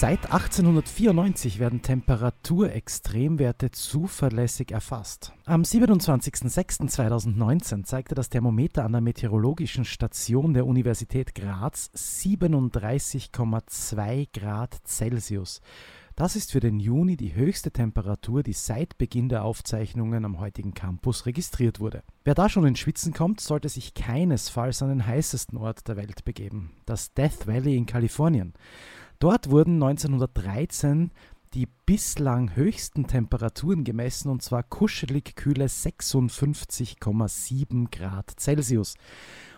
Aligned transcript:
Seit 0.00 0.32
1894 0.32 1.58
werden 1.58 1.82
Temperaturextremwerte 1.82 3.70
zuverlässig 3.70 4.72
erfasst. 4.72 5.34
Am 5.44 5.60
27.06.2019 5.60 7.84
zeigte 7.84 8.14
das 8.14 8.30
Thermometer 8.30 8.86
an 8.86 8.92
der 8.92 9.02
Meteorologischen 9.02 9.84
Station 9.84 10.54
der 10.54 10.66
Universität 10.66 11.34
Graz 11.34 11.90
37,2 11.94 14.28
Grad 14.32 14.74
Celsius. 14.86 15.60
Das 16.16 16.34
ist 16.34 16.52
für 16.52 16.60
den 16.60 16.80
Juni 16.80 17.18
die 17.18 17.34
höchste 17.34 17.70
Temperatur, 17.70 18.42
die 18.42 18.54
seit 18.54 18.96
Beginn 18.96 19.28
der 19.28 19.44
Aufzeichnungen 19.44 20.24
am 20.24 20.40
heutigen 20.40 20.72
Campus 20.72 21.26
registriert 21.26 21.78
wurde. 21.78 22.04
Wer 22.24 22.34
da 22.34 22.48
schon 22.48 22.64
ins 22.64 22.78
Schwitzen 22.78 23.12
kommt, 23.12 23.42
sollte 23.42 23.68
sich 23.68 23.92
keinesfalls 23.92 24.82
an 24.82 24.88
den 24.88 25.06
heißesten 25.06 25.58
Ort 25.58 25.86
der 25.88 25.98
Welt 25.98 26.24
begeben, 26.24 26.70
das 26.86 27.12
Death 27.12 27.46
Valley 27.46 27.76
in 27.76 27.84
Kalifornien. 27.84 28.54
Dort 29.20 29.50
wurden 29.50 29.74
1913 29.74 31.10
die 31.52 31.68
bislang 31.84 32.56
höchsten 32.56 33.06
Temperaturen 33.06 33.84
gemessen 33.84 34.30
und 34.30 34.40
zwar 34.42 34.62
kuschelig 34.62 35.36
kühle 35.36 35.66
56,7 35.66 37.90
Grad 37.90 38.30
Celsius. 38.40 38.94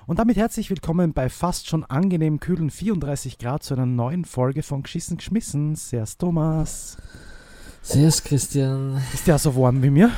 Und 0.07 0.19
damit 0.19 0.37
herzlich 0.37 0.69
willkommen 0.69 1.13
bei 1.13 1.29
fast 1.29 1.69
schon 1.69 1.85
angenehm 1.85 2.41
kühlen 2.41 2.71
34 2.71 3.39
Grad 3.39 3.63
zu 3.63 3.75
einer 3.75 3.87
neuen 3.87 4.25
Folge 4.25 4.65
von 4.65 4.83
Geschissen 4.83 5.17
geschmissen. 5.19 5.77
Servus 5.77 6.19
Thomas. 6.19 6.97
Servus 7.83 8.25
Christian. 8.25 9.01
Ist 9.15 9.29
der 9.29 9.39
so 9.39 9.55
warm 9.55 9.81
wie 9.85 9.91
mir? 9.91 10.11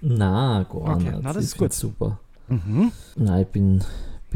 Na, 0.00 0.62
gar 0.62 0.96
Okay, 0.96 1.10
nicht. 1.10 1.20
na, 1.22 1.34
das 1.34 1.44
ich 1.44 1.50
ist 1.50 1.58
gut. 1.58 1.74
Super. 1.74 2.18
Mhm. 2.48 2.92
Nein, 3.16 3.42
ich 3.42 3.48
bin, 3.48 3.84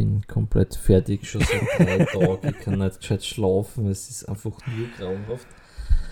bin 0.00 0.26
komplett 0.26 0.74
fertig 0.76 1.28
schon 1.28 1.42
seit 1.42 1.60
drei 1.78 2.04
Tagen. 2.12 2.48
Ich 2.48 2.58
kann 2.64 2.78
nicht 2.78 3.00
gescheit 3.00 3.22
schlafen. 3.24 3.86
Es 3.88 4.08
ist 4.08 4.24
einfach 4.28 4.52
nur 4.66 4.88
grauenhaft. 4.98 5.46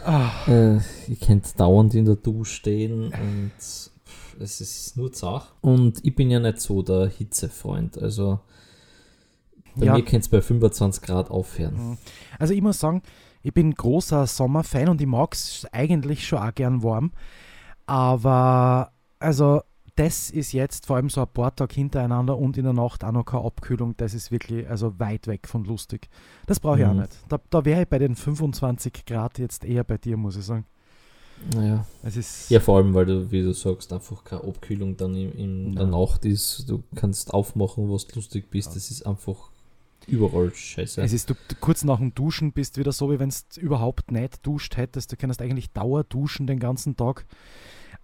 Ah, 0.05 0.31
Äh, 0.47 0.79
ich 1.09 1.21
könnte 1.21 1.49
dauernd 1.57 1.95
in 1.95 2.05
der 2.05 2.17
Dusche 2.17 2.53
stehen 2.55 3.05
und 3.07 3.51
es 4.41 4.61
ist 4.61 4.97
nur 4.97 5.11
zach. 5.13 5.55
Und 5.63 6.05
ich 6.05 6.15
bin 6.15 6.31
ja 6.31 6.39
nicht 6.39 6.61
so 6.61 6.83
der 6.83 7.09
Hitzefreund. 7.09 7.97
Also 7.99 8.41
bei 9.75 9.87
Ja. 9.87 9.95
mir 9.95 10.03
könnte 10.03 10.19
es 10.19 10.29
bei 10.29 10.43
25 10.43 11.03
Grad 11.03 11.31
aufhören. 11.31 11.97
Also 12.39 12.53
ich 12.53 12.61
muss 12.61 12.79
sagen, 12.79 13.03
ich 13.43 13.55
bin 13.55 13.75
großer 13.75 14.27
Sommerfan 14.27 14.89
und 14.89 15.01
ich 15.01 15.07
mag 15.07 15.33
es 15.35 15.67
eigentlich 15.73 16.27
schon 16.27 16.41
auch 16.41 16.55
gern 16.55 16.83
warm. 16.83 17.13
Aber 17.87 18.93
also 19.19 19.63
das 19.99 20.31
ist 20.31 20.53
jetzt 20.53 20.87
vor 20.87 20.97
allem 20.97 21.11
so 21.11 21.21
ein 21.21 21.29
paar 21.29 21.55
Tage 21.55 21.75
hintereinander 21.75 22.39
und 22.39 22.57
in 22.57 22.65
der 22.65 22.73
Nacht 22.73 23.03
auch 23.05 23.13
noch 23.13 23.25
keine 23.25 23.45
Abkühlung. 23.45 23.95
Das 23.97 24.15
ist 24.15 24.31
wirklich 24.31 24.69
also 24.69 24.99
weit 25.01 25.27
weg 25.27 25.49
von 25.49 25.65
lustig. 25.65 26.09
Das 26.47 26.61
brauche 26.61 26.79
ich 26.81 26.87
auch 26.87 26.93
Mhm. 26.95 27.01
nicht. 27.01 27.13
Da, 27.29 27.41
da 27.51 27.65
wäre 27.65 27.83
ich 27.83 27.89
bei 27.89 27.99
den 27.99 28.15
25 28.15 29.05
Grad 29.07 29.39
jetzt 29.39 29.65
eher 29.65 29.83
bei 29.85 29.99
dir, 29.99 30.17
muss 30.17 30.37
ich 30.37 30.45
sagen. 30.45 30.65
Naja. 31.55 31.85
Es 32.03 32.17
ist 32.17 32.51
Ja, 32.51 32.61
vor 32.61 32.77
allem, 32.79 32.95
weil 32.95 33.07
du, 33.07 33.31
wie 33.31 33.43
du 33.43 33.53
sagst, 33.53 33.93
einfach 33.93 34.25
keine 34.25 34.43
Abkühlung 34.45 34.97
dann 34.97 35.15
in, 35.15 35.33
in 35.33 35.75
der. 35.77 35.87
Nacht 35.87 36.25
ist. 36.25 36.69
Du 36.69 36.83
kannst 36.95 37.33
aufmachen, 37.35 37.91
was 37.91 38.07
du 38.07 38.17
lustig 38.17 38.51
bist. 38.51 38.75
Das 38.77 38.91
ist 38.91 39.07
einfach 39.07 39.51
überall 40.07 40.53
scheiße. 40.55 41.01
Es 41.03 41.13
ist, 41.13 41.29
du, 41.31 41.35
du 41.35 41.55
kurz 41.61 41.85
nach 41.85 41.99
dem 41.99 42.15
Duschen 42.15 42.53
bist 42.53 42.79
wieder 42.79 42.93
so, 42.93 43.11
wie 43.11 43.19
wenn 43.19 43.31
du 43.31 43.61
überhaupt 43.61 44.11
nicht 44.11 44.45
duscht 44.47 44.77
hättest. 44.77 45.13
Du 45.13 45.17
kannst 45.17 45.41
eigentlich 45.43 45.71
Dauer 45.73 46.05
duschen 46.05 46.47
den 46.47 46.59
ganzen 46.61 46.97
Tag. 46.97 47.27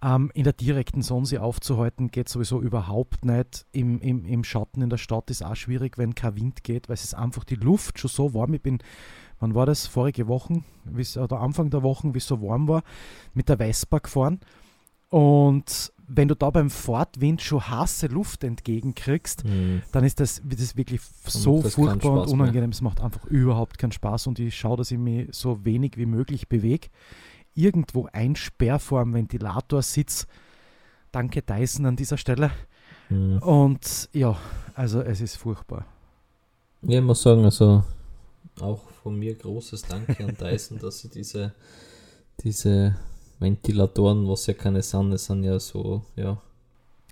Ähm, 0.03 0.29
in 0.33 0.43
der 0.43 0.53
direkten 0.53 1.01
Sonne 1.01 1.25
sie 1.25 1.39
aufzuhalten, 1.39 2.09
geht 2.11 2.29
sowieso 2.29 2.61
überhaupt 2.61 3.25
nicht. 3.25 3.65
Im, 3.71 3.99
im, 4.01 4.25
Im 4.25 4.43
Schatten 4.43 4.81
in 4.81 4.89
der 4.89 4.97
Stadt 4.97 5.29
ist 5.31 5.43
auch 5.43 5.55
schwierig, 5.55 5.97
wenn 5.97 6.13
kein 6.15 6.35
Wind 6.35 6.63
geht, 6.63 6.89
weil 6.89 6.93
es 6.95 7.03
ist 7.05 7.13
einfach 7.15 7.43
die 7.43 7.55
Luft 7.55 7.97
schon 7.99 8.09
so 8.09 8.33
warm. 8.33 8.53
Ich 8.53 8.61
bin, 8.61 8.79
wann 9.39 9.55
war 9.55 9.65
das? 9.65 9.87
Vorige 9.87 10.27
Wochen, 10.27 10.63
wie's- 10.83 11.17
oder 11.17 11.39
Anfang 11.39 11.69
der 11.69 11.81
Wochen, 11.81 12.13
wie 12.13 12.19
es 12.19 12.27
so 12.27 12.41
warm 12.41 12.67
war, 12.67 12.83
mit 13.33 13.49
der 13.49 13.57
Vespa 13.57 13.99
gefahren. 13.99 14.41
Und 15.09 15.91
wenn 16.07 16.27
du 16.27 16.35
da 16.35 16.49
beim 16.49 16.69
Fortwind 16.69 17.41
schon 17.41 17.67
heiße 17.67 18.07
Luft 18.07 18.43
entgegenkriegst, 18.43 19.43
Hm. 19.43 19.81
dann 19.91 20.03
ist 20.03 20.19
das, 20.19 20.41
das 20.43 20.75
wirklich 20.75 21.01
so 21.25 21.61
das 21.63 21.75
furchtbar 21.75 21.93
und 21.93 22.01
Spaß 22.01 22.25
mehr. 22.27 22.33
unangenehm. 22.41 22.69
Es 22.71 22.81
macht 22.81 23.01
einfach 23.01 23.25
überhaupt 23.25 23.77
keinen 23.77 23.91
Spaß 23.93 24.27
und 24.27 24.39
ich 24.39 24.55
schaue, 24.55 24.77
dass 24.77 24.91
ich 24.91 24.97
mich 24.99 25.29
so 25.31 25.63
wenig 25.65 25.93
wie 25.97 26.05
möglich 26.05 26.47
bewege. 26.47 26.89
Irgendwo 27.55 28.07
einsperr 28.11 28.79
vor 28.79 29.03
dem 29.03 29.13
Ventilator 29.13 29.81
sitz. 29.81 30.27
Danke 31.11 31.41
Dyson 31.41 31.85
an 31.85 31.95
dieser 31.95 32.17
Stelle. 32.17 32.51
Hm. 33.07 33.39
Und 33.39 34.09
ja, 34.13 34.37
also 34.73 35.01
es 35.01 35.21
ist 35.21 35.37
furchtbar. 35.37 35.85
Ja, 36.81 36.99
ich 36.99 37.05
muss 37.05 37.21
sagen, 37.21 37.43
also 37.43 37.83
auch 38.59 38.89
von 39.03 39.17
mir 39.17 39.35
großes 39.35 39.83
Danke 39.83 40.23
an 40.23 40.35
Dyson, 40.35 40.77
dass 40.81 40.99
sie 40.99 41.09
diese, 41.09 41.53
diese 42.43 42.95
Ventilatoren, 43.39 44.27
was 44.27 44.47
ja 44.47 44.53
keine 44.53 44.81
sind, 44.81 45.17
sind 45.19 45.43
ja 45.43 45.59
so, 45.59 46.03
ja. 46.15 46.41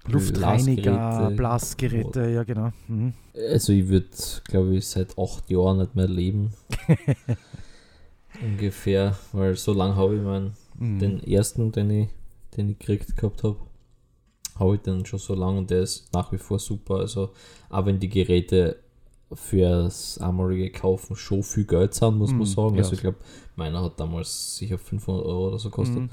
Luftreiniger, 0.05 1.31
Blasgeräte. 1.31 1.35
Blasgeräte, 1.35 2.29
ja 2.29 2.43
genau. 2.43 2.71
Mhm. 2.87 3.13
Also 3.35 3.71
ich 3.71 3.87
würde, 3.87 4.09
glaube 4.43 4.75
ich, 4.75 4.85
seit 4.85 5.17
acht 5.17 5.49
Jahren 5.49 5.77
nicht 5.77 5.95
mehr 5.95 6.09
leben. 6.09 6.53
Ungefähr, 8.43 9.17
weil 9.31 9.55
so 9.55 9.73
lange 9.73 9.95
habe 9.95 10.15
ich 10.15 10.21
meinen 10.21 10.53
Mhm. 10.77 10.99
den 10.99 11.23
ersten, 11.23 11.71
den 11.71 11.89
ich, 11.91 12.09
den 12.57 12.69
ich 12.69 12.79
gekriegt 12.79 13.15
gehabt 13.15 13.43
habe, 13.43 13.55
habe 14.59 14.75
ich 14.75 14.81
den 14.81 15.05
schon 15.05 15.19
so 15.19 15.33
lange 15.35 15.59
und 15.59 15.69
der 15.69 15.81
ist 15.81 16.11
nach 16.13 16.31
wie 16.31 16.37
vor 16.37 16.59
super. 16.59 16.95
Also 16.95 17.29
auch 17.69 17.85
wenn 17.85 17.99
die 17.99 18.09
Geräte 18.09 18.77
fürs 19.31 20.17
einmalige 20.19 20.69
Kaufen 20.71 21.15
schon 21.15 21.43
viel 21.43 21.65
Geld 21.65 21.93
sind, 21.93 22.17
muss 22.17 22.31
Mhm, 22.31 22.37
man 22.39 22.47
sagen. 22.47 22.75
ja. 22.75 22.81
Also 22.83 22.93
ich 22.93 23.01
glaube, 23.01 23.17
meiner 23.55 23.83
hat 23.83 23.99
damals 23.99 24.55
sicher 24.57 24.77
500 24.77 25.25
Euro 25.25 25.47
oder 25.49 25.59
so 25.59 25.69
gekostet. 25.69 25.99
Mhm. 26.01 26.09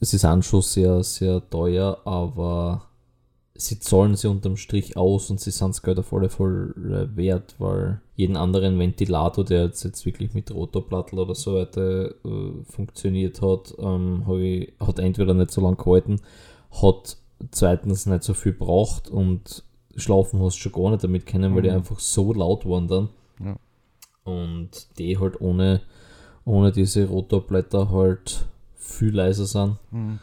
Es 0.00 0.14
ist 0.14 0.24
auch 0.24 0.42
schon 0.42 0.62
sehr, 0.62 1.02
sehr 1.02 1.42
teuer, 1.50 1.98
aber 2.04 2.87
sie 3.58 3.80
zahlen 3.80 4.14
sie 4.14 4.28
unterm 4.30 4.56
Strich 4.56 4.96
aus 4.96 5.30
und 5.30 5.40
sie 5.40 5.50
sind 5.50 5.70
das 5.70 5.82
Geld 5.82 5.98
auf 5.98 6.12
alle 6.12 6.28
Fälle 6.30 7.10
wert, 7.16 7.56
weil 7.58 8.00
jeden 8.14 8.36
anderen 8.36 8.78
Ventilator, 8.78 9.44
der 9.44 9.64
jetzt, 9.64 9.82
jetzt 9.84 10.06
wirklich 10.06 10.32
mit 10.32 10.54
Rotorblattel 10.54 11.18
oder 11.18 11.34
so 11.34 11.56
weiter 11.56 12.10
äh, 12.24 12.52
funktioniert 12.70 13.42
hat, 13.42 13.74
ähm, 13.78 14.24
ich, 14.40 14.72
hat 14.78 15.00
entweder 15.00 15.34
nicht 15.34 15.50
so 15.50 15.60
lange 15.60 15.76
gehalten, 15.76 16.20
hat 16.70 17.16
zweitens 17.50 18.06
nicht 18.06 18.22
so 18.22 18.32
viel 18.32 18.52
braucht 18.52 19.10
und 19.10 19.64
schlafen 19.96 20.40
hast 20.40 20.56
du 20.56 20.60
schon 20.60 20.72
gar 20.72 20.90
nicht 20.92 21.02
damit 21.02 21.26
können, 21.26 21.54
weil 21.56 21.62
die 21.62 21.70
Mhm. 21.70 21.76
einfach 21.76 21.98
so 21.98 22.32
laut 22.32 22.64
waren 22.64 22.86
dann. 22.86 23.08
Ja. 23.44 23.56
Und 24.22 24.86
die 24.98 25.18
halt 25.18 25.40
ohne, 25.40 25.80
ohne 26.44 26.70
diese 26.70 27.08
Rotorblätter 27.08 27.90
halt 27.90 28.46
viel 28.76 29.14
leiser 29.16 29.46
sind. 29.46 29.78
Mhm. 29.90 30.20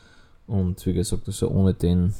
Und 0.47 0.85
wie 0.85 0.94
gesagt, 0.94 1.28
also 1.28 1.50
ohne 1.50 1.73
den 1.73 2.13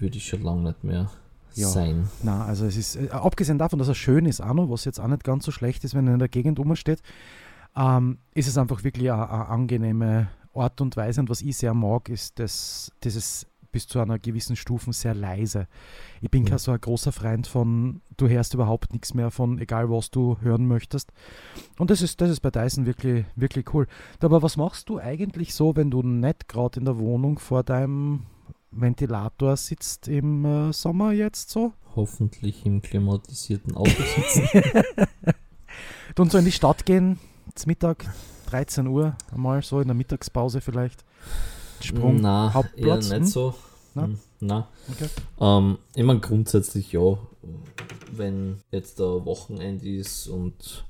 würde 0.00 0.16
ich 0.16 0.26
schon 0.26 0.42
lange 0.42 0.62
nicht 0.62 0.84
mehr 0.84 1.10
Ja. 1.54 1.68
sein. 1.68 2.08
Na, 2.22 2.44
also 2.44 2.66
es 2.66 2.76
ist, 2.76 2.96
äh, 2.96 3.08
abgesehen 3.10 3.58
davon, 3.58 3.78
dass 3.78 3.88
er 3.88 3.94
schön 3.94 4.26
ist, 4.26 4.40
auch 4.40 4.54
noch, 4.54 4.70
was 4.70 4.84
jetzt 4.84 5.00
auch 5.00 5.08
nicht 5.08 5.24
ganz 5.24 5.44
so 5.44 5.50
schlecht 5.52 5.84
ist, 5.84 5.94
wenn 5.94 6.06
er 6.06 6.12
in 6.14 6.18
der 6.18 6.28
Gegend 6.28 6.58
rumsteht, 6.58 7.02
ähm, 7.76 8.18
ist 8.34 8.48
es 8.48 8.58
einfach 8.58 8.84
wirklich 8.84 9.10
eine, 9.12 9.28
eine 9.30 9.48
angenehme 9.48 10.28
Art 10.54 10.80
und 10.80 10.96
Weise. 10.96 11.20
Und 11.20 11.30
was 11.30 11.42
ich 11.42 11.56
sehr 11.56 11.74
mag, 11.74 12.08
ist 12.08 12.38
das, 12.38 12.90
dieses 13.04 13.46
bis 13.70 13.86
zu 13.86 14.00
einer 14.00 14.18
gewissen 14.18 14.56
Stufen 14.56 14.94
sehr 14.94 15.14
leise. 15.14 15.68
Ich 16.22 16.30
bin 16.30 16.42
Mhm. 16.42 16.46
kein 16.46 16.58
so 16.58 16.72
ein 16.72 16.80
großer 16.80 17.12
Freund 17.12 17.46
von, 17.46 18.00
du 18.16 18.26
hörst 18.26 18.54
überhaupt 18.54 18.92
nichts 18.94 19.12
mehr 19.12 19.30
von, 19.30 19.58
egal 19.58 19.90
was 19.90 20.10
du 20.10 20.38
hören 20.40 20.66
möchtest. 20.66 21.12
Und 21.78 21.90
das 21.90 22.00
ist, 22.00 22.20
das 22.22 22.30
ist 22.30 22.40
bei 22.40 22.50
Dyson 22.50 22.86
wirklich, 22.86 23.26
wirklich 23.36 23.72
cool. 23.74 23.86
Aber 24.22 24.42
was 24.42 24.56
machst 24.56 24.88
du 24.88 24.98
eigentlich 24.98 25.54
so, 25.54 25.76
wenn 25.76 25.90
du 25.90 26.02
nicht 26.02 26.48
gerade 26.48 26.80
in 26.80 26.86
der 26.86 26.98
Wohnung 26.98 27.38
vor 27.38 27.62
deinem 27.62 28.22
Ventilator 28.70 29.56
sitzt 29.56 30.08
im 30.08 30.44
äh, 30.44 30.72
Sommer 30.72 31.12
jetzt 31.12 31.50
so? 31.50 31.72
Hoffentlich 31.96 32.64
im 32.66 32.82
klimatisierten 32.82 33.74
Auto 33.76 33.90
sitzen. 33.90 34.48
Und 36.18 36.32
so 36.32 36.38
in 36.38 36.44
die 36.44 36.52
Stadt 36.52 36.84
gehen, 36.84 37.18
zum 37.54 37.70
Mittag, 37.70 38.12
13 38.50 38.86
Uhr, 38.88 39.16
einmal 39.32 39.62
so 39.62 39.80
in 39.80 39.88
der 39.88 39.94
Mittagspause 39.94 40.60
vielleicht. 40.60 41.04
Sprung, 41.80 42.20
Na, 42.20 42.52
Hauptplatz, 42.52 43.08
eher 43.08 43.16
hm? 43.16 43.22
nicht 43.22 43.32
so. 43.32 43.54
Na? 43.94 44.04
Hm, 44.04 44.18
Na. 44.40 44.68
Okay. 44.90 45.08
Ähm, 45.40 45.78
ich 45.94 46.02
meine 46.02 46.20
grundsätzlich 46.20 46.92
ja, 46.92 47.18
wenn 48.12 48.60
jetzt 48.70 48.98
der 48.98 49.24
Wochenende 49.24 49.88
ist 49.88 50.26
und 50.26 50.84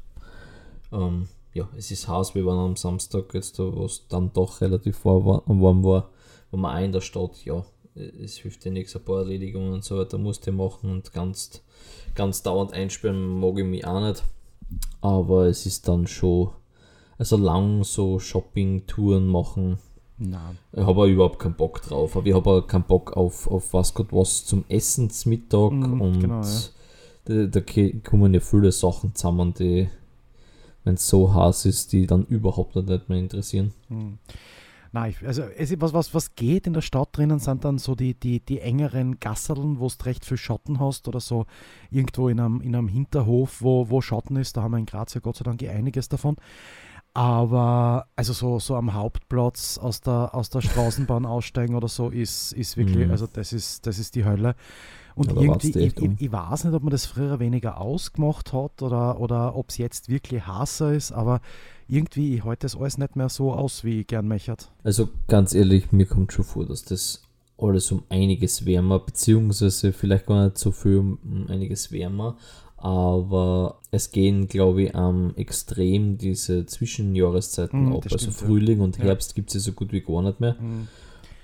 ähm, 0.93 1.29
ja, 1.53 1.69
es 1.77 1.91
ist 1.91 2.09
heiß, 2.09 2.35
wir 2.35 2.47
waren 2.47 2.59
am 2.59 2.77
Samstag 2.77 3.35
jetzt 3.35 3.59
da, 3.59 3.65
was 3.65 4.07
dann 4.09 4.33
doch 4.33 4.61
relativ 4.61 5.05
warm 5.05 5.85
war, 5.85 6.11
waren 6.50 6.61
wir 6.61 6.75
auch 6.75 6.85
in 6.85 6.93
der 6.93 7.00
Stadt, 7.00 7.45
ja, 7.45 7.65
es 7.95 8.37
hilft 8.37 8.65
ja 8.65 8.71
nichts, 8.71 8.95
ein 8.95 9.05
paar 9.05 9.19
Erledigungen 9.19 9.73
und 9.73 9.85
so 9.85 9.99
weiter 9.99 10.19
musst 10.19 10.47
du 10.47 10.53
machen 10.53 10.91
und 10.91 11.12
ganz, 11.12 11.62
ganz 12.15 12.43
dauernd 12.43 12.73
einsperren 12.73 13.41
mag 13.41 13.59
ich 13.59 13.65
mich 13.65 13.87
auch 13.87 14.00
nicht. 14.06 14.23
Aber 15.00 15.47
es 15.47 15.67
ist 15.67 15.89
dann 15.89 16.06
schon, 16.06 16.50
also 17.17 17.37
lang 17.37 17.83
so 17.85 18.19
Shopping-Touren 18.19 19.27
machen, 19.27 19.79
Na, 20.19 20.55
ich 20.73 20.81
habe 20.81 21.09
überhaupt 21.09 21.39
keinen 21.39 21.55
Bock 21.56 21.83
drauf, 21.83 22.17
aber 22.17 22.27
ich 22.27 22.35
habe 22.35 22.50
auch 22.50 22.67
keinen 22.67 22.85
Bock 22.85 23.17
auf, 23.17 23.50
auf 23.50 23.73
was 23.73 23.95
Gott 23.95 24.09
was 24.11 24.45
zum 24.45 24.65
Essen 24.69 25.11
zum 25.11 25.31
Mittag 25.31 25.73
Mhm, 25.73 26.00
und 26.00 26.21
genau, 26.21 26.43
ja. 26.43 26.61
da, 27.25 27.47
da 27.47 27.61
kommen 28.05 28.35
ja 28.35 28.41
viele 28.41 28.71
Sachen 28.73 29.15
zusammen, 29.15 29.55
die, 29.55 29.89
wenn 30.85 30.95
es 30.95 31.09
so 31.09 31.33
heiß 31.33 31.67
ist, 31.67 31.93
die 31.93 32.06
dann 32.06 32.27
überhaupt 32.27 32.77
nicht 32.77 33.09
mehr 33.09 33.19
interessieren. 33.19 33.73
Hm. 33.89 34.19
Nein, 34.93 35.14
also 35.25 35.43
es, 35.43 35.79
was, 35.81 35.93
was, 35.93 36.14
was 36.14 36.35
geht 36.35 36.67
in 36.67 36.73
der 36.73 36.81
Stadt 36.81 37.11
drinnen, 37.12 37.38
sind 37.38 37.64
dann 37.64 37.79
so 37.79 37.94
die, 37.94 38.14
die, 38.14 38.40
die 38.40 38.61
engeren 38.61 39.20
Gasserln, 39.20 39.79
wo 39.81 39.88
du 39.88 40.05
recht 40.05 40.25
viel 40.25 40.37
Schatten 40.37 40.81
hast 40.81 41.08
oder 41.08 41.20
so 41.20 41.46
irgendwo 41.90 42.29
in 42.29 42.40
einem, 42.40 42.61
in 42.61 42.75
einem 42.75 42.88
Hinterhof, 42.88 43.61
wo, 43.61 43.90
wo 43.90 44.00
Schatten 44.00 44.37
ist. 44.37 44.56
Da 44.56 44.62
haben 44.62 44.73
wir 44.73 44.79
in 44.79 44.87
Graz 44.87 45.14
ja 45.14 45.20
Gott 45.20 45.37
sei 45.37 45.44
Dank 45.44 45.62
einiges 45.62 46.08
davon. 46.08 46.37
Aber 47.14 48.06
also 48.17 48.32
so, 48.32 48.58
so 48.61 48.76
am 48.76 48.94
Hauptplatz 48.94 49.79
aus 49.79 50.00
der, 50.00 50.35
aus 50.35 50.50
der 50.50 50.61
Straßenbahn 50.61 51.26
aussteigen 51.26 51.75
oder 51.75 51.88
so 51.88 52.11
ist, 52.11 52.52
ist 52.52 52.76
wirklich, 52.76 53.06
Mhm. 53.06 53.11
also 53.11 53.26
das 53.26 53.52
ist, 53.52 53.87
das 53.87 53.99
ist 53.99 54.14
die 54.14 54.25
Hölle. 54.25 54.55
Und 55.19 55.29
Ja, 55.29 55.35
da 55.35 55.41
irgendwie, 55.41 55.79
ich, 55.79 56.00
um. 56.00 56.15
ich, 56.15 56.23
ich 56.26 56.32
weiß 56.32 56.65
nicht, 56.65 56.75
ob 56.75 56.82
man 56.85 56.91
das 56.93 57.05
früher 57.06 57.41
weniger 57.41 57.81
ausgemacht 57.81 58.53
hat 58.53 58.82
oder, 58.82 59.19
oder 59.20 59.56
ob 59.56 59.70
es 59.70 59.76
jetzt 59.79 60.09
wirklich 60.09 60.47
heißer 60.47 60.93
ist, 60.94 61.11
aber 61.11 61.41
irgendwie, 61.88 62.37
ich 62.37 62.44
halte 62.44 62.67
das 62.67 62.76
alles 62.76 62.99
nicht 62.99 63.17
mehr 63.17 63.29
so 63.29 63.53
aus, 63.53 63.82
wie 63.82 64.00
ich 64.03 64.06
gern 64.06 64.29
möchte. 64.29 64.56
Also 64.85 65.09
ganz 65.26 65.55
ehrlich, 65.55 65.91
mir 65.91 66.06
kommt 66.06 66.32
schon 66.32 66.44
vor, 66.44 66.67
dass 66.67 66.85
das 66.85 67.23
alles 67.61 67.91
um 67.91 68.05
einiges 68.09 68.65
wärmer, 68.65 69.00
beziehungsweise 69.00 69.93
vielleicht 69.93 70.26
gar 70.26 70.44
nicht 70.44 70.59
so 70.59 70.70
viel 70.70 70.99
um 70.99 71.47
einiges 71.49 71.91
wärmer, 71.91 72.37
aber 72.76 73.81
es 73.91 74.12
gehen, 74.12 74.47
glaube 74.47 74.85
ich, 74.85 74.94
am 74.94 75.35
extrem 75.35 76.17
diese 76.17 76.64
Zwischenjahreszeiten 76.67 77.87
Mm, 77.88 77.93
ab. 77.94 78.05
Also 78.05 78.19
stimmt, 78.19 78.41
ja. 78.41 78.47
Frühling 78.47 78.81
und 78.81 78.99
Ja. 78.99 79.05
Herbst 79.06 79.35
gibt 79.35 79.49
es 79.49 79.55
ja 79.55 79.61
so 79.61 79.73
gut 79.73 79.93
wie 79.93 80.00
gar 80.00 80.23
nicht 80.23 80.38
mehr. 80.38 80.55
Mhm. 80.61 80.87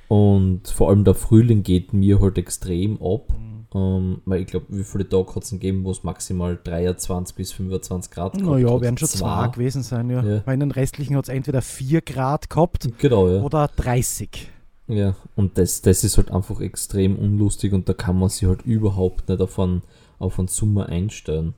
Und 0.07 0.69
vor 0.69 0.91
allem 0.91 1.03
der 1.05 1.15
Frühling 1.15 1.63
geht 1.65 1.93
mir 1.93 2.21
halt 2.21 2.39
extrem 2.39 3.03
ab. 3.03 3.31
Mhm. 3.31 3.64
Ähm, 3.75 4.21
weil 4.25 4.43
ich 4.43 4.47
glaube, 4.47 4.67
wie 4.69 4.85
viele 4.85 5.09
Tage 5.09 5.35
hat 5.35 5.43
es 5.43 5.51
gegeben, 5.51 5.85
wo 5.85 5.91
es 5.91 6.05
maximal 6.05 6.57
23 6.63 7.35
bis 7.35 7.53
25 7.53 8.13
Grad 8.13 8.37
Naja, 8.41 8.73
hat? 8.73 8.81
werden 8.83 8.97
schon 8.99 9.09
Zwei. 9.09 9.19
zwei 9.19 9.49
gewesen 9.49 9.83
sein, 9.83 10.11
ja. 10.11 10.23
Ja. 10.23 10.43
Weil 10.47 10.55
in 10.55 10.61
den 10.61 10.71
restlichen 10.71 11.17
hat 11.17 11.25
es 11.25 11.29
entweder 11.29 11.61
4 11.61 12.01
Grad 12.03 12.49
gehabt 12.51 12.89
Genau, 12.99 13.29
ja. 13.29 13.43
oder 13.43 13.69
30. 13.75 14.51
Ja, 14.87 15.17
und 15.35 15.59
das, 15.59 15.81
das 15.83 16.05
ist 16.05 16.19
halt 16.19 16.31
einfach 16.31 16.61
extrem 16.61 17.17
unlustig 17.19 17.73
und 17.73 17.89
da 17.89 17.95
kann 17.95 18.19
man 18.19 18.29
sich 18.29 18.47
halt 18.47 18.63
überhaupt 18.63 19.29
nicht 19.29 19.41
auf 19.41 19.59
einen, 19.59 19.83
auf 20.19 20.39
einen 20.39 20.49
Sommer 20.49 20.87
einstellen. 20.91 21.55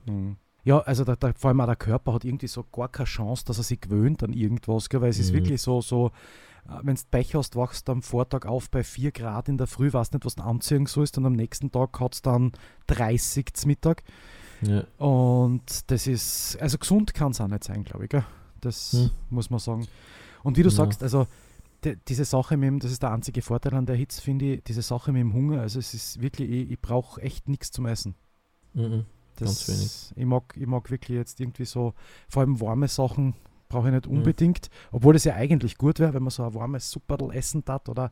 Ja, 0.63 0.79
also 0.79 1.03
da, 1.03 1.15
da, 1.15 1.33
vor 1.37 1.49
allem 1.49 1.61
auch 1.61 1.65
der 1.65 1.75
Körper 1.75 2.13
hat 2.13 2.25
irgendwie 2.25 2.47
so 2.47 2.63
gar 2.71 2.87
keine 2.89 3.05
Chance, 3.05 3.43
dass 3.45 3.57
er 3.59 3.63
sich 3.63 3.79
gewöhnt 3.81 4.23
an 4.23 4.33
irgendwas, 4.33 4.89
gell? 4.89 5.01
weil 5.01 5.09
es 5.09 5.19
ist 5.19 5.31
Mhm. 5.31 5.35
wirklich 5.37 5.61
so, 5.61 5.81
so 5.81 6.11
wenn 6.83 6.95
du 6.95 7.01
Pech 7.11 7.35
hast, 7.35 7.55
wachst 7.55 7.87
du 7.87 7.91
am 7.93 8.01
Vortag 8.01 8.45
auf 8.45 8.69
bei 8.69 8.83
4 8.83 9.11
Grad 9.11 9.49
in 9.49 9.57
der 9.57 9.67
Früh, 9.67 9.91
weißt 9.91 10.13
nicht, 10.13 10.25
was 10.25 10.35
du 10.35 10.43
anziehen 10.43 10.85
sollst 10.85 11.17
und 11.17 11.25
am 11.25 11.33
nächsten 11.33 11.71
Tag 11.71 11.99
hat 11.99 12.15
es 12.15 12.21
dann 12.21 12.51
30 12.87 13.53
zum 13.53 13.67
Mittag 13.69 14.03
Ja, 14.61 14.83
und 14.97 15.89
das 15.91 16.07
ist, 16.07 16.57
also 16.61 16.77
gesund 16.77 17.13
kann 17.13 17.31
es 17.31 17.41
auch 17.41 17.47
nicht 17.47 17.63
sein, 17.63 17.83
glaube 17.83 18.05
ich, 18.05 18.09
gell? 18.09 18.25
das 18.61 18.93
Hm. 18.93 19.11
muss 19.29 19.49
man 19.49 19.59
sagen. 19.59 19.87
Und 20.43 20.57
wie 20.57 20.63
du 20.63 20.69
Ja. 20.69 20.75
sagst, 20.75 21.03
also 21.03 21.27
die, 21.83 21.95
diese 22.07 22.25
Sache 22.25 22.57
mit 22.57 22.67
dem, 22.67 22.79
das 22.79 22.91
ist 22.91 23.03
der 23.03 23.11
einzige 23.11 23.41
Vorteil 23.43 23.75
an 23.75 23.85
der 23.85 23.95
Hitze, 23.95 24.19
finde 24.21 24.55
ich, 24.55 24.63
diese 24.63 24.81
Sache 24.81 25.11
mit 25.11 25.21
dem 25.21 25.33
Hunger, 25.33 25.61
also 25.61 25.77
es 25.79 25.93
ist 25.93 26.21
wirklich, 26.21 26.49
ich, 26.49 26.71
ich 26.71 26.81
brauche 26.81 27.21
echt 27.21 27.47
nichts 27.47 27.71
zum 27.71 27.85
Essen. 27.85 28.15
mhm. 28.73 29.05
Das, 29.35 29.67
Ganz 29.67 29.67
wenig. 29.67 30.13
Ich 30.15 30.25
mag, 30.25 30.55
ich 30.57 30.65
mag 30.65 30.89
wirklich 30.89 31.15
jetzt 31.15 31.39
irgendwie 31.39 31.65
so, 31.65 31.93
vor 32.27 32.41
allem 32.41 32.59
warme 32.59 32.87
Sachen 32.87 33.35
brauche 33.69 33.87
ich 33.89 33.93
nicht 33.93 34.07
Mhm. 34.07 34.17
unbedingt, 34.17 34.69
obwohl 34.91 35.13
das 35.13 35.23
ja 35.25 35.35
eigentlich 35.35 35.77
gut 35.77 35.99
wäre, 35.99 36.13
wenn 36.13 36.23
man 36.23 36.31
so 36.31 36.43
ein 36.43 36.53
warmes 36.53 36.89
Supperl 36.91 37.31
essen 37.33 37.63
tat 37.65 37.89
oder 37.89 38.11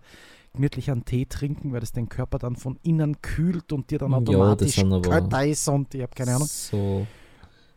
gemütlich 0.53 0.89
einen 0.91 1.03
Tee 1.05 1.25
trinken, 1.25 1.71
weil 1.73 1.79
das 1.81 1.91
den 1.91 2.07
Körper 2.09 2.39
dann 2.39 2.55
von 2.55 2.77
innen 2.83 3.21
kühlt 3.21 3.71
und 3.73 3.89
dir 3.91 3.99
dann 3.99 4.11
Ja, 4.11 4.17
automatisch 4.17 4.79
aber- 4.79 5.01
kälter 5.01 5.45
ist 5.45 5.67
und 5.67 5.93
ich 5.95 6.01
habe 6.01 6.13
keine 6.15 6.35
Ahnung. 6.35 6.47
So, 6.47 7.05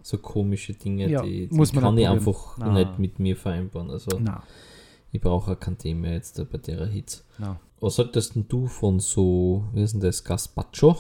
so 0.03 0.19
komische 0.19 0.75
Dinge, 0.75 1.09
Ja, 1.09 1.23
die, 1.23 1.49
die 1.49 1.55
muss 1.55 1.73
man 1.73 1.85
kann 1.85 1.99
ich 1.99 2.07
probieren. 2.07 2.19
einfach 2.29 2.57
Na. 2.59 2.73
nicht 2.73 2.99
mit 2.99 3.19
mir 3.19 3.37
vereinbaren. 3.37 3.91
Also 3.91 4.11
Na, 4.21 4.43
ich 5.13 5.21
brauche 5.21 5.53
auch 5.53 5.61
kein 5.61 5.77
Thema 5.79 6.09
jetzt 6.09 6.37
bei 6.51 6.59
der 6.59 6.87
Hitze. 6.87 7.23
na. 7.39 7.59
Was 7.81 7.95
denn 7.97 8.45
du 8.49 8.67
von 8.67 8.99
so, 8.99 9.63
wie 9.73 9.83
ist 9.83 9.93
denn 9.93 10.01
das, 10.01 10.25
Gazpacho? 10.25 10.97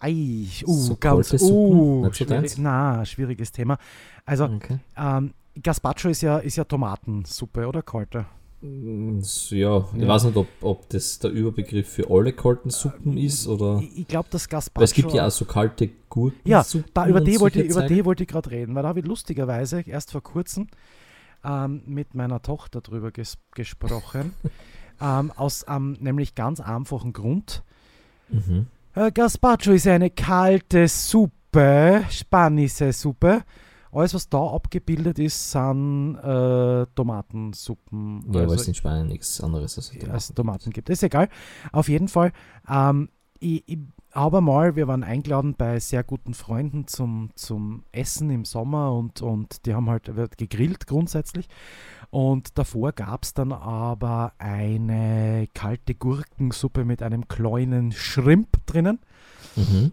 Ei, 0.00 0.46
uh, 0.66 0.72
So 0.74 0.96
ganz, 0.96 1.32
uh, 1.40 2.08
schwierig, 2.12 2.58
na, 2.58 3.04
schwieriges 3.04 3.52
Thema. 3.52 3.78
Also, 4.24 4.44
Okay. 4.44 4.78
ähm, 4.96 5.32
Gazpacho 5.60 6.08
ist 6.08 6.22
ja, 6.22 6.38
ist 6.38 6.56
ja 6.56 6.64
Tomatensuppe, 6.64 7.66
oder 7.66 7.82
kalte? 7.82 8.26
Mm, 8.62 9.20
so, 9.20 9.54
Ja, 9.54 9.84
ich 9.94 10.02
Ja. 10.02 10.08
weiß 10.08 10.24
nicht, 10.24 10.36
ob, 10.36 10.46
ob 10.60 10.88
das 10.90 11.18
der 11.18 11.30
Überbegriff 11.30 11.88
für 11.88 12.08
alle 12.10 12.32
kalten 12.32 12.70
Suppen 12.70 13.16
ist 13.18 13.46
oder. 13.46 13.80
Ich, 13.82 13.98
ich 14.00 14.08
glaube, 14.08 14.28
das 14.30 14.48
Gazpacho... 14.48 14.84
Es 14.84 14.94
gibt 14.94 15.12
ja 15.12 15.26
auch 15.26 15.30
so 15.30 15.44
kalte 15.44 15.90
Gurken. 16.08 16.40
Ja, 16.44 16.64
Da, 16.94 17.06
über 17.06 17.20
die 17.20 17.40
wollte 17.40 17.62
ich, 17.62 17.70
über 17.70 17.82
die. 17.86 18.04
wollte 18.04 18.22
ich 18.22 18.28
gerade 18.28 18.50
reden, 18.50 18.74
weil 18.74 18.82
da 18.82 18.88
habe 18.90 19.00
ich 19.00 19.06
lustigerweise 19.06 19.80
erst 19.80 20.12
vor 20.12 20.22
kurzem 20.22 20.68
ähm, 21.44 21.82
mit 21.86 22.14
meiner 22.14 22.40
Tochter 22.40 22.80
drüber 22.80 23.10
ges 23.10 23.36
gesprochen. 23.54 24.32
ähm, 25.00 25.32
aus 25.34 25.64
einem 25.64 25.94
nämlich 26.00 26.34
ganz 26.34 26.60
einfachen 26.60 27.12
Grund. 27.12 27.62
Mhm. 28.28 28.66
Äh, 28.94 29.10
Gazpacho 29.10 29.72
ist 29.72 29.86
eine 29.88 30.10
kalte 30.10 30.86
Suppe, 30.86 32.04
spanische 32.10 32.92
Suppe. 32.92 33.42
Alles, 33.92 34.14
was 34.14 34.28
da 34.28 34.38
abgebildet 34.38 35.18
ist, 35.18 35.50
sind 35.50 36.16
äh, 36.16 36.86
Tomatensuppen. 36.94 38.22
Ja, 38.28 38.34
weil 38.34 38.42
Also 38.42 38.54
es 38.54 38.68
in 38.68 38.74
Spanien 38.74 39.06
nichts 39.06 39.40
anderes 39.40 39.76
als 39.76 39.92
ja, 39.94 40.14
es 40.14 40.32
Tomaten 40.32 40.70
gibt. 40.70 40.88
Ist 40.88 41.02
egal. 41.02 41.28
Auf 41.72 41.88
jeden 41.88 42.08
Fall. 42.08 42.32
Ähm, 42.68 43.10
ich, 43.38 43.62
ich 43.66 43.78
habe 44.12 44.40
mal, 44.40 44.76
wir 44.76 44.88
waren 44.88 45.04
eingeladen 45.04 45.54
bei 45.56 45.78
sehr 45.78 46.04
guten 46.04 46.32
Freunden 46.32 46.86
zum, 46.86 47.30
zum 47.34 47.84
Essen 47.92 48.30
im 48.30 48.44
Sommer 48.44 48.92
und, 48.92 49.20
und 49.20 49.66
die 49.66 49.74
haben 49.74 49.90
halt 49.90 50.16
wird 50.16 50.38
gegrillt 50.38 50.86
grundsätzlich. 50.86 51.48
Und 52.10 52.58
davor 52.58 52.92
gab 52.92 53.24
es 53.24 53.34
dann 53.34 53.52
aber 53.52 54.32
eine 54.38 55.48
kalte 55.54 55.94
Gurkensuppe 55.94 56.84
mit 56.84 57.02
einem 57.02 57.28
kleinen 57.28 57.92
Shrimp 57.92 58.64
drinnen. 58.66 59.00
Mhm. 59.56 59.92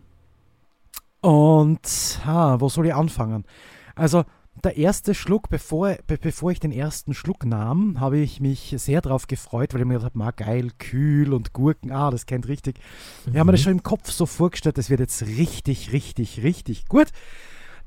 Und 1.22 2.20
ha, 2.26 2.60
wo 2.62 2.70
soll 2.70 2.88
ich 2.88 2.94
anfangen? 2.94 3.46
Also 4.00 4.24
der 4.64 4.78
erste 4.78 5.14
Schluck, 5.14 5.50
bevor, 5.50 5.98
be 6.08 6.18
bevor 6.18 6.52
ich 6.52 6.60
den 6.60 6.72
ersten 6.72 7.14
Schluck 7.14 7.46
nahm, 7.46 8.00
habe 8.00 8.18
ich 8.18 8.40
mich 8.42 8.74
sehr 8.78 9.02
darauf 9.02 9.28
gefreut, 9.28 9.74
weil 9.74 9.82
ich 9.82 9.88
mir 9.88 10.00
gedacht 10.00 10.14
habe, 10.16 10.34
geil, 10.34 10.72
kühl 10.78 11.34
und 11.34 11.54
Gurken, 11.54 11.92
ah, 11.92 12.12
das 12.12 12.26
kennt 12.26 12.48
richtig. 12.48 12.80
Ich 13.26 13.36
habe 13.36 13.46
mir 13.46 13.52
das 13.54 13.62
schon 13.62 13.74
im 13.74 13.84
Kopf 13.84 14.10
so 14.12 14.26
vorgestellt, 14.26 14.78
das 14.78 14.90
wird 14.90 15.00
jetzt 15.00 15.22
richtig, 15.22 15.94
richtig, 15.94 16.44
richtig 16.44 16.88
gut. 16.88 17.08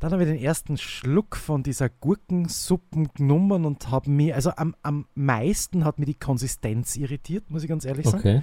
Dann 0.00 0.12
habe 0.12 0.24
ich 0.24 0.28
den 0.28 0.38
ersten 0.38 0.78
Schluck 0.78 1.36
von 1.36 1.62
dieser 1.62 1.88
Gurkensuppen 1.88 3.08
genommen 3.14 3.64
und 3.64 3.90
habe 3.90 4.10
mir, 4.10 4.34
also 4.34 4.50
am, 4.56 4.74
am 4.82 5.06
meisten 5.14 5.84
hat 5.84 5.98
mir 5.98 6.06
die 6.06 6.14
Konsistenz 6.18 6.96
irritiert, 6.96 7.50
muss 7.50 7.62
ich 7.62 7.68
ganz 7.68 7.84
ehrlich 7.84 8.06
sagen 8.06 8.18
Okay. 8.18 8.42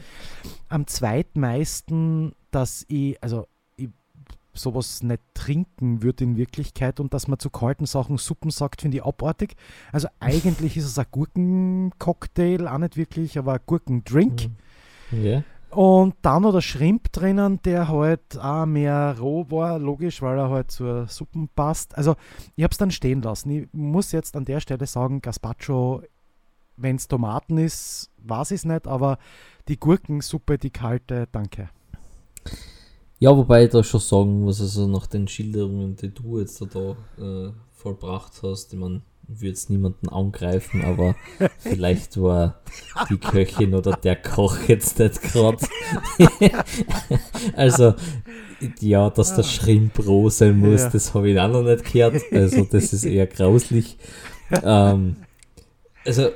am 0.69 0.87
zweitmeisten, 0.87 2.33
dass 2.51 2.85
ich, 2.87 3.21
also 3.21 3.47
sowas 4.59 5.03
nicht 5.03 5.21
trinken 5.33 6.03
würde 6.03 6.23
in 6.23 6.37
Wirklichkeit 6.37 6.99
und 6.99 7.13
dass 7.13 7.27
man 7.27 7.39
zu 7.39 7.49
kalten 7.49 7.85
Sachen 7.85 8.17
Suppen 8.17 8.51
sagt, 8.51 8.81
finde 8.81 8.97
ich 8.97 9.05
abartig. 9.05 9.55
Also 9.91 10.07
eigentlich 10.19 10.77
ist 10.77 10.85
es 10.85 10.99
ein 10.99 11.05
Gurkencocktail, 11.11 12.67
auch 12.67 12.77
nicht 12.77 12.97
wirklich, 12.97 13.37
aber 13.37 13.53
ein 13.53 13.59
Gurkendrink. 13.65 14.49
Mhm. 15.11 15.25
Ja. 15.25 15.43
Und 15.71 16.15
dann 16.23 16.41
noch 16.41 16.51
der 16.51 16.61
Shrimp 16.61 17.11
drinnen, 17.11 17.61
der 17.61 17.89
halt 17.89 18.39
auch 18.39 18.65
mehr 18.65 19.15
roh 19.19 19.45
war, 19.49 19.77
logisch, 19.77 20.21
weil 20.21 20.37
er 20.37 20.49
halt 20.49 20.71
zur 20.71 21.07
Suppen 21.07 21.47
passt. 21.55 21.95
Also 21.95 22.15
ich 22.55 22.63
habe 22.63 22.71
es 22.71 22.77
dann 22.77 22.89
stehen 22.89 23.21
lassen. 23.21 23.51
Ich 23.51 23.67
muss 23.71 24.11
jetzt 24.11 24.35
an 24.35 24.45
der 24.45 24.61
Stelle 24.61 24.87
sagen, 24.87 25.21
Gazpacho, 25.21 26.01
wenn 26.75 26.95
es 26.95 27.07
Tomaten 27.07 27.59
ist, 27.59 28.09
weiß 28.17 28.51
ich 28.51 28.57
es 28.57 28.65
nicht, 28.65 28.87
aber 28.87 29.19
die 29.67 29.79
Gurkensuppe, 29.79 30.57
die 30.57 30.71
kalte, 30.71 31.27
danke. 31.31 31.69
Ja, 33.19 33.35
wobei 33.35 33.65
ich 33.65 33.71
da 33.71 33.83
schon 33.83 33.99
sagen 33.99 34.41
muss, 34.41 34.61
also 34.61 34.87
nach 34.87 35.07
den 35.07 35.27
Schilderungen, 35.27 35.95
die 35.95 36.13
du 36.13 36.39
jetzt 36.39 36.61
da, 36.73 36.95
äh, 37.21 37.51
vollbracht 37.73 38.33
hast, 38.43 38.73
ich 38.73 38.79
meine, 38.79 39.01
würde 39.27 39.47
jetzt 39.47 39.69
niemanden 39.69 40.09
angreifen, 40.09 40.83
aber 40.83 41.15
vielleicht 41.59 42.19
war 42.19 42.61
die 43.09 43.17
Köchin 43.17 43.75
oder 43.75 43.91
der 43.91 44.15
Koch 44.15 44.57
jetzt 44.67 44.99
nicht 44.99 45.21
gerade. 45.21 45.57
also, 47.55 47.93
ja, 48.79 49.09
dass 49.09 49.35
der 49.35 49.43
Shrimp 49.43 49.99
roh 50.05 50.29
sein 50.29 50.57
muss, 50.57 50.81
Ja. 50.83 50.89
das 50.89 51.13
habe 51.13 51.29
ich 51.29 51.39
auch 51.39 51.49
noch 51.49 51.63
nicht 51.63 51.91
gehört. 51.91 52.21
Also, 52.31 52.63
das 52.71 52.93
ist 52.93 53.03
eher 53.05 53.27
grauslich. 53.27 53.97
Ähm, 54.63 55.17
also, 56.05 56.29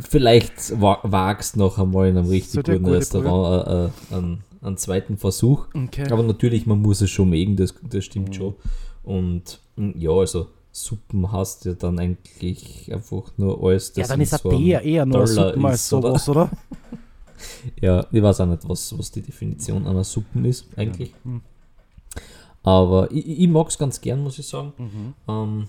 vielleicht 0.00 0.80
wa 0.80 0.98
wagst 1.02 1.56
noch 1.56 1.78
einmal 1.78 2.08
in 2.08 2.16
einem 2.18 2.28
richtig 2.28 2.66
eine 2.66 2.78
guten 2.78 2.84
gute 2.84 2.96
Restaurant 2.98 3.66
äh, 3.66 4.14
äh, 4.14 4.16
einen, 4.16 4.44
einen 4.64 4.76
zweiten 4.76 5.16
Versuch. 5.16 5.66
Okay. 5.74 6.10
Aber 6.10 6.22
natürlich, 6.22 6.66
man 6.66 6.80
muss 6.80 7.00
es 7.00 7.10
schon 7.10 7.30
mögen, 7.30 7.56
das, 7.56 7.74
das 7.88 8.04
stimmt 8.04 8.30
Mhm. 8.30 8.32
schon. 8.32 8.54
Und 9.02 9.60
mm, 9.76 9.90
ja, 9.98 10.10
also 10.10 10.48
Suppen 10.72 11.30
hast 11.30 11.64
ja 11.66 11.74
dann 11.74 11.98
eigentlich 11.98 12.92
einfach 12.92 13.30
nur 13.36 13.62
alles, 13.62 13.92
ja, 13.94 14.02
das 14.02 14.08
dann 14.08 14.20
in 14.20 14.24
ist 14.24 14.32
ein 14.32 14.38
so 14.40 14.50
einem 14.50 14.58
Tee 14.58 14.70
eher 14.72 15.06
nur 15.06 15.26
Suppen 15.26 15.66
als 15.66 15.84
ist, 15.84 15.92
oder? 15.92 16.08
sowas, 16.08 16.28
oder? 16.28 16.50
Ja, 17.80 18.06
ich 18.10 18.22
weiß 18.22 18.40
auch 18.40 18.46
nicht, 18.46 18.66
was, 18.66 18.96
was 18.98 19.10
die 19.10 19.20
Definition 19.20 19.86
einer 19.86 20.04
Suppen 20.04 20.44
ist, 20.46 20.66
eigentlich. 20.76 21.12
Mhm. 21.24 21.42
Aber 22.62 23.10
ich, 23.10 23.26
ich 23.26 23.48
mag 23.48 23.68
es 23.68 23.76
ganz 23.76 24.00
gern, 24.00 24.22
muss 24.22 24.38
ich 24.38 24.46
sagen. 24.46 24.72
Mhm. 24.78 25.14
Ähm, 25.28 25.68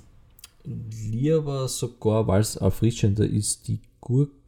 lieber 1.12 1.68
sogar, 1.68 2.26
weil 2.28 2.42
es 2.42 2.56
erfrischender 2.56 3.26
ist, 3.26 3.68
die 3.68 3.80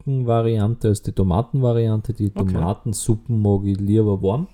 Gurkenvariante 0.08 0.88
als 0.88 1.02
die 1.02 1.12
Tomatenvariante. 1.12 2.14
Die 2.14 2.32
Okay. 2.34 2.52
Tomatensuppen 2.52 3.40
mag 3.42 3.64
ich 3.64 3.78
lieber 3.78 4.20
warm, 4.22 4.48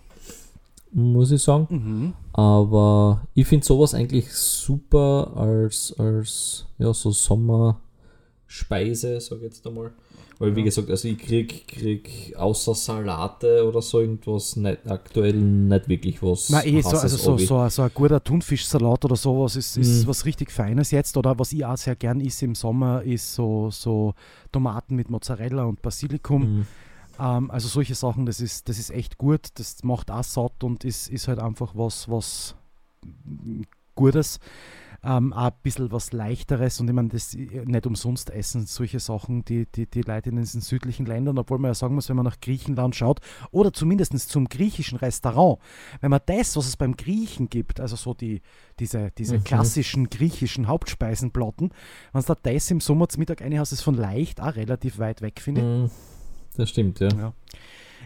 muss 0.92 1.30
ich 1.30 1.42
sagen. 1.42 1.66
Mhm. 1.70 2.12
Aber 2.32 3.23
ich 3.34 3.46
finde 3.46 3.64
sowas 3.64 3.94
eigentlich 3.94 4.32
super 4.32 5.30
als, 5.37 5.94
als 5.99 6.66
ja, 6.78 6.92
so 6.92 7.12
Sommerspeise, 7.12 9.20
sag 9.20 9.38
ich 9.38 9.44
jetzt 9.44 9.64
einmal. 9.66 9.92
Weil, 10.38 10.57
wie 10.57 10.61
Ja. 10.61 10.64
gesagt, 10.67 10.91
also 10.91 11.07
ich 11.07 11.19
krieg, 11.19 11.69
krieg 11.69 12.35
außer 12.37 12.75
Salate 12.75 13.64
oder 13.67 13.81
so 13.81 14.00
irgendwas 14.00 14.57
nicht, 14.57 14.91
aktuell 14.91 15.35
nicht 15.35 15.88
wirklich 15.88 16.23
was. 16.23 16.50
Na 16.50 16.64
eh, 16.64 16.81
so, 16.83 16.88
also 16.91 17.17
so, 17.17 17.38
so, 17.38 17.59
ein- 17.59 17.71
so 17.71 17.83
ein 17.83 17.91
guter 17.95 18.23
Thunfischsalat 18.23 19.05
oder 19.05 19.17
sowas 19.17 19.55
ist, 19.57 19.76
ist 19.76 20.03
Mhm. 20.03 20.09
was 20.09 20.25
richtig 20.26 20.50
Feines 20.50 20.91
jetzt. 20.91 21.17
Oder 21.17 21.38
was 21.38 21.53
ich 21.53 21.64
auch 21.64 21.76
sehr 21.76 21.95
gern 21.97 22.21
isst 22.21 22.43
im 22.43 22.55
Sommer, 22.55 23.03
ist 23.03 23.35
so, 23.35 23.71
so 23.71 24.14
Tomaten 24.50 24.97
mit 24.97 25.09
Mozzarella 25.11 25.64
und 25.64 25.81
Basilikum. 25.83 26.43
Mhm. 26.59 26.67
Ähm, 27.21 27.50
also 27.53 27.69
solche 27.69 27.95
Sachen, 27.95 28.26
das 28.26 28.41
ist, 28.41 28.69
das 28.69 28.79
ist 28.81 28.91
echt 28.91 29.19
gut. 29.19 29.49
Das 29.55 29.85
macht 29.85 30.11
auch 30.11 30.25
satt 30.25 30.64
und 30.64 30.83
ist, 30.85 31.09
ist 31.11 31.29
halt 31.29 31.38
einfach 31.38 31.75
was, 31.76 32.09
was 32.11 32.57
Gutes. 33.95 34.41
Ähm, 35.06 35.34
auch 35.34 35.49
ein 35.49 35.52
bisschen 35.62 35.92
was 35.92 36.12
Leichteres 36.12 36.80
und 36.80 36.88
ich 36.88 36.94
meine, 36.94 37.11
das 37.11 37.34
äh, 37.34 37.64
nicht 37.66 37.87
umsonst 37.87 38.30
essen 38.30 38.64
solche 38.64 39.00
Sachen 39.00 39.44
die, 39.44 39.66
die, 39.66 39.87
die 39.87 40.00
Leute 40.00 40.30
in 40.30 40.37
diesen 40.37 40.62
südlichen 40.62 41.04
Ländern, 41.04 41.37
obwohl 41.37 41.58
man 41.58 41.68
ja 41.70 41.75
sagen 41.75 41.94
muss, 41.94 42.08
wenn 42.08 42.16
man 42.16 42.25
nach 42.25 42.40
Griechenland 42.40 42.96
schaut 42.96 43.20
oder 43.50 43.73
zumindest 43.73 44.16
zum 44.30 44.49
griechischen 44.49 44.96
Restaurant, 44.96 45.58
wenn 46.00 46.11
man 46.11 46.20
das, 46.25 46.56
was 46.56 46.66
es 46.66 46.78
beim 46.78 46.96
Griechen 46.96 47.50
gibt, 47.50 47.80
also 47.80 47.96
so 47.96 48.14
die, 48.14 48.40
diese, 48.80 49.11
diese 49.18 49.37
Mhm. 49.38 49.44
klassischen 49.44 50.08
griechischen 50.08 50.68
Hauptspeisenplatten, 50.68 51.70
wenn 52.12 52.23
du 52.23 52.26
da 52.26 52.37
das 52.42 52.70
im 52.70 52.80
Sommer 52.80 53.06
zum 53.08 53.20
Mittag 53.20 53.42
eine 53.42 53.58
hast, 53.58 53.73
ist 53.73 53.82
von 53.82 53.94
leicht 53.94 54.40
auch 54.40 54.56
relativ 54.56 54.99
weit 54.99 55.20
weg, 55.20 55.38
finde 55.40 55.61
ich. 55.61 55.66
Mhm. 55.66 55.90
Das 56.56 56.70
stimmt, 56.70 57.00
ja. 57.00 57.08
Ja. 57.08 57.32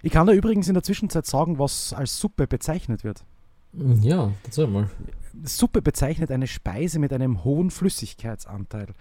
Ich 0.02 0.10
kann 0.10 0.26
da 0.26 0.32
übrigens 0.32 0.66
in 0.66 0.74
der 0.74 0.82
Zwischenzeit 0.82 1.26
sagen, 1.26 1.58
was 1.58 1.92
als 1.92 2.18
Suppe 2.18 2.46
bezeichnet 2.48 3.04
wird. 3.04 3.24
Ja, 4.00 4.32
erzähl 4.44 4.66
mal. 4.66 4.88
Suppe 5.44 5.82
bezeichnet 5.82 6.30
eine 6.30 6.46
Speise 6.46 6.98
mit 6.98 7.12
einem 7.12 7.44
hohen 7.44 7.70
Flüssigkeitsanteil. 7.70 8.94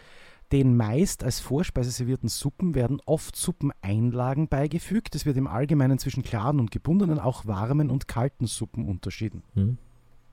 Den 0.52 0.78
meist 0.78 1.24
als 1.24 1.42
Vorspeise 1.42 1.92
servierten 1.92 2.30
Suppen 2.30 2.74
werden 2.74 3.02
oft 3.06 3.36
Suppeneinlagen 3.36 4.48
beigefügt. 4.48 5.14
Es 5.16 5.26
wird 5.26 5.36
im 5.36 5.48
Allgemeinen 5.48 6.00
zwischen 6.00 6.24
klaren 6.24 6.60
und 6.60 6.72
gebundenen, 6.72 7.20
auch 7.20 7.46
warmen 7.46 7.90
und 7.90 8.08
kalten 8.08 8.48
Suppen 8.48 8.88
unterschieden. 8.88 9.44
Hm. 9.56 9.78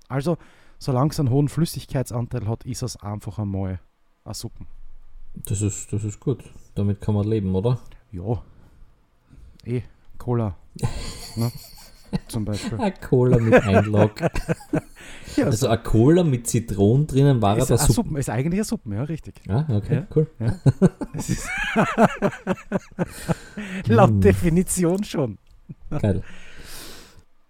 Also, 0.09 0.39
solange 0.79 1.11
es 1.11 1.19
einen 1.19 1.31
hohen 1.31 1.49
Flüssigkeitsanteil 1.49 2.47
hat, 2.47 2.65
ist 2.65 2.83
es 2.83 2.97
einfach 2.97 3.41
einmal 3.41 3.81
eine 4.25 4.35
Suppen. 4.35 4.69
Das 5.35 5.63
ist, 5.63 5.93
das 5.93 6.05
ist 6.05 6.21
gut. 6.21 6.45
Damit 6.77 7.01
kann 7.01 7.15
man 7.17 7.27
leben, 7.27 7.53
oder? 7.55 7.81
Ja. 8.13 8.43
Eh, 9.65 9.83
Cola. 10.17 10.57
ne? 11.37 11.51
Zum 12.29 12.45
Beispiel. 12.45 12.79
Eine 12.79 12.93
Cola 12.95 13.39
mit 13.39 13.55
Einlag. 13.63 14.21
Ja, 15.37 15.47
also 15.47 15.67
eine 15.67 15.83
Cola 15.83 16.23
mit 16.23 16.47
Zitronen 16.47 17.09
drinnen 17.09 17.43
war 17.43 17.59
ist, 17.59 17.69
aber 17.69 17.79
super. 17.79 17.93
Suppen, 17.93 18.17
ist 18.19 18.31
eigentlich 18.31 18.61
eine 18.61 18.65
Suppen, 18.65 18.93
ja, 18.93 19.03
richtig. 19.03 19.35
Ah, 19.49 19.65
okay, 19.69 19.95
Ja. 19.97 20.07
cool. 20.15 20.31
Ist 21.15 21.49
Laut 23.89 24.11
Hm. 24.11 24.21
Definition 24.21 25.03
schon. 25.05 25.39
Geil. 25.91 26.23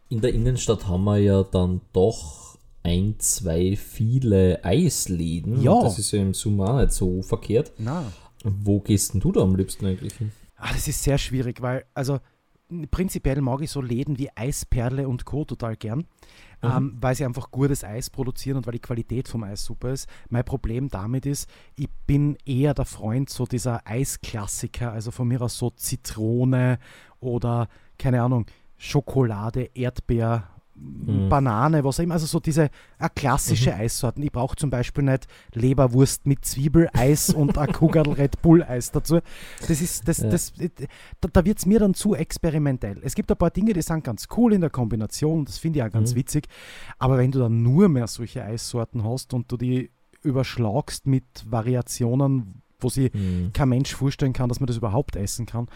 In 0.09 0.21
der 0.23 0.33
Innenstadt 0.33 0.87
haben 0.87 1.05
wir 1.05 1.19
ja 1.19 1.43
dann 1.43 1.81
doch 1.93 2.57
ein, 2.83 3.17
zwei 3.19 3.77
viele 3.77 4.65
Eisläden. 4.65 5.61
Ja. 5.61 5.83
Das 5.83 5.99
ist 5.99 6.11
ja 6.13 6.21
im 6.23 6.33
Sommer 6.35 6.71
auch 6.75 6.81
nicht 6.81 6.93
so 6.93 7.21
verkehrt. 7.23 7.73
Na. 7.79 8.05
Wo 8.45 8.81
gehst 8.81 9.13
denn 9.15 9.21
du 9.21 9.33
da 9.33 9.41
am 9.41 9.57
liebsten 9.57 9.85
eigentlich 9.87 10.15
hin? 10.15 10.31
Ah, 10.57 10.73
das 10.73 10.87
ist 10.89 11.03
sehr 11.03 11.19
schwierig, 11.19 11.61
weil, 11.63 11.85
also 11.95 12.21
prinzipiell 12.91 13.41
mag 13.41 13.61
ich 13.61 13.71
so 13.71 13.81
Läden 13.81 14.19
wie 14.19 14.31
Eisperle 14.35 15.09
und 15.09 15.25
Co. 15.25 15.45
total 15.45 15.77
gern, 15.77 16.07
ähm, 16.63 16.97
weil 17.01 17.15
sie 17.15 17.25
einfach 17.25 17.51
gutes 17.51 17.85
Eis 17.85 18.11
produzieren 18.11 18.57
und 18.57 18.67
weil 18.67 18.73
die 18.73 18.81
Qualität 18.81 19.29
vom 19.29 19.45
Eis 19.45 19.65
super 19.65 19.91
ist. 19.91 20.09
Mein 20.31 20.45
Problem 20.45 20.89
damit 20.89 21.27
ist, 21.27 21.49
ich 21.77 21.89
bin 22.07 22.37
eher 22.45 22.75
der 22.75 22.87
Freund 22.87 23.29
so 23.29 23.45
dieser 23.45 23.87
Eisklassiker, 23.87 24.93
also 24.93 25.11
von 25.11 25.29
mir 25.29 25.43
aus 25.43 25.59
so 25.59 25.71
Zitrone 25.71 26.79
oder, 27.21 27.69
keine 27.99 28.23
Ahnung, 28.23 28.47
Schokolade, 28.77 29.71
Erdbeer, 29.75 30.49
Mhm. 30.77 31.29
Banane, 31.29 31.85
was 31.85 32.01
auch 32.01 32.03
immer, 32.03 32.15
also 32.15 32.27
so 32.27 32.41
diese 32.41 32.65
äh, 32.99 33.09
klassische 33.15 33.75
Eissorten. 33.75 34.23
Ich 34.25 34.33
brauche 34.33 34.57
zum 34.57 34.71
Beispiel 34.71 35.05
nicht 35.05 35.27
Leberwurst 35.53 36.27
mit 36.27 36.45
Zwiebeleis 36.45 37.31
und 37.31 37.57
ein 37.59 37.73
Kugeln 37.73 38.07
Red 38.13 38.43
Bull 38.43 38.63
Eis 38.65 38.91
dazu. 38.91 39.21
Das 39.67 39.81
ist, 39.81 40.09
das, 40.09 40.19
Ja. 40.19 40.29
das, 40.31 40.53
da, 41.21 41.29
da 41.33 41.45
wird 41.45 41.59
es 41.59 41.67
mir 41.67 41.79
dann 41.79 41.95
zu 41.95 42.15
experimentell. 42.15 42.99
Es 43.03 43.15
gibt 43.15 43.31
ein 43.31 43.37
paar 43.37 43.51
Dinge, 43.51 43.73
die 43.73 43.83
sind 43.83 44.03
ganz 44.03 44.27
cool 44.37 44.53
in 44.53 44.61
der 44.63 44.71
Kombination, 44.71 45.45
das 45.45 45.59
finde 45.59 45.79
ich 45.79 45.85
auch 45.85 45.91
ganz 45.91 46.13
Mhm. 46.13 46.17
witzig, 46.17 46.49
aber 46.99 47.19
wenn 47.19 47.31
du 47.31 47.39
dann 47.39 47.63
nur 47.63 47.89
mehr 47.89 48.07
solche 48.09 48.43
Eissorten 48.45 49.05
hast 49.05 49.33
und 49.33 49.51
du 49.53 49.57
die 49.57 49.91
überschlagst 50.23 51.07
mit 51.07 51.25
Variationen, 51.47 52.63
wo 52.81 52.89
sie 52.89 53.11
Hm. 53.13 53.51
kein 53.53 53.69
Mensch 53.69 53.95
vorstellen 53.95 54.33
kann, 54.33 54.49
dass 54.49 54.61
man 54.61 54.67
das 54.67 54.77
überhaupt 54.77 55.17
essen 55.17 55.47
kann, 55.47 55.69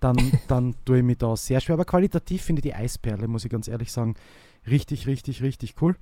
dann, 0.00 0.16
dann 0.48 0.74
tue 0.84 0.98
ich 0.98 1.04
mich 1.04 1.18
da 1.18 1.36
sehr 1.36 1.60
schwer. 1.60 1.74
Aber 1.74 1.84
qualitativ 1.84 2.42
finde 2.42 2.60
ich 2.60 2.64
die 2.64 2.74
Eisperle, 2.74 3.28
muss 3.28 3.44
ich 3.44 3.50
ganz 3.50 3.68
ehrlich 3.68 3.90
sagen, 3.92 4.14
richtig, 4.66 5.06
richtig, 5.06 5.42
richtig 5.42 5.74
cool. 5.80 5.96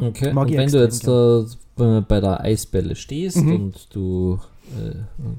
Okay, 0.00 0.32
Mag 0.32 0.46
und 0.46 0.52
ich 0.52 0.58
wenn 0.58 0.70
du 0.70 0.80
jetzt 0.80 1.08
äh, 1.08 2.00
bei 2.02 2.20
der 2.20 2.40
Eisbälle 2.40 2.94
stehst 2.94 3.38
Mhm. 3.38 3.52
und 3.54 3.94
du 3.94 4.38
äh, 4.78 4.94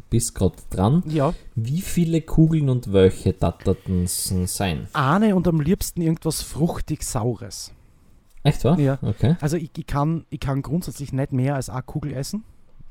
bist 0.09 0.35
gerade 0.35 0.55
dran, 0.69 1.01
Ja, 1.07 1.33
wie 1.55 1.79
viele 1.81 2.19
Kugeln 2.21 2.69
und 2.69 2.91
welche 2.91 3.31
datterten 3.31 4.05
sein? 4.07 4.87
Ahne 4.91 5.35
und 5.35 5.47
am 5.47 5.61
liebsten 5.61 6.01
irgendwas 6.01 6.41
fruchtig-saures. 6.41 7.71
Echt 8.43 8.63
wahr? 8.63 8.79
Ja. 8.79 8.97
Okay. 9.01 9.35
Also 9.41 9.57
ich, 9.57 9.69
ich, 9.77 9.85
kann, 9.87 10.25
ich 10.29 10.39
kann 10.39 10.61
grundsätzlich 10.61 11.13
nicht 11.13 11.31
mehr 11.31 11.55
als 11.55 11.69
eine 11.69 11.83
Kugel 11.83 12.13
essen. 12.13 12.43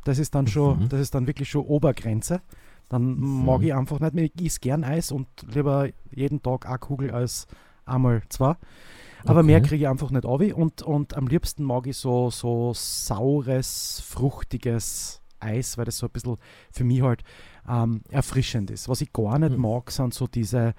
Das 0.04 0.18
ist 0.18 0.34
dann 0.34 0.46
schon, 0.46 0.84
Mhm. 0.84 0.88
das 0.88 1.00
ist 1.00 1.14
dann 1.14 1.26
wirklich 1.26 1.50
schon 1.50 1.66
Obergrenze. 1.66 2.40
Dann 2.88 3.18
mag 3.18 3.60
Mhm. 3.60 3.66
ich 3.66 3.74
einfach 3.74 4.00
nicht 4.00 4.14
mehr. 4.14 4.24
Ich 4.24 4.46
esse 4.46 4.60
gern 4.60 4.84
Eis 4.84 5.12
und 5.12 5.26
lieber 5.52 5.88
jeden 6.10 6.42
Tag 6.42 6.66
eine 6.66 6.78
Kugel 6.78 7.10
als 7.10 7.46
einmal 7.84 8.22
zwei. 8.28 8.56
Aber 9.24 9.40
Okay. 9.40 9.46
mehr 9.46 9.60
kriege 9.60 9.84
ich 9.84 9.88
einfach 9.88 10.10
nicht 10.10 10.24
auf. 10.24 10.40
Und, 10.40 10.82
und 10.82 11.14
am 11.16 11.26
liebsten 11.26 11.64
mag 11.64 11.86
ich 11.86 11.96
so, 11.96 12.30
so 12.30 12.72
saures, 12.74 14.00
fruchtiges 14.06 15.20
Eis, 15.40 15.76
weil 15.78 15.84
das 15.84 15.98
so 15.98 16.06
ein 16.06 16.12
bisschen 16.12 16.36
für 16.72 16.84
mich 16.84 17.02
halt 17.02 17.22
ähm, 17.68 18.02
erfrischend 18.10 18.70
ist. 18.70 18.88
Was 18.88 19.00
ich 19.00 19.12
gar 19.12 19.38
nicht 19.38 19.56
Mhm. 19.56 19.60
mag, 19.62 19.90
sind 19.90 20.14
so 20.14 20.26
diese, 20.26 20.74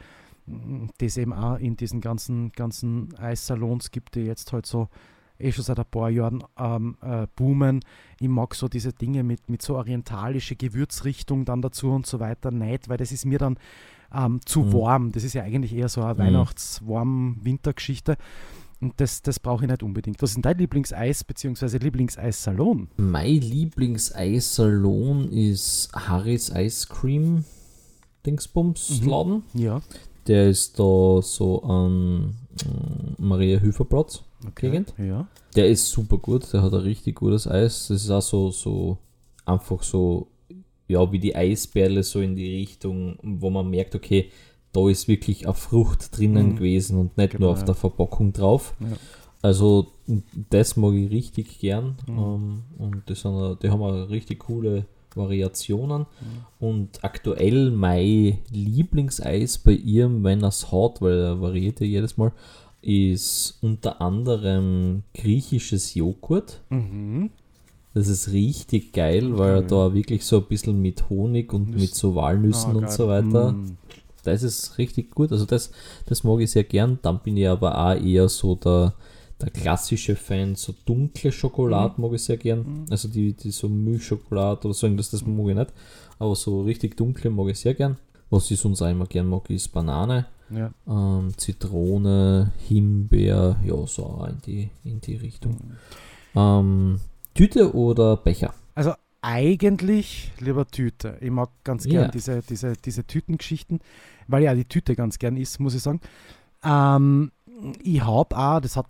mm, 0.48 0.88
die 1.00 1.06
es 1.06 1.18
eben 1.18 1.34
auch 1.34 1.58
in 1.58 1.76
diesen 1.78 2.02
ganzen, 2.02 2.52
ganzen 2.54 3.16
Eissalons 3.18 3.92
gibt, 3.92 4.16
die 4.16 4.22
jetzt 4.22 4.52
halt 4.52 4.66
so 4.66 4.88
eh 5.40 5.52
schon 5.52 5.64
seit 5.64 5.80
ein 5.80 5.86
paar 5.90 6.10
Jahren 6.10 6.44
ähm, 6.58 6.98
äh, 7.02 7.28
boomen. 7.36 7.80
Ich 8.20 8.28
mag 8.28 8.54
so 8.56 8.68
diese 8.68 8.92
Dinge 8.94 9.24
mit, 9.24 9.50
mit 9.50 9.62
so 9.62 9.76
orientalische 9.78 10.56
Gewürzrichtung 10.56 11.46
dann 11.46 11.62
dazu 11.62 11.90
und 11.92 12.06
so 12.06 12.20
weiter 12.20 12.52
nicht, 12.52 12.90
weil 12.90 12.98
das 12.98 13.12
ist 13.12 13.26
mir 13.26 13.40
dann 13.40 13.58
ähm, 14.14 14.40
zu 14.46 14.62
Mhm. 14.62 14.74
warm. 14.74 15.12
Das 15.12 15.24
ist 15.24 15.34
ja 15.34 15.44
eigentlich 15.44 15.74
eher 15.74 15.88
so 15.90 16.02
eine 16.02 16.14
Mhm. 16.16 16.20
Weihnachts-Warm-Wintergeschichte. 16.20 18.18
Und 18.82 18.94
das, 18.98 19.22
das 19.22 19.40
brauche 19.40 19.66
ich 19.66 19.70
nicht 19.72 19.84
unbedingt. 19.84 20.22
Was 20.22 20.30
ist 20.32 20.36
denn 20.36 20.42
dein 20.42 20.58
Lieblingseis 20.58 21.24
bzw. 21.26 21.78
Lieblingseissalon? 21.80 22.88
Mein 22.98 23.42
Lieblingseissalon 23.42 25.30
ist 25.32 25.90
Harris 25.94 26.50
Ice 26.56 26.88
Cream 26.88 27.44
Dingsbums 28.26 29.02
Mhm. 29.02 29.10
Laden. 29.10 29.44
Ja. 29.54 29.82
Der 30.28 30.50
ist 30.50 30.80
da 30.80 31.22
so 31.22 31.62
an 31.64 32.36
Maria 33.18 33.60
Gegend. 34.56 34.94
Ja. 34.98 35.28
Der 35.56 35.68
ist 35.68 35.90
super 35.90 36.18
gut, 36.18 36.52
der 36.54 36.62
hat 36.62 36.74
ein 36.74 36.80
richtig 36.82 37.16
gutes 37.16 37.48
Eis. 37.48 37.88
Das 37.90 38.04
ist 38.04 38.10
auch 38.10 38.22
so, 38.22 38.52
so 38.52 38.98
einfach 39.46 39.84
so, 39.84 40.28
ja, 40.88 41.12
wie 41.12 41.20
die 41.20 41.36
Eisperle 41.36 42.04
so 42.04 42.22
in 42.22 42.36
die 42.36 42.56
Richtung, 42.58 43.18
wo 43.22 43.50
man 43.50 43.70
merkt, 43.70 43.96
okay, 43.96 44.30
da 44.72 44.88
ist 44.90 45.08
wirklich 45.08 45.46
eine 45.46 45.56
Frucht 45.56 46.16
drinnen 46.18 46.50
Mhm. 46.52 46.56
gewesen 46.58 46.98
und 47.00 47.18
nicht 47.18 47.32
Genau, 47.32 47.46
nur 47.46 47.54
auf 47.54 47.60
ja. 47.60 47.66
der 47.66 47.76
Verpackung 47.76 48.32
drauf. 48.34 48.76
Ja. 48.80 48.88
Also 49.42 49.88
das 50.50 50.76
mag 50.78 50.94
ich 50.94 51.10
richtig 51.12 51.60
gern. 51.60 51.96
Mhm. 52.08 52.18
Ähm, 52.20 52.64
und 52.78 53.02
das 53.08 53.22
sind, 53.22 53.32
auch- 53.32 53.56
die 53.56 53.70
haben 53.70 53.82
auch 53.82 54.10
richtig 54.10 54.40
coole 54.40 54.86
Variationen. 55.16 56.02
Mhm. 56.02 56.66
Und 56.68 57.04
aktuell 57.04 57.72
mein 57.72 58.38
Lieblingseis 58.52 59.58
bei 59.58 59.72
ihm, 59.74 60.24
wenn 60.24 60.42
er 60.44 60.50
es 60.50 60.72
hat, 60.72 61.02
weil 61.02 61.20
er 61.20 61.42
variiert 61.42 61.80
ja 61.80 61.86
jedes 61.88 62.18
Mal, 62.18 62.32
ist 62.82 63.58
unter 63.62 64.02
anderem 64.02 65.04
griechisches 65.14 65.94
Joghurt. 65.96 66.62
Mhm. 66.70 67.30
Das 67.94 68.08
ist 68.08 68.32
richtig 68.32 68.94
geil, 68.94 69.38
weil 69.38 69.56
er 69.56 69.62
da 69.64 69.94
wirklich 69.94 70.24
so 70.24 70.38
ein 70.38 70.46
bisschen 70.46 70.82
mit 70.82 71.10
Honig 71.10 71.52
und 71.54 71.72
Nüsse. 71.72 71.82
mit 71.82 71.96
so 71.96 72.16
Walnüssen 72.16 72.72
Ah, 72.72 72.76
und 72.76 72.82
geil. 72.84 72.92
so 72.92 73.08
weiter. 73.08 73.52
Mm. 73.54 73.78
Das 74.24 74.44
ist 74.44 74.78
richtig 74.78 75.12
gut. 75.12 75.32
Also 75.32 75.46
das, 75.46 75.72
das 76.06 76.24
mag 76.24 76.40
ich 76.40 76.52
sehr 76.52 76.64
gern. 76.66 77.00
Dann 77.02 77.20
bin 77.20 77.36
ich 77.36 77.48
aber 77.48 77.76
auch 77.78 77.96
eher 78.00 78.30
so 78.30 78.56
der, 78.56 78.94
der 79.42 79.50
klassische 79.50 80.16
Fan, 80.16 80.56
so 80.56 80.74
dunkle 80.86 81.32
Schokolade 81.32 81.96
Mhm. 81.98 82.04
mag 82.04 82.14
ich 82.14 82.24
sehr 82.24 82.38
gern. 82.38 82.60
Mhm. 82.60 82.86
Also 82.92 83.08
die, 83.08 83.34
die 83.34 83.52
so 83.52 83.68
Milchschokolade 83.68 84.66
oder 84.68 84.74
so, 84.74 84.88
das, 84.90 85.10
das 85.10 85.26
mag 85.26 85.48
ich 85.50 85.56
nicht. 85.56 85.74
Aber 86.20 86.36
so 86.36 86.62
richtig 86.62 86.96
dunkle 86.96 87.30
mag 87.32 87.50
ich 87.50 87.60
sehr 87.60 87.74
gern. 87.74 87.98
Was 88.30 88.50
ich 88.52 88.60
sonst 88.60 88.82
immer 88.82 89.06
gern 89.06 89.28
mag, 89.28 89.50
ist 89.50 89.70
Banane, 89.70 90.26
Ja. 90.50 90.72
ähm, 90.88 91.32
Zitrone, 91.38 92.52
Himbeer, 92.68 93.58
ja, 93.66 93.88
so 93.88 94.26
in 94.30 94.42
die, 94.46 94.70
in 94.84 95.02
die 95.02 95.16
Richtung. 95.16 95.58
Ähm, 96.36 97.00
Tüte 97.34 97.74
oder 97.76 98.18
Becher? 98.18 98.54
Also 98.76 98.94
eigentlich 99.22 100.32
lieber 100.40 100.66
Tüte. 100.68 101.18
Ich 101.22 101.32
mag 101.32 101.50
ganz 101.64 101.84
gern 101.86 102.04
Ja. 102.04 102.08
diese, 102.10 102.42
diese, 102.42 102.74
diese 102.74 103.04
Tütengeschichten, 103.06 103.80
weil 104.28 104.44
ja 104.44 104.54
die 104.56 104.66
Tüte 104.66 104.96
ganz 104.96 105.20
gern 105.20 105.36
ist, 105.38 105.60
muss 105.60 105.74
ich 105.76 105.82
sagen. 105.82 106.00
Ähm, 106.64 107.32
ich 107.84 108.02
habe 108.06 108.38
auch, 108.38 108.60
das 108.62 108.76
hat 108.78 108.88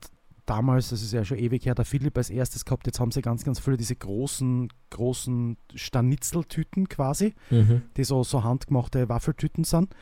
damals, 0.50 0.90
das 0.90 1.02
ist 1.02 1.14
ja 1.14 1.24
schon 1.24 1.38
ewig 1.38 1.66
her, 1.66 1.76
der 1.76 1.86
Philipp 1.86 2.18
als 2.18 2.30
erstes 2.30 2.66
gehabt, 2.66 2.88
jetzt 2.88 3.00
haben 3.00 3.12
sie 3.12 3.22
ganz, 3.22 3.44
ganz 3.44 3.60
viele 3.60 3.78
diese 3.78 3.96
großen, 3.96 4.70
großen 4.90 5.58
Schnitzeltüten 5.76 6.88
quasi, 6.90 7.34
Mhm. 7.50 7.84
die 7.98 8.04
so, 8.04 8.24
so 8.24 8.44
handgemachte 8.44 9.10
Waffeltüten 9.10 9.64
sind, 9.64 9.94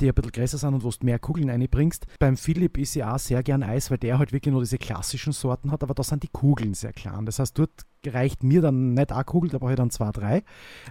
die 0.00 0.08
ein 0.08 0.14
bisschen 0.14 0.30
größer 0.32 0.58
sind 0.58 0.74
und 0.74 0.84
wo 0.84 0.90
du 0.90 1.04
mehr 1.04 1.18
Kugeln 1.18 1.50
reinbringst. 1.50 2.06
Beim 2.20 2.36
Philipp 2.36 2.78
ist 2.78 2.94
ja 2.94 3.14
auch 3.14 3.18
sehr 3.18 3.42
gern 3.42 3.62
Eis, 3.64 3.90
weil 3.90 3.98
der 3.98 4.18
halt 4.18 4.32
wirklich 4.32 4.52
nur 4.52 4.62
diese 4.62 4.78
klassischen 4.78 5.32
Sorten 5.32 5.72
hat, 5.72 5.82
aber 5.82 5.94
da 5.94 6.02
sind 6.04 6.22
die 6.22 6.28
Kugeln 6.28 6.74
sehr 6.74 6.92
klein. 6.92 7.26
Das 7.26 7.38
heißt, 7.40 7.58
dort 7.58 7.70
reicht 8.06 8.44
mir 8.44 8.60
dann 8.62 8.94
nicht 8.94 9.10
eine 9.10 9.24
Kugel, 9.24 9.50
da 9.50 9.58
brauche 9.58 9.72
ich 9.72 9.76
dann 9.76 9.90
zwei, 9.90 10.12
drei. 10.12 10.44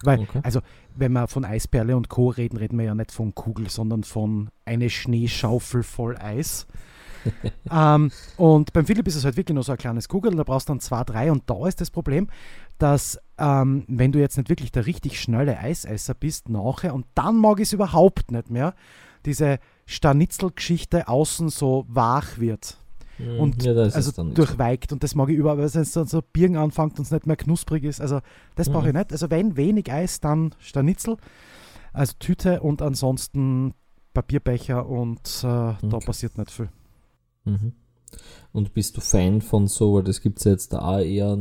Weil, 0.03 0.19
Okay. 0.19 0.41
also, 0.43 0.59
wenn 0.95 1.13
wir 1.13 1.27
von 1.27 1.45
Eisperle 1.45 1.95
und 1.95 2.09
Co. 2.09 2.29
reden, 2.29 2.57
reden 2.57 2.77
wir 2.77 2.85
ja 2.85 2.95
nicht 2.95 3.13
von 3.13 3.33
Kugel, 3.33 3.69
sondern 3.69 4.03
von 4.03 4.49
eine 4.65 4.89
Schneeschaufel 4.89 5.83
voll 5.83 6.17
Eis. 6.17 6.67
ähm, 7.71 8.11
und 8.37 8.73
beim 8.73 8.85
Philipp 8.85 9.07
ist 9.07 9.15
es 9.15 9.25
halt 9.25 9.37
wirklich 9.37 9.55
nur 9.55 9.63
so 9.63 9.71
ein 9.71 9.77
kleines 9.77 10.07
Kugel, 10.09 10.35
da 10.35 10.43
brauchst 10.43 10.69
du 10.69 10.71
dann 10.73 10.79
zwei, 10.79 11.03
drei 11.03 11.31
und 11.31 11.49
da 11.49 11.67
ist 11.67 11.81
das 11.81 11.91
Problem, 11.91 12.27
dass 12.77 13.19
ähm, 13.37 13.83
wenn 13.87 14.11
du 14.11 14.19
jetzt 14.19 14.37
nicht 14.37 14.49
wirklich 14.49 14.71
der 14.71 14.85
richtig 14.85 15.19
schnelle 15.19 15.57
Eisesser 15.57 16.13
bist, 16.13 16.49
nachher, 16.49 16.93
und 16.93 17.05
dann 17.15 17.37
mag 17.37 17.59
ich 17.59 17.67
es 17.67 17.73
überhaupt 17.73 18.31
nicht 18.31 18.49
mehr, 18.49 18.73
diese 19.25 19.59
Scharnitzelgeschichte 19.85 21.07
außen 21.07 21.49
so 21.49 21.85
wach 21.87 22.37
wird 22.37 22.77
Mhm. 23.19 23.39
und 23.39 23.63
ja, 23.63 23.71
also 23.73 24.23
durchweigt 24.23 24.93
und 24.93 25.01
das 25.01 25.15
mag 25.15 25.29
ich 25.29 25.35
überall, 25.37 25.57
weil 25.57 25.65
es 25.65 25.91
dann 25.91 26.05
so 26.05 26.21
Birgen 26.21 26.55
anfängt 26.55 26.99
und 26.99 27.05
es 27.05 27.09
nicht 27.11 27.25
mehr 27.25 27.35
knusprig 27.35 27.83
ist. 27.83 27.99
Also 27.99 28.19
das 28.53 28.69
brauche 28.69 28.89
ich 28.89 28.93
Mhm. 28.93 28.99
nicht. 28.99 29.11
Also 29.11 29.31
wenn 29.31 29.57
wenig 29.57 29.91
Eis, 29.91 30.19
dann 30.19 30.53
Scharnitzel, 30.59 31.17
also 31.93 32.13
Tüte 32.19 32.61
und 32.61 32.83
ansonsten 32.83 33.73
Papierbecher 34.13 34.87
und 34.87 35.19
äh, 35.39 35.47
da 35.47 35.77
Okay. 35.81 36.05
passiert 36.05 36.37
nicht 36.37 36.51
viel. 36.51 36.69
Mhm. 37.47 37.71
Und 38.53 38.73
bist 38.73 38.95
du 38.97 39.01
Fan 39.01 39.41
von 39.41 39.67
so, 39.67 39.95
weil 39.95 40.03
das 40.03 40.21
gibt 40.21 40.39
es 40.39 40.45
ja 40.45 40.51
jetzt 40.51 40.73
da 40.73 40.79
auch 40.79 40.99
eher 40.99 41.37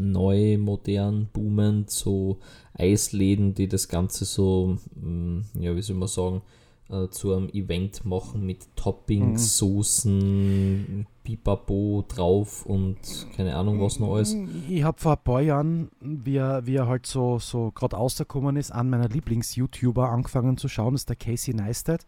neu, 0.00 0.58
modern, 0.58 1.28
boomend, 1.32 1.90
so 1.90 2.38
Eisläden, 2.72 3.54
die 3.54 3.68
das 3.68 3.88
Ganze 3.88 4.24
so, 4.24 4.78
mm, 4.96 5.40
ja, 5.60 5.76
wie 5.76 5.82
soll 5.82 5.96
man 5.96 6.08
sagen, 6.08 6.42
äh, 6.88 7.08
zu 7.08 7.34
einem 7.34 7.50
Event 7.50 8.06
machen 8.06 8.46
mit 8.46 8.74
Toppings, 8.74 9.42
Mhm. 9.42 9.46
Soßen, 9.46 11.06
Pipapo 11.22 12.04
drauf 12.08 12.64
und 12.64 12.96
keine 13.36 13.54
Ahnung 13.54 13.80
was 13.80 14.00
noch 14.00 14.14
alles. 14.14 14.34
Ich 14.68 14.82
habe 14.82 14.98
vor 14.98 15.12
ein 15.12 15.22
paar 15.22 15.42
Jahren, 15.42 15.90
wie 16.00 16.36
er, 16.36 16.66
wie 16.66 16.76
er 16.76 16.86
halt 16.86 17.04
so, 17.04 17.38
so 17.38 17.70
gerade 17.72 17.96
rausgekommen 17.96 18.56
ist, 18.56 18.70
an 18.70 18.88
meiner 18.88 19.08
Lieblings-YouTuber 19.08 20.08
angefangen 20.08 20.56
zu 20.56 20.68
schauen, 20.68 20.94
das 20.94 21.02
ist 21.02 21.10
der 21.10 21.16
Casey 21.16 21.52
Neistat. 21.54 22.06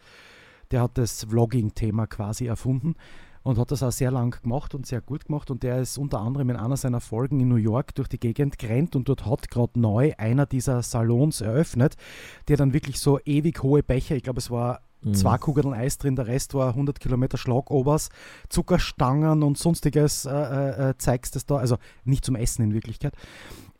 Der 0.70 0.82
hat 0.82 0.96
das 0.96 1.24
Vlogging-Thema 1.24 2.06
quasi 2.06 2.46
erfunden 2.46 2.94
und 3.42 3.58
hat 3.58 3.70
das 3.70 3.82
auch 3.82 3.92
sehr 3.92 4.10
lang 4.10 4.40
gemacht 4.42 4.74
und 4.74 4.86
sehr 4.86 5.00
gut 5.00 5.26
gemacht. 5.26 5.50
Und 5.50 5.62
der 5.62 5.80
ist 5.80 5.98
unter 5.98 6.20
anderem 6.20 6.50
in 6.50 6.56
einer 6.56 6.76
seiner 6.76 7.00
Folgen 7.00 7.40
in 7.40 7.48
New 7.48 7.56
York 7.56 7.94
durch 7.94 8.08
die 8.08 8.20
Gegend 8.20 8.58
gerannt 8.58 8.96
und 8.96 9.08
dort 9.08 9.26
hat 9.26 9.50
gerade 9.50 9.78
neu 9.78 10.12
einer 10.18 10.46
dieser 10.46 10.82
Salons 10.82 11.40
eröffnet, 11.40 11.96
der 12.48 12.56
dann 12.56 12.72
wirklich 12.72 12.98
so 13.00 13.18
ewig 13.24 13.62
hohe 13.62 13.82
Becher, 13.82 14.16
ich 14.16 14.22
glaube 14.22 14.38
es 14.38 14.50
war 14.50 14.80
Mhm. 15.02 15.14
zwei 15.14 15.38
Kugeln 15.38 15.72
Eis 15.72 15.98
drin, 15.98 16.16
der 16.16 16.26
Rest 16.26 16.54
war 16.54 16.74
100 16.74 17.00
Kilometer 17.00 17.38
Schlagobers, 17.38 18.10
Zuckerstangen 18.48 19.42
und 19.42 19.56
sonstiges 19.56 20.26
äh, 20.26 20.30
äh, 20.30 20.90
äh, 20.90 20.94
zeigst 20.98 21.36
das 21.36 21.46
da, 21.46 21.56
also 21.56 21.78
nicht 22.04 22.24
zum 22.24 22.36
Essen 22.36 22.62
in 22.62 22.74
Wirklichkeit. 22.74 23.14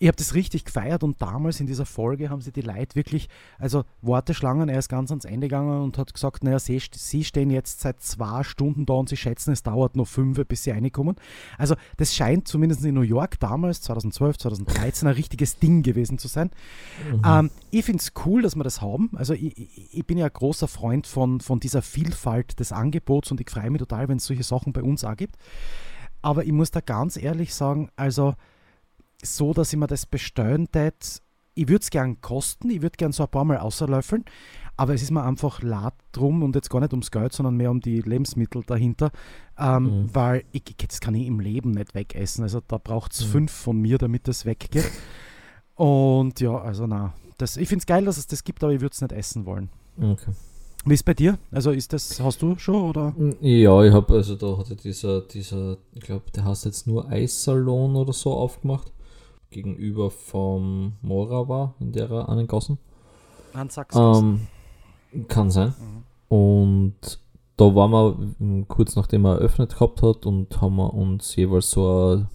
Ich 0.02 0.08
habe 0.08 0.16
das 0.16 0.32
richtig 0.32 0.64
gefeiert 0.64 1.04
und 1.04 1.20
damals 1.20 1.60
in 1.60 1.66
dieser 1.66 1.84
Folge 1.84 2.30
haben 2.30 2.40
sie 2.40 2.52
die 2.52 2.62
Leute 2.62 2.96
wirklich, 2.96 3.28
also 3.58 3.84
Warteschlangen, 4.00 4.70
er 4.70 4.78
ist 4.78 4.88
ganz 4.88 5.10
ans 5.10 5.26
Ende 5.26 5.46
gegangen 5.46 5.82
und 5.82 5.98
hat 5.98 6.14
gesagt, 6.14 6.42
naja, 6.42 6.58
sie, 6.58 6.80
sie 6.90 7.22
stehen 7.22 7.50
jetzt 7.50 7.80
seit 7.80 8.00
zwei 8.00 8.42
Stunden 8.42 8.86
da 8.86 8.94
und 8.94 9.10
sie 9.10 9.18
schätzen, 9.18 9.52
es 9.52 9.62
dauert 9.62 9.96
noch 9.96 10.08
fünf, 10.08 10.42
bis 10.46 10.64
sie 10.64 10.70
reinkommen. 10.70 11.16
Also 11.58 11.74
das 11.98 12.14
scheint 12.14 12.48
zumindest 12.48 12.82
in 12.82 12.94
New 12.94 13.02
York 13.02 13.38
damals, 13.40 13.82
2012, 13.82 14.38
2013, 14.38 15.06
ein 15.06 15.14
richtiges 15.14 15.58
Ding 15.58 15.82
gewesen 15.82 16.16
zu 16.16 16.28
sein. 16.28 16.48
Mhm. 17.12 17.22
Ähm, 17.22 17.50
ich 17.70 17.84
finde 17.84 18.00
es 18.00 18.12
cool, 18.24 18.40
dass 18.40 18.56
wir 18.56 18.64
das 18.64 18.80
haben. 18.80 19.10
Also 19.16 19.34
ich, 19.34 19.58
ich, 19.58 19.94
ich 19.98 20.06
bin 20.06 20.16
ja 20.16 20.24
ein 20.24 20.32
großer 20.32 20.66
Freund 20.66 21.06
von, 21.06 21.42
von 21.42 21.60
dieser 21.60 21.82
Vielfalt 21.82 22.58
des 22.58 22.72
Angebots 22.72 23.32
und 23.32 23.40
ich 23.42 23.50
freue 23.50 23.68
mich 23.68 23.80
total, 23.80 24.08
wenn 24.08 24.16
es 24.16 24.24
solche 24.24 24.44
Sachen 24.44 24.72
bei 24.72 24.82
uns 24.82 25.04
auch 25.04 25.16
gibt. 25.16 25.36
Aber 26.22 26.42
ich 26.46 26.52
muss 26.52 26.70
da 26.70 26.80
ganz 26.80 27.18
ehrlich 27.18 27.52
sagen, 27.54 27.90
also 27.96 28.34
so, 29.22 29.52
dass 29.52 29.72
ich 29.72 29.78
mir 29.78 29.86
das 29.86 30.06
bestellen 30.06 30.68
tät, 30.70 31.20
ich 31.54 31.68
würde 31.68 31.82
es 31.82 31.90
gern 31.90 32.20
kosten, 32.20 32.70
ich 32.70 32.80
würde 32.82 32.96
gern 32.96 33.12
so 33.12 33.24
ein 33.24 33.28
paar 33.30 33.44
Mal 33.44 33.58
außerlöffeln, 33.58 34.24
aber 34.76 34.94
es 34.94 35.02
ist 35.02 35.10
mir 35.10 35.22
einfach 35.24 35.60
lad 35.62 35.94
drum 36.12 36.42
und 36.42 36.54
jetzt 36.54 36.70
gar 36.70 36.80
nicht 36.80 36.92
ums 36.92 37.10
Geld, 37.10 37.32
sondern 37.32 37.56
mehr 37.56 37.70
um 37.70 37.80
die 37.80 38.00
Lebensmittel 38.00 38.62
dahinter, 38.66 39.10
ähm, 39.58 39.84
Mhm. 40.04 40.14
weil 40.14 40.44
ich, 40.52 40.62
das 40.88 41.00
kann 41.00 41.14
ich 41.14 41.26
im 41.26 41.40
Leben 41.40 41.72
nicht 41.72 41.94
wegessen. 41.94 42.44
Also 42.44 42.60
da 42.66 42.78
braucht 42.78 43.12
es 43.12 43.22
Mhm. 43.26 43.30
fünf 43.30 43.52
von 43.52 43.78
mir, 43.80 43.98
damit 43.98 44.26
das 44.28 44.46
weggeht. 44.46 44.90
Und 45.74 46.40
ja, 46.40 46.56
also 46.58 46.86
na, 46.86 47.14
das, 47.38 47.56
ich 47.56 47.68
finde 47.68 47.82
es 47.82 47.86
geil, 47.86 48.04
dass 48.04 48.18
es 48.18 48.26
das 48.26 48.44
gibt, 48.44 48.62
aber 48.64 48.72
ich 48.72 48.80
würde 48.80 48.92
es 48.94 49.00
nicht 49.00 49.12
essen 49.12 49.44
wollen. 49.46 49.68
Okay. 50.00 50.30
Wie 50.86 50.94
ist 50.94 51.04
bei 51.04 51.12
dir? 51.14 51.38
Also 51.50 51.72
ist 51.72 51.92
das, 51.92 52.20
hast 52.20 52.40
du 52.40 52.56
schon 52.58 52.76
oder? 52.76 53.14
Ja, 53.42 53.82
ich 53.84 53.92
habe, 53.92 54.14
also 54.14 54.34
da 54.34 54.56
hatte 54.56 54.76
dieser, 54.76 55.20
dieser, 55.22 55.76
ich 55.92 56.00
glaube, 56.00 56.30
der 56.34 56.44
heißt 56.46 56.64
jetzt 56.64 56.86
nur 56.86 57.06
Eissalon 57.10 57.96
oder 57.96 58.14
so 58.14 58.32
aufgemacht. 58.32 58.90
Gegenüber 59.50 60.10
vom 60.10 60.92
Morava 61.02 61.74
in 61.80 61.92
der 61.92 62.28
einen 62.28 62.46
Gassen. 62.46 62.78
Hans 63.54 63.78
Ähm, 63.94 64.46
kann 65.28 65.50
sein. 65.50 65.74
Mhm. 65.78 66.36
Und 66.36 67.18
da 67.56 67.74
waren 67.74 67.90
wir 67.90 68.34
mm, 68.38 68.68
kurz 68.68 68.96
nachdem 68.96 69.26
er 69.26 69.34
eröffnet 69.34 69.74
gehabt 69.74 70.02
hat 70.02 70.24
und 70.24 70.60
haben 70.60 70.76
wir 70.76 70.94
uns 70.94 71.34
jeweils 71.36 71.70
so 71.70 71.86
eine 71.86 72.28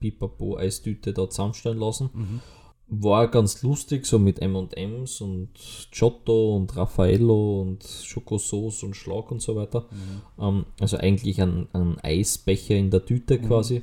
Pipapo-Eistüte 0.00 1.12
da 1.12 1.28
zusammenstellen 1.28 1.78
lassen. 1.78 2.10
Mhm. 2.12 2.40
War 2.88 3.28
ganz 3.28 3.62
lustig, 3.62 4.06
so 4.06 4.18
mit 4.18 4.40
M&M's 4.40 5.20
und 5.20 5.50
Giotto 5.90 6.56
und 6.56 6.76
Raffaello 6.76 7.62
und 7.62 7.84
Schokosauce 7.84 8.84
und 8.84 8.94
Schlag 8.94 9.30
und 9.30 9.42
so 9.42 9.56
weiter. 9.56 9.86
Mhm. 9.90 10.42
Ähm, 10.42 10.66
also 10.80 10.96
eigentlich 10.96 11.42
ein, 11.42 11.68
ein 11.72 11.98
Eisbecher 12.00 12.76
in 12.76 12.90
der 12.90 13.04
Tüte 13.04 13.38
Mhm. 13.38 13.46
quasi. 13.46 13.82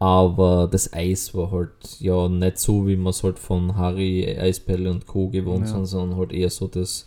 Aber 0.00 0.68
das 0.70 0.92
Eis 0.92 1.34
war 1.34 1.50
halt 1.50 1.72
ja 1.98 2.28
nicht 2.28 2.58
so, 2.58 2.86
wie 2.86 2.96
man 2.96 3.10
es 3.10 3.22
halt 3.24 3.38
von 3.38 3.74
Harry, 3.76 4.36
Eisperle 4.38 4.90
und 4.90 5.06
Co. 5.06 5.28
gewohnt 5.28 5.66
Ja. 5.66 5.72
sind, 5.74 5.86
sondern 5.86 6.18
halt 6.18 6.32
eher 6.32 6.50
so 6.50 6.68
das, 6.68 7.04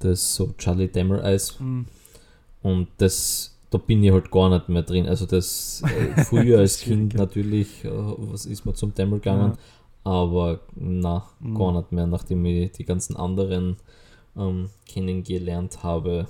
das 0.00 0.34
so 0.34 0.52
Charlie 0.58 0.88
Dämmer 0.88 1.22
Eis. 1.22 1.60
Mhm. 1.60 1.86
Und 2.62 2.88
das, 2.98 3.56
da 3.70 3.78
bin 3.78 4.02
ich 4.02 4.10
halt 4.10 4.30
gar 4.32 4.48
nicht 4.50 4.68
mehr 4.68 4.82
drin. 4.82 5.06
Also 5.06 5.26
das 5.26 5.82
äh, 5.84 6.22
früher 6.24 6.58
als 6.58 6.78
Das 6.78 6.82
Kind 6.84 7.12
ja. 7.14 7.20
natürlich, 7.20 7.84
äh, 7.84 7.90
was 7.92 8.46
ist 8.46 8.64
man 8.64 8.74
zum 8.74 8.92
Dämmer 8.94 9.16
gegangen, 9.16 9.52
aber 10.02 10.60
na, 10.74 11.24
Mhm. 11.38 11.54
gar 11.56 11.72
nicht 11.72 11.92
mehr, 11.92 12.06
nachdem 12.08 12.44
ich 12.46 12.72
die 12.72 12.84
ganzen 12.84 13.14
anderen 13.16 13.76
ähm, 14.36 14.70
kennengelernt 14.88 15.84
habe. 15.84 16.26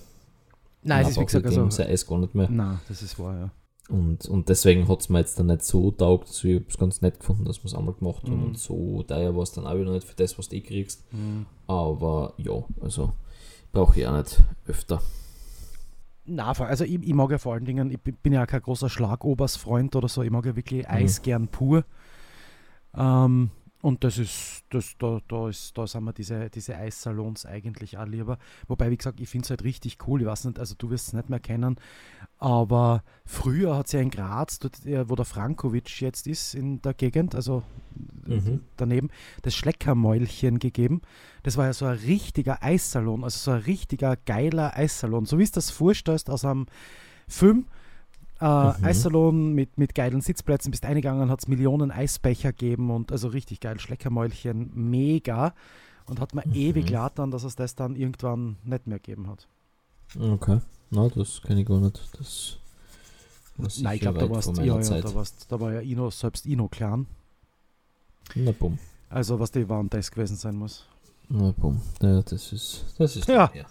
Nein, 0.83 1.03
es 1.03 1.13
ist 1.13 1.19
wie 1.21 1.25
gesagt, 1.25 1.47
also, 1.47 1.83
Eis 1.83 2.07
gar 2.07 2.19
nicht 2.19 2.35
mehr. 2.35 2.51
nein, 2.51 2.79
das 2.89 3.01
ist 3.01 3.19
wahr, 3.19 3.39
ja. 3.39 3.51
Und, 3.91 4.27
und 4.27 4.49
deswegen 4.49 4.89
hat 4.89 5.01
es 5.01 5.09
mir 5.11 5.19
jetzt 5.19 5.39
dann 5.39 5.47
nicht 5.47 5.63
so 5.63 5.91
taugt. 5.91 6.29
Also 6.29 6.49
ich 6.49 6.55
habe 6.55 6.67
es 6.69 6.79
ganz 6.79 7.03
nett 7.03 7.21
gefunden, 7.21 7.45
dass 7.45 7.63
wir 7.63 7.67
es 7.67 7.75
einmal 7.75 7.95
gemacht 7.95 8.23
haben. 8.25 8.39
Mhm. 8.39 8.47
Und 8.47 8.59
so 8.59 9.03
teuer 9.03 9.37
war 9.37 9.43
es 9.43 9.53
dann 9.53 9.67
auch 9.67 9.79
wieder 9.79 9.93
nicht 9.93 10.07
für 10.07 10.17
das, 10.17 10.39
was 10.39 10.49
du 10.49 10.57
eh 10.57 10.61
kriegst. 10.63 11.05
Mhm. 11.13 11.47
Aber 11.67 12.33
ja, 12.39 12.65
also 12.81 13.13
brauche 13.73 14.01
ich 14.01 14.07
auch 14.07 14.17
nicht 14.17 14.43
öfter. 14.67 15.03
Na, 16.27 16.53
also 16.53 16.85
ich, 16.85 17.03
ich 17.03 17.13
mag 17.13 17.31
ja 17.31 17.39
vor 17.39 17.53
allen 17.53 17.67
Dingen, 17.67 17.91
ich 17.91 18.01
bin 18.01 18.33
ja 18.33 18.45
auch 18.45 18.47
kein 18.47 18.63
großer 18.63 18.89
Schlagobers-Freund 18.89 19.95
oder 19.95 20.09
so, 20.09 20.23
ich 20.23 20.31
mag 20.31 20.47
ja 20.47 20.57
wirklich 20.57 20.89
Eis 20.89 21.21
gern 21.21 21.49
pur. 21.49 21.85
Ähm, 22.97 23.51
und 23.85 24.03
das 24.03 24.17
ist, 24.17 24.65
das, 24.71 24.97
da, 24.99 25.21
da 25.29 25.51
ist, 25.51 25.77
da 25.77 25.87
sind 25.87 26.05
mir 26.05 26.15
diese, 26.15 26.49
diese 26.49 26.75
Eissalons 26.75 27.45
eigentlich 27.45 27.99
auch 27.99 28.07
lieber. 28.07 28.39
Wobei, 28.67 28.91
wie 28.91 28.97
gesagt, 28.97 29.21
ich 29.21 29.29
finde 29.29 29.45
es 29.45 29.51
halt 29.51 29.63
richtig 29.63 29.99
cool. 30.09 30.23
Ich 30.23 30.27
weiß 30.27 30.47
nicht, 30.47 30.59
also 30.59 30.75
du 30.79 30.89
wirst 30.89 31.09
es 31.09 31.13
nicht 31.13 31.29
mehr 31.29 31.39
kennen, 31.39 31.77
aber 32.39 33.05
früher 33.27 33.77
hat 33.77 33.87
es 33.87 33.93
ja 33.93 34.01
in 34.01 34.09
Graz, 34.09 34.59
dort, 34.59 34.87
äh, 34.87 35.07
wo 35.11 35.17
der 35.17 35.27
Frankovic 35.27 36.01
jetzt 36.01 36.27
ist 36.27 36.55
in 36.55 36.81
der 36.81 36.95
Gegend, 36.95 37.35
also 37.35 37.63
Mhm. 38.27 38.61
daneben, 38.79 39.11
das 39.43 39.55
Schleckermäulchen 39.55 40.59
gegeben. 40.59 41.03
Das 41.43 41.59
war 41.59 41.67
ja 41.67 41.75
so 41.75 41.85
ein 41.85 41.99
richtiger 41.99 42.63
Eissalon, 42.63 43.23
also 43.23 43.39
so 43.39 43.51
ein 43.51 43.61
richtiger 43.63 44.17
geiler 44.17 44.75
Eissalon. 44.75 45.27
So 45.27 45.39
wie 45.39 45.43
es 45.43 45.53
das 45.53 45.71
vorstellst 45.71 46.31
aus 46.31 46.47
einem 46.47 46.65
Film, 47.29 47.67
Äh, 48.45 48.79
mhm. 48.79 48.85
Eissalon 48.85 49.53
mit, 49.55 49.79
mit 49.79 49.95
geilen 49.95 50.21
Sitzplätzen, 50.21 50.71
bist 50.71 50.85
eingegangen, 50.85 51.31
hat 51.31 51.39
es 51.39 51.49
Millionen 51.49 51.91
Eisbecher 51.91 52.53
gegeben 52.53 52.91
und 52.91 53.11
also 53.11 53.29
richtig 53.29 53.61
geil, 53.61 53.81
Schleckermäulchen, 53.81 54.71
mega. 54.75 55.55
Und 56.07 56.21
hat 56.21 56.35
mir 56.35 56.47
mhm. 56.47 56.55
ewig 56.55 56.95
dann, 57.15 57.31
dass 57.31 57.45
es 57.45 57.57
das 57.57 57.75
dann 57.75 57.97
irgendwann 57.97 58.57
nicht 58.63 58.87
mehr 58.87 58.99
gegeben 58.99 59.29
hat. 59.29 59.49
Okay, 60.21 60.61
na, 60.91 61.09
das 61.09 61.41
kenne 61.41 61.63
ich 61.63 61.67
gar 61.67 61.81
nicht. 61.81 61.99
Das 62.19 62.59
Nein, 63.79 63.95
ich 63.95 64.01
glaube, 64.03 64.19
da, 64.19 64.29
warst, 64.29 64.55
ja, 64.59 64.79
ja, 64.79 65.01
da, 65.01 65.15
warst, 65.15 65.47
da 65.51 65.59
war 65.59 65.73
ja 65.73 65.81
Ino, 65.81 66.11
selbst 66.11 66.45
Ino 66.45 66.69
klein. 66.69 67.07
Na 68.35 68.53
bumm. 68.53 68.79
Also 69.09 69.41
was 69.41 69.53
die 69.53 69.67
waren 69.67 69.89
das 69.89 70.11
gewesen 70.11 70.37
sein 70.37 70.57
muss. 70.57 70.85
Na 71.31 71.55
bumm. 71.57 71.81
Ja, 72.03 72.21
das 72.21 72.53
ist. 72.53 72.85
Das 72.99 73.17
ist 73.17 73.27
ja. 73.27 73.51
ja. 73.55 73.65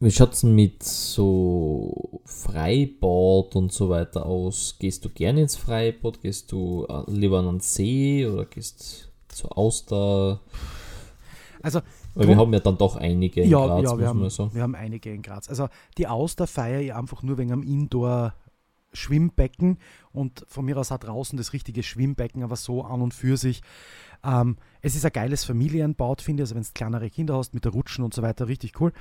Wie 0.00 0.12
schaut 0.12 0.32
es 0.32 0.44
mit 0.44 0.84
so 0.84 2.20
Freibad 2.24 3.56
und 3.56 3.72
so 3.72 3.88
weiter 3.88 4.26
aus? 4.26 4.76
Gehst 4.78 5.04
du 5.04 5.08
gerne 5.08 5.42
ins 5.42 5.56
Freibad? 5.56 6.20
Gehst 6.22 6.52
du 6.52 6.86
äh, 6.88 7.02
lieber 7.10 7.40
an 7.40 7.46
den 7.46 7.60
See 7.60 8.24
oder 8.24 8.44
gehst 8.44 9.10
zur 9.26 9.58
Auster? 9.58 10.40
Also 11.62 11.80
Weil 12.14 12.28
wir 12.28 12.36
haben 12.36 12.52
ja 12.52 12.60
dann 12.60 12.78
doch 12.78 12.94
einige 12.94 13.42
in 13.42 13.50
ja, 13.50 13.66
Graz, 13.66 13.82
ja, 13.82 13.98
wir 13.98 14.06
haben, 14.06 14.30
so. 14.30 14.54
wir 14.54 14.62
haben 14.62 14.76
einige 14.76 15.12
in 15.12 15.22
Graz. 15.22 15.48
Also 15.48 15.68
die 15.96 16.06
Auster 16.06 16.46
feiere 16.46 16.80
ich 16.80 16.94
einfach 16.94 17.24
nur 17.24 17.36
wegen 17.36 17.50
am 17.50 17.64
Indoor 17.64 18.34
Schwimmbecken 18.92 19.78
und 20.12 20.44
von 20.48 20.64
mir 20.64 20.76
aus 20.76 20.92
auch 20.92 20.98
draußen 20.98 21.36
das 21.36 21.52
richtige 21.52 21.82
Schwimmbecken, 21.82 22.42
aber 22.42 22.56
so 22.56 22.82
an 22.82 23.02
und 23.02 23.14
für 23.14 23.36
sich. 23.36 23.62
Ähm, 24.24 24.56
es 24.80 24.96
ist 24.96 25.04
ein 25.04 25.12
geiles 25.12 25.44
Familienbaut, 25.44 26.22
finde 26.22 26.42
ich, 26.42 26.44
also 26.44 26.54
wenn 26.56 26.62
du 26.62 26.68
kleinere 26.74 27.10
Kinder 27.10 27.36
hast 27.36 27.54
mit 27.54 27.64
der 27.64 27.72
Rutschen 27.72 28.04
und 28.04 28.14
so 28.14 28.22
weiter, 28.22 28.48
richtig 28.48 28.80
cool. 28.80 28.92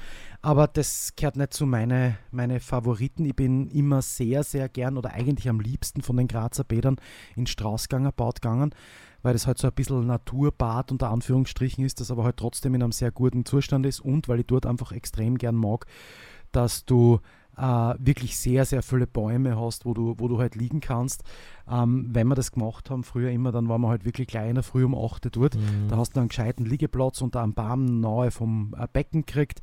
Aber 0.41 0.67
das 0.67 1.13
gehört 1.15 1.37
nicht 1.37 1.53
zu 1.53 1.65
meinen 1.65 2.17
meine 2.31 2.59
Favoriten. 2.59 3.25
Ich 3.25 3.35
bin 3.35 3.67
immer 3.67 4.01
sehr, 4.01 4.43
sehr 4.43 4.69
gern 4.69 4.97
oder 4.97 5.13
eigentlich 5.13 5.49
am 5.49 5.59
liebsten 5.59 6.01
von 6.01 6.17
den 6.17 6.27
Grazer 6.27 6.63
Bädern 6.63 6.97
in 7.35 7.47
Straßganger 7.47 8.11
Bad 8.11 8.41
gegangen, 8.41 8.75
weil 9.23 9.33
das 9.33 9.47
halt 9.47 9.57
so 9.57 9.67
ein 9.67 9.73
bisschen 9.73 10.05
Naturbad 10.05 10.91
unter 10.91 11.09
Anführungsstrichen 11.09 11.83
ist, 11.83 11.99
das 11.99 12.11
aber 12.11 12.23
halt 12.23 12.37
trotzdem 12.37 12.75
in 12.75 12.83
einem 12.83 12.91
sehr 12.91 13.11
guten 13.11 13.45
Zustand 13.45 13.85
ist 13.85 13.99
und 13.99 14.27
weil 14.27 14.41
ich 14.41 14.47
dort 14.47 14.65
einfach 14.65 14.91
extrem 14.91 15.37
gern 15.37 15.55
mag, 15.55 15.85
dass 16.51 16.85
du 16.85 17.19
äh, 17.57 17.95
wirklich 17.99 18.37
sehr, 18.37 18.65
sehr 18.65 18.83
viele 18.83 19.07
Bäume 19.07 19.59
hast, 19.59 19.85
wo 19.85 19.93
du, 19.93 20.15
wo 20.17 20.27
du 20.27 20.39
halt 20.39 20.55
liegen 20.55 20.79
kannst. 20.79 21.23
Ähm, 21.69 22.07
wenn 22.11 22.27
wir 22.27 22.35
das 22.35 22.51
gemacht 22.51 22.89
haben, 22.89 23.03
früher 23.03 23.31
immer, 23.31 23.51
dann 23.51 23.67
waren 23.67 23.81
wir 23.81 23.89
halt 23.89 24.05
wirklich 24.05 24.27
kleiner, 24.27 24.63
früh 24.63 24.85
um 24.85 24.95
8 24.95 25.35
dort. 25.35 25.55
Mhm. 25.55 25.87
Da 25.89 25.97
hast 25.97 26.15
du 26.15 26.19
einen 26.19 26.29
gescheiten 26.29 26.65
Liegeplatz 26.65 27.21
unter 27.21 27.41
einem 27.41 27.53
Baum 27.53 27.99
nahe 27.99 28.31
vom 28.31 28.75
äh, 28.77 28.87
Becken 28.91 29.25
gekriegt. 29.25 29.61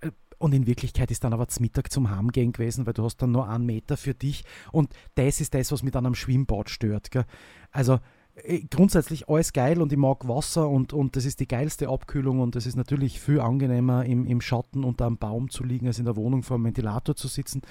Äh, 0.00 0.10
und 0.38 0.52
in 0.52 0.66
Wirklichkeit 0.66 1.10
ist 1.10 1.24
dann 1.24 1.32
aber 1.32 1.48
zum 1.48 1.62
Mittag 1.62 1.92
zum 1.92 2.10
Heimgehen 2.10 2.52
gewesen, 2.52 2.86
weil 2.86 2.92
du 2.92 3.04
hast 3.04 3.18
dann 3.18 3.30
nur 3.30 3.48
einen 3.48 3.66
Meter 3.66 3.96
für 3.96 4.14
dich. 4.14 4.44
Und 4.72 4.92
das 5.14 5.40
ist 5.40 5.54
das, 5.54 5.72
was 5.72 5.82
mich 5.82 5.92
dann 5.92 6.06
am 6.06 6.14
Schwimmbad 6.14 6.68
stört. 6.70 7.10
Gell? 7.10 7.24
Also 7.70 8.00
grundsätzlich 8.70 9.28
alles 9.28 9.52
geil 9.52 9.80
und 9.80 9.92
ich 9.92 9.98
mag 9.98 10.26
Wasser 10.26 10.68
und, 10.68 10.92
und 10.92 11.14
das 11.14 11.24
ist 11.24 11.38
die 11.38 11.46
geilste 11.46 11.88
Abkühlung 11.88 12.40
und 12.40 12.56
es 12.56 12.66
ist 12.66 12.74
natürlich 12.74 13.20
viel 13.20 13.40
angenehmer 13.40 14.04
im, 14.04 14.26
im 14.26 14.40
Schatten 14.40 14.82
unter 14.82 15.06
einem 15.06 15.18
Baum 15.18 15.50
zu 15.50 15.62
liegen, 15.62 15.86
als 15.86 16.00
in 16.00 16.04
der 16.04 16.16
Wohnung 16.16 16.42
vor 16.42 16.56
einem 16.56 16.64
Ventilator 16.64 17.14
zu 17.14 17.28
sitzen, 17.28 17.62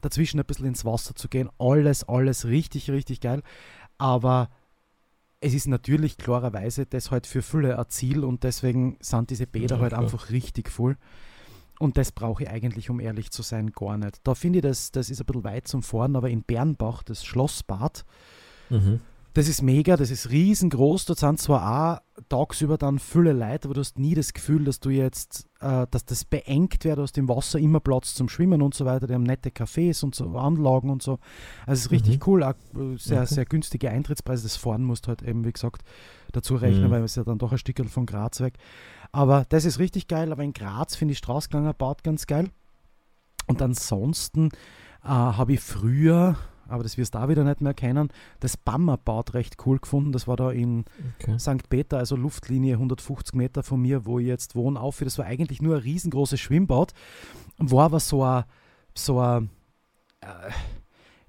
dazwischen 0.00 0.40
ein 0.40 0.46
bisschen 0.46 0.66
ins 0.66 0.84
Wasser 0.84 1.14
zu 1.14 1.28
gehen. 1.28 1.48
Alles, 1.58 2.02
alles 2.04 2.46
richtig, 2.46 2.90
richtig 2.90 3.20
geil. 3.20 3.42
Aber 3.96 4.50
es 5.40 5.54
ist 5.54 5.68
natürlich 5.68 6.16
klarerweise 6.16 6.84
das 6.84 7.12
halt 7.12 7.26
für 7.28 7.42
viele 7.42 7.78
ein 7.78 7.88
Ziel 7.88 8.24
und 8.24 8.42
deswegen 8.42 8.96
sind 9.00 9.30
diese 9.30 9.46
Bäder 9.46 9.76
ja, 9.76 9.82
halt 9.82 9.92
klar. 9.92 10.02
einfach 10.02 10.30
richtig 10.30 10.68
voll. 10.68 10.96
Und 11.78 11.96
das 11.96 12.10
brauche 12.10 12.42
ich 12.42 12.50
eigentlich, 12.50 12.90
um 12.90 12.98
ehrlich 12.98 13.30
zu 13.30 13.42
sein, 13.42 13.70
gar 13.70 13.96
nicht. 13.96 14.18
Da 14.24 14.34
finde 14.34 14.58
ich, 14.58 14.62
das, 14.64 14.90
das 14.90 15.10
ist 15.10 15.20
ein 15.20 15.26
bisschen 15.26 15.44
weit 15.44 15.68
zum 15.68 15.84
Fahren, 15.84 16.16
aber 16.16 16.28
in 16.28 16.42
Bernbach, 16.42 17.04
das 17.04 17.24
Schlossbad, 17.24 18.04
mhm 18.68 18.98
das 19.38 19.46
ist 19.46 19.62
mega, 19.62 19.96
das 19.96 20.10
ist 20.10 20.30
riesengroß. 20.30 21.04
Dort 21.04 21.20
sind 21.20 21.38
zwar 21.38 22.00
auch 22.02 22.22
tagsüber 22.28 22.76
dann 22.76 22.98
viele 22.98 23.32
Leute, 23.32 23.68
aber 23.68 23.74
du 23.74 23.80
hast 23.80 23.96
nie 23.96 24.16
das 24.16 24.32
Gefühl, 24.32 24.64
dass 24.64 24.80
du 24.80 24.90
jetzt, 24.90 25.46
äh, 25.60 25.86
dass 25.92 26.04
das 26.04 26.24
beengt 26.24 26.82
wird. 26.82 26.98
Du 26.98 27.02
hast 27.02 27.16
im 27.18 27.28
Wasser 27.28 27.60
immer 27.60 27.78
Platz 27.78 28.14
zum 28.14 28.28
Schwimmen 28.28 28.62
und 28.62 28.74
so 28.74 28.84
weiter. 28.84 29.06
Die 29.06 29.14
haben 29.14 29.22
nette 29.22 29.50
Cafés 29.50 30.02
und 30.02 30.16
so, 30.16 30.36
Anlagen 30.36 30.90
und 30.90 31.04
so. 31.04 31.20
Also 31.66 31.78
es 31.78 31.80
ist 31.82 31.90
richtig 31.92 32.16
mhm. 32.16 32.22
cool. 32.26 32.42
Auch 32.42 32.54
äh, 32.74 32.96
sehr, 32.96 33.22
okay. 33.22 33.34
sehr 33.34 33.44
günstige 33.44 33.90
Eintrittspreise. 33.90 34.42
Das 34.42 34.56
Fahren 34.56 34.82
musst 34.82 35.06
du 35.06 35.10
halt 35.10 35.22
eben, 35.22 35.44
wie 35.44 35.52
gesagt, 35.52 35.82
dazu 36.32 36.56
rechnen, 36.56 36.88
mhm. 36.88 36.90
weil 36.90 37.04
es 37.04 37.14
ja 37.14 37.22
dann 37.22 37.38
doch 37.38 37.52
ein 37.52 37.58
Stück 37.58 37.80
von 37.88 38.06
Graz 38.06 38.40
weg. 38.40 38.54
Aber 39.12 39.46
das 39.48 39.64
ist 39.64 39.78
richtig 39.78 40.08
geil. 40.08 40.32
Aber 40.32 40.42
in 40.42 40.52
Graz 40.52 40.96
finde 40.96 41.12
ich 41.12 41.18
Straßganger 41.18 41.74
Bad 41.74 42.02
ganz 42.02 42.26
geil. 42.26 42.50
Und 43.46 43.62
ansonsten 43.62 44.48
äh, 45.04 45.08
habe 45.08 45.52
ich 45.52 45.60
früher 45.60 46.36
aber 46.68 46.82
das 46.82 46.96
wirst 46.98 47.14
du 47.14 47.18
auch 47.18 47.28
wieder 47.28 47.44
nicht 47.44 47.60
mehr 47.60 47.74
kennen. 47.74 48.10
Das 48.40 48.56
Bammerbad 48.56 49.34
recht 49.34 49.56
cool 49.66 49.78
gefunden. 49.78 50.12
Das 50.12 50.28
war 50.28 50.36
da 50.36 50.50
in 50.50 50.84
okay. 51.20 51.38
St. 51.38 51.68
Peter, 51.68 51.98
also 51.98 52.16
Luftlinie 52.16 52.74
150 52.74 53.34
Meter 53.34 53.62
von 53.62 53.80
mir, 53.80 54.06
wo 54.06 54.18
ich 54.18 54.26
jetzt 54.26 54.54
wohne, 54.54 54.80
auf. 54.80 54.98
Das 55.00 55.18
war 55.18 55.26
eigentlich 55.26 55.62
nur 55.62 55.76
ein 55.76 55.82
riesengroßes 55.82 56.38
Schwimmbad. 56.38 56.92
War 57.58 57.86
aber 57.86 58.00
so 58.00 58.22
ein, 58.22 58.44
so 58.94 59.20
ein 59.20 59.50
äh, 60.20 60.50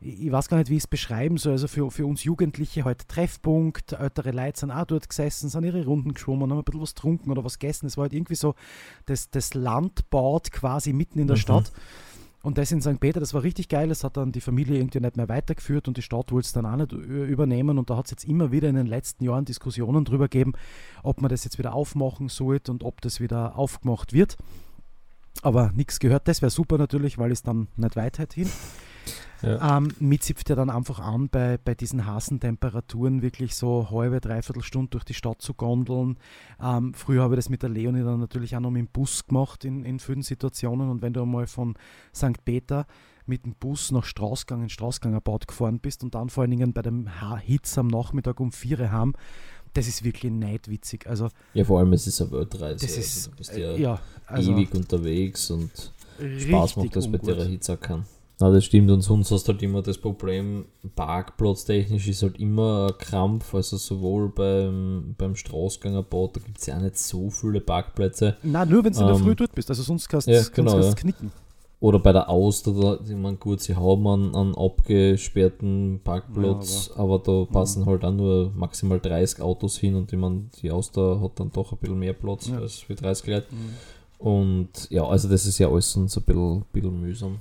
ich 0.01 0.31
weiß 0.31 0.47
gar 0.47 0.57
nicht, 0.57 0.69
wie 0.69 0.77
ich 0.77 0.83
es 0.83 0.87
beschreiben 0.87 1.37
soll. 1.37 1.53
Also 1.53 1.67
für, 1.67 1.91
für 1.91 2.05
uns 2.05 2.23
Jugendliche 2.23 2.85
halt 2.85 3.07
Treffpunkt. 3.09 3.91
Ältere 3.93 4.31
Leute 4.31 4.59
sind 4.59 4.71
auch 4.71 4.85
dort 4.85 5.09
gesessen, 5.09 5.49
sind 5.49 5.65
ihre 5.65 5.83
Runden 5.83 6.13
geschwommen, 6.13 6.49
haben 6.51 6.59
ein 6.59 6.63
bisschen 6.63 6.81
was 6.81 6.95
getrunken 6.95 7.31
oder 7.31 7.43
was 7.43 7.59
gegessen. 7.59 7.87
Es 7.87 7.97
war 7.97 8.03
halt 8.03 8.13
irgendwie 8.13 8.35
so 8.35 8.55
das, 9.07 9.29
das 9.29 9.53
Landbad 9.53 10.51
quasi 10.51 10.93
mitten 10.93 11.19
in 11.19 11.27
der 11.27 11.35
mhm. 11.35 11.41
Stadt. 11.41 11.71
Und 12.41 12.57
das 12.57 12.71
in 12.71 12.81
St. 12.81 12.99
Peter, 13.01 13.19
das 13.19 13.33
war 13.33 13.43
richtig 13.43 13.67
geil. 13.67 13.89
Das 13.89 14.03
hat 14.03 14.15
dann 14.15 14.31
die 14.31 14.39
Familie 14.39 14.77
irgendwie 14.77 15.01
nicht 15.01 15.17
mehr 15.17 15.27
weitergeführt 15.27 15.89
und 15.89 15.97
die 15.97 16.01
Stadt 16.01 16.31
wollte 16.31 16.45
es 16.45 16.53
dann 16.53 16.65
auch 16.65 16.77
nicht 16.77 16.93
übernehmen. 16.93 17.77
Und 17.77 17.89
da 17.89 17.97
hat 17.97 18.05
es 18.05 18.11
jetzt 18.11 18.23
immer 18.23 18.51
wieder 18.51 18.69
in 18.69 18.75
den 18.75 18.87
letzten 18.87 19.25
Jahren 19.25 19.43
Diskussionen 19.43 20.05
darüber 20.05 20.29
gegeben, 20.29 20.53
ob 21.03 21.21
man 21.21 21.29
das 21.29 21.43
jetzt 21.43 21.57
wieder 21.57 21.73
aufmachen 21.73 22.29
sollte 22.29 22.71
und 22.71 22.83
ob 22.83 23.01
das 23.01 23.19
wieder 23.19 23.57
aufgemacht 23.57 24.13
wird. 24.13 24.37
Aber 25.41 25.71
nichts 25.73 25.99
gehört. 25.99 26.27
Das 26.27 26.41
wäre 26.41 26.49
super 26.49 26.77
natürlich, 26.77 27.17
weil 27.17 27.31
es 27.31 27.43
dann 27.43 27.67
nicht 27.75 27.95
weit 27.95 28.33
hin. 28.33 28.49
Ja. 29.41 29.77
Ähm, 29.77 29.93
mich 29.99 30.21
zipft 30.21 30.49
ja 30.49 30.55
dann 30.55 30.69
einfach 30.69 30.99
an, 30.99 31.29
bei, 31.29 31.57
bei 31.57 31.75
diesen 31.75 32.05
heißen 32.05 32.39
Temperaturen 32.39 33.21
wirklich 33.21 33.55
so 33.55 33.89
halbe, 33.89 34.19
dreiviertel 34.19 34.63
Stunde 34.63 34.89
durch 34.89 35.03
die 35.03 35.13
Stadt 35.13 35.41
zu 35.41 35.53
gondeln. 35.53 36.17
Ähm, 36.61 36.93
früher 36.93 37.23
habe 37.23 37.35
ich 37.35 37.39
das 37.39 37.49
mit 37.49 37.63
der 37.63 37.69
Leonie 37.69 38.03
dann 38.03 38.19
natürlich 38.19 38.55
auch 38.55 38.59
noch 38.59 38.71
mit 38.71 38.79
dem 38.79 38.87
Bus 38.87 39.25
gemacht 39.25 39.65
in, 39.65 39.85
in 39.85 39.99
vielen 39.99 40.23
Situationen. 40.23 40.89
Und 40.89 41.01
wenn 41.01 41.13
du 41.13 41.21
einmal 41.21 41.47
von 41.47 41.75
St. 42.13 42.43
Peter 42.43 42.85
mit 43.25 43.45
dem 43.45 43.53
Bus 43.55 43.91
nach 43.91 44.03
Straßgang 44.03 44.63
in 44.63 44.69
Straßgangerbad 44.69 45.47
gefahren 45.47 45.79
bist 45.79 46.03
und 46.03 46.15
dann 46.15 46.29
vor 46.29 46.41
allen 46.41 46.51
Dingen 46.51 46.73
bei 46.73 46.81
dem 46.81 47.07
Hitz 47.39 47.77
am 47.77 47.87
Nachmittag 47.87 48.39
um 48.39 48.51
vier 48.51 48.91
haben, 48.91 49.13
das 49.73 49.87
ist 49.87 50.03
wirklich 50.03 50.31
neidwitzig. 50.31 51.07
Also, 51.07 51.29
ja, 51.53 51.63
vor 51.63 51.79
allem 51.79 51.93
es 51.93 52.07
ist 52.07 52.21
eine 52.21 52.31
Weltreise. 52.31 52.85
Das 52.85 52.97
ist, 52.97 53.27
also, 53.27 53.29
du 53.29 53.37
bist 53.37 53.55
ja, 53.55 53.71
ja 53.73 53.99
also 54.25 54.51
ewig 54.51 54.73
unterwegs 54.73 55.51
und 55.51 55.93
Spaß 56.39 56.75
macht 56.77 56.95
das 56.95 57.09
bei 57.09 57.17
der 57.19 57.45
Hitze 57.45 57.73
auch 57.73 57.79
kann. 57.79 58.05
Na, 58.41 58.49
das 58.49 58.63
stimmt. 58.63 58.89
Und 58.89 59.01
sonst 59.01 59.31
hast 59.31 59.47
du 59.47 59.51
halt 59.51 59.61
immer 59.63 59.81
das 59.81 59.97
Problem, 59.97 60.65
parkplatztechnisch 60.95 62.07
ist 62.07 62.23
halt 62.23 62.39
immer 62.39 62.87
ein 62.87 62.97
Krampf. 62.97 63.53
Also 63.53 63.75
sowohl 63.75 64.29
beim, 64.29 65.15
beim 65.17 65.35
Straßgangerbad, 65.35 66.37
da 66.37 66.41
gibt 66.41 66.57
es 66.57 66.65
ja 66.65 66.77
auch 66.77 66.81
nicht 66.81 66.97
so 66.97 67.29
viele 67.29 67.59
Parkplätze. 67.59 68.37
Nein, 68.41 68.69
nur 68.69 68.83
wenn 68.85 68.93
du 68.93 68.99
ähm, 68.99 69.07
in 69.07 69.07
der 69.07 69.17
ähm, 69.17 69.23
Früh 69.23 69.35
dort 69.35 69.53
bist. 69.53 69.69
Also 69.69 69.83
sonst 69.83 70.07
kannst 70.07 70.27
du 70.27 70.31
ja, 70.31 70.41
genau, 70.53 70.79
ja. 70.79 70.93
knicken. 70.93 71.31
Oder 71.81 71.99
bei 71.99 72.11
der 72.11 72.29
Auster, 72.29 72.73
da, 72.73 72.99
ich 73.05 73.15
meine, 73.15 73.37
gut, 73.37 73.61
sie 73.61 73.75
haben 73.75 74.05
einen, 74.05 74.35
einen 74.35 74.55
abgesperrten 74.55 76.01
Parkplatz, 76.03 76.87
ja, 76.89 77.01
aber, 77.01 77.15
aber, 77.15 77.45
da 77.45 77.53
passen 77.53 77.85
halt 77.85 78.03
auch 78.03 78.11
nur 78.11 78.51
maximal 78.53 78.99
30 78.99 79.41
Autos 79.41 79.77
hin 79.77 79.95
und 79.95 80.11
ich 80.11 80.19
meine, 80.19 80.49
die 80.61 80.71
Auster 80.71 81.21
hat 81.21 81.39
dann 81.39 81.53
doch 81.53 81.71
ein 81.71 81.77
bisschen 81.77 81.99
mehr 81.99 82.11
Platz 82.11 82.51
als 82.51 82.79
für 82.79 82.95
30 82.95 83.27
Leute. 83.27 83.47
Mhm. 83.51 84.25
Und 84.27 84.89
ja, 84.89 85.05
also 85.05 85.29
das 85.29 85.45
ist 85.45 85.57
ja 85.57 85.69
alles 85.69 85.93
so 85.93 86.01
ein 86.01 86.05
bisschen, 86.07 86.65
bisschen 86.73 86.99
mühsam. 86.99 87.37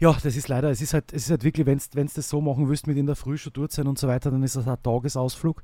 Ja, 0.00 0.16
das 0.22 0.34
ist 0.34 0.48
leider, 0.48 0.70
es 0.70 0.80
ist 0.80 0.94
halt, 0.94 1.12
es 1.12 1.24
ist 1.24 1.30
halt 1.30 1.44
wirklich, 1.44 1.66
wenn 1.66 1.78
du 1.78 2.12
das 2.14 2.28
so 2.28 2.40
machen 2.40 2.70
willst, 2.70 2.86
mit 2.86 2.96
in 2.96 3.04
der 3.04 3.16
Früh 3.16 3.36
schon 3.36 3.52
dort 3.52 3.70
sein 3.70 3.86
und 3.86 3.98
so 3.98 4.08
weiter, 4.08 4.30
dann 4.30 4.42
ist 4.42 4.56
das 4.56 4.66
ein 4.66 4.82
Tagesausflug, 4.82 5.62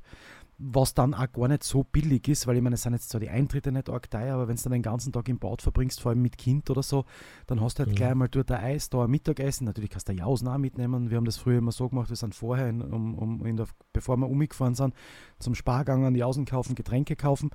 was 0.59 0.93
dann 0.93 1.15
auch 1.15 1.31
gar 1.31 1.47
nicht 1.47 1.63
so 1.63 1.83
billig 1.83 2.27
ist, 2.27 2.45
weil 2.45 2.55
ich 2.55 2.61
meine, 2.61 2.75
es 2.75 2.83
sind 2.83 2.93
jetzt 2.93 3.09
zwar 3.09 3.19
die 3.19 3.31
Eintritte 3.31 3.71
nicht 3.71 3.89
arg 3.89 4.11
teuer, 4.11 4.35
aber 4.35 4.47
wenn 4.47 4.55
du 4.55 4.61
dann 4.61 4.73
den 4.73 4.83
ganzen 4.83 5.11
Tag 5.11 5.27
im 5.27 5.39
Bad 5.39 5.63
verbringst, 5.63 6.01
vor 6.01 6.11
allem 6.11 6.21
mit 6.21 6.37
Kind 6.37 6.69
oder 6.69 6.83
so, 6.83 7.05
dann 7.47 7.61
hast 7.61 7.79
du 7.79 7.83
halt 7.83 7.93
mhm. 7.93 7.95
gleich 7.95 8.13
mal 8.13 8.27
dort 8.27 8.51
ein 8.51 8.63
Eis, 8.63 8.91
da 8.91 9.05
ein 9.05 9.09
Mittagessen, 9.09 9.65
natürlich 9.65 9.89
kannst 9.89 10.07
du 10.07 10.13
Jausen 10.13 10.47
auch 10.47 10.59
mitnehmen, 10.59 11.09
wir 11.09 11.17
haben 11.17 11.25
das 11.25 11.37
früher 11.37 11.57
immer 11.57 11.71
so 11.71 11.89
gemacht, 11.89 12.09
wir 12.09 12.15
sind 12.15 12.35
vorher, 12.35 12.69
in, 12.69 12.83
um, 12.83 13.15
um, 13.15 13.43
in 13.43 13.57
der, 13.57 13.65
bevor 13.91 14.17
wir 14.17 14.29
umgefahren 14.29 14.75
sind, 14.75 14.93
zum 15.39 15.55
Spargang 15.55 16.13
Jausen 16.13 16.45
kaufen, 16.45 16.75
Getränke 16.75 17.15
kaufen. 17.15 17.49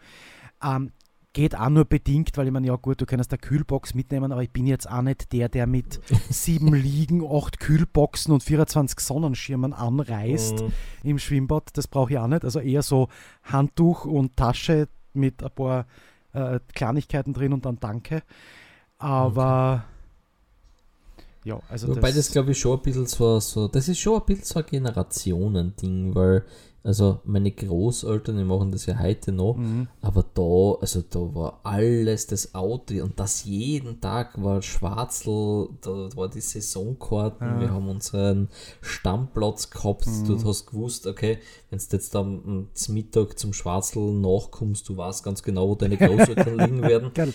Ähm, 0.60 0.90
geht 1.32 1.56
auch 1.56 1.68
nur 1.68 1.84
bedingt, 1.84 2.36
weil 2.36 2.46
ich 2.46 2.52
meine, 2.52 2.66
ja 2.66 2.76
gut, 2.76 3.00
du 3.00 3.06
kannst 3.06 3.32
eine 3.32 3.38
Kühlbox 3.38 3.94
mitnehmen, 3.94 4.32
aber 4.32 4.42
ich 4.42 4.50
bin 4.50 4.66
jetzt 4.66 4.90
auch 4.90 5.02
nicht 5.02 5.32
der, 5.32 5.48
der 5.48 5.66
mit 5.66 6.00
sieben 6.30 6.74
Liegen, 6.74 7.26
acht 7.26 7.58
Kühlboxen 7.58 8.32
und 8.32 8.42
24 8.42 9.00
Sonnenschirmen 9.00 9.72
anreist 9.72 10.62
mhm. 10.62 10.72
im 11.02 11.18
Schwimmbad. 11.18 11.70
Das 11.74 11.88
brauche 11.88 12.12
ich 12.12 12.18
auch 12.18 12.26
nicht. 12.26 12.44
Also 12.44 12.60
eher 12.60 12.82
so 12.82 13.08
Handtuch 13.42 14.04
und 14.04 14.36
Tasche 14.36 14.88
mit 15.14 15.42
ein 15.42 15.50
paar 15.50 15.86
äh, 16.32 16.60
Kleinigkeiten 16.74 17.32
drin 17.32 17.52
und 17.52 17.64
dann 17.64 17.78
Danke. 17.80 18.22
Aber 18.98 19.84
ja, 21.44 21.60
also 21.68 21.88
Wobei 21.88 22.08
das, 22.08 22.14
das 22.16 22.32
glaube 22.32 22.52
ich, 22.52 22.58
schon 22.58 22.78
ein 22.78 22.82
bisschen 22.82 23.06
so, 23.06 23.40
so, 23.40 23.66
das 23.68 23.88
ist 23.88 23.98
schon 23.98 24.20
ein 24.20 24.26
bisschen 24.26 24.44
so 24.44 24.58
ein 24.60 24.66
Generationending, 24.66 26.14
weil, 26.14 26.44
also 26.84 27.20
meine 27.24 27.50
Großeltern, 27.52 28.36
die 28.38 28.44
machen 28.44 28.72
das 28.72 28.86
ja 28.86 28.98
heute 28.98 29.30
noch, 29.32 29.56
Mhm. 29.56 29.88
aber 30.00 30.24
da, 30.34 30.78
also 30.80 31.02
da 31.08 31.20
war 31.34 31.60
alles 31.62 32.26
das 32.26 32.54
Auto 32.54 32.94
und 33.02 33.18
das 33.20 33.44
jeden 33.44 34.00
Tag 34.00 34.42
war 34.42 34.62
Schwarzel, 34.62 35.68
da 35.80 36.08
war 36.16 36.28
die 36.28 36.40
Saisonkarten, 36.40 37.46
Ja. 37.46 37.60
wir 37.60 37.70
haben 37.70 37.88
unseren 37.88 38.48
Stammplatz 38.80 39.70
gehabt, 39.70 40.06
Mhm. 40.06 40.26
du 40.26 40.44
hast 40.48 40.66
gewusst, 40.66 41.06
okay, 41.06 41.38
wenn 41.70 41.78
du 41.78 41.84
jetzt 41.92 42.16
am, 42.16 42.68
Mittag 42.88 43.38
zum 43.38 43.52
Schwarzel 43.52 44.12
nachkommst, 44.12 44.88
du 44.88 44.96
weißt 44.96 45.24
ganz 45.24 45.42
genau, 45.42 45.68
wo 45.68 45.74
deine 45.74 45.96
Großeltern 46.36 46.58
liegen 46.58 46.82
werden. 46.82 47.10
Geil. 47.14 47.32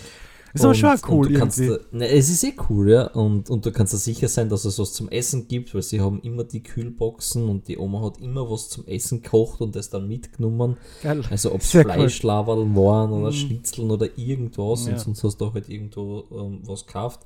Ist 0.54 0.64
aber 0.64 0.74
schon 0.74 0.96
cool 1.08 1.32
kannst, 1.34 1.58
irgendwie. 1.58 1.78
da- 1.92 1.96
ne, 1.98 2.08
es 2.08 2.30
ist 2.30 2.42
eh 2.44 2.54
cool, 2.70 2.90
ja. 2.90 3.06
Und, 3.08 3.50
und 3.50 3.64
du 3.66 3.70
kannst 3.72 3.92
dir 3.92 3.98
sicher 3.98 4.28
sein, 4.28 4.48
dass 4.48 4.64
es 4.64 4.78
was 4.78 4.92
zum 4.94 5.08
Essen 5.08 5.46
gibt, 5.48 5.74
weil 5.74 5.82
sie 5.82 6.00
haben 6.00 6.20
immer 6.22 6.44
die 6.44 6.62
Kühlboxen 6.62 7.48
und 7.48 7.68
die 7.68 7.76
Oma 7.78 8.02
hat 8.06 8.18
immer 8.20 8.50
was 8.50 8.68
zum 8.70 8.86
Essen 8.86 9.22
gekocht 9.22 9.60
und 9.60 9.76
das 9.76 9.90
dann 9.90 10.08
mitgenommen. 10.08 10.76
Geil. 11.02 11.22
Also 11.30 11.52
ob 11.52 11.60
es 11.60 11.70
Sehr 11.70 11.84
cool. 11.86 11.92
Fleischlaberl 11.92 12.74
waren 12.74 13.12
oder 13.12 13.28
Mhm. 13.30 13.34
Schnitzeln 13.34 13.90
oder 13.90 14.06
irgendwas 14.18 14.86
Ja. 14.86 14.92
und 14.92 14.98
sonst 15.00 15.22
hast 15.24 15.36
du 15.40 15.52
halt 15.52 15.68
irgendwo 15.68 16.24
ähm, 16.32 16.60
was 16.64 16.86
gekauft. 16.86 17.20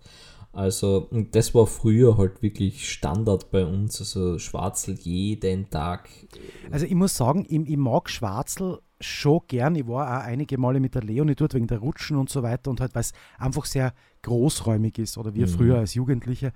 Also 0.54 1.08
das 1.30 1.54
war 1.54 1.66
früher 1.66 2.18
halt 2.18 2.42
wirklich 2.42 2.90
Standard 2.90 3.50
bei 3.50 3.64
uns, 3.64 3.98
also 4.00 4.38
Schwarzel 4.38 4.98
jeden 5.00 5.70
Tag. 5.70 6.10
Also 6.70 6.84
ich 6.84 6.94
muss 6.94 7.16
sagen, 7.16 7.46
ich, 7.48 7.70
ich 7.70 7.76
mag 7.78 8.10
Schwarzel 8.10 8.80
schon 9.02 9.40
gern. 9.48 9.74
Ich 9.74 9.86
war 9.86 10.06
auch 10.06 10.24
einige 10.24 10.58
Male 10.58 10.80
mit 10.80 10.94
der 10.94 11.02
Leonie 11.02 11.34
dort 11.34 11.54
wegen 11.54 11.66
der 11.66 11.78
Rutschen 11.78 12.16
und 12.16 12.30
so 12.30 12.42
weiter 12.42 12.70
und 12.70 12.80
halt, 12.80 12.94
weil 12.94 13.02
es 13.02 13.12
einfach 13.38 13.64
sehr 13.64 13.92
großräumig 14.22 14.98
ist 14.98 15.18
oder 15.18 15.34
wir 15.34 15.46
Mhm. 15.46 15.50
früher 15.50 15.78
als 15.78 15.94
Jugendliche, 15.94 16.52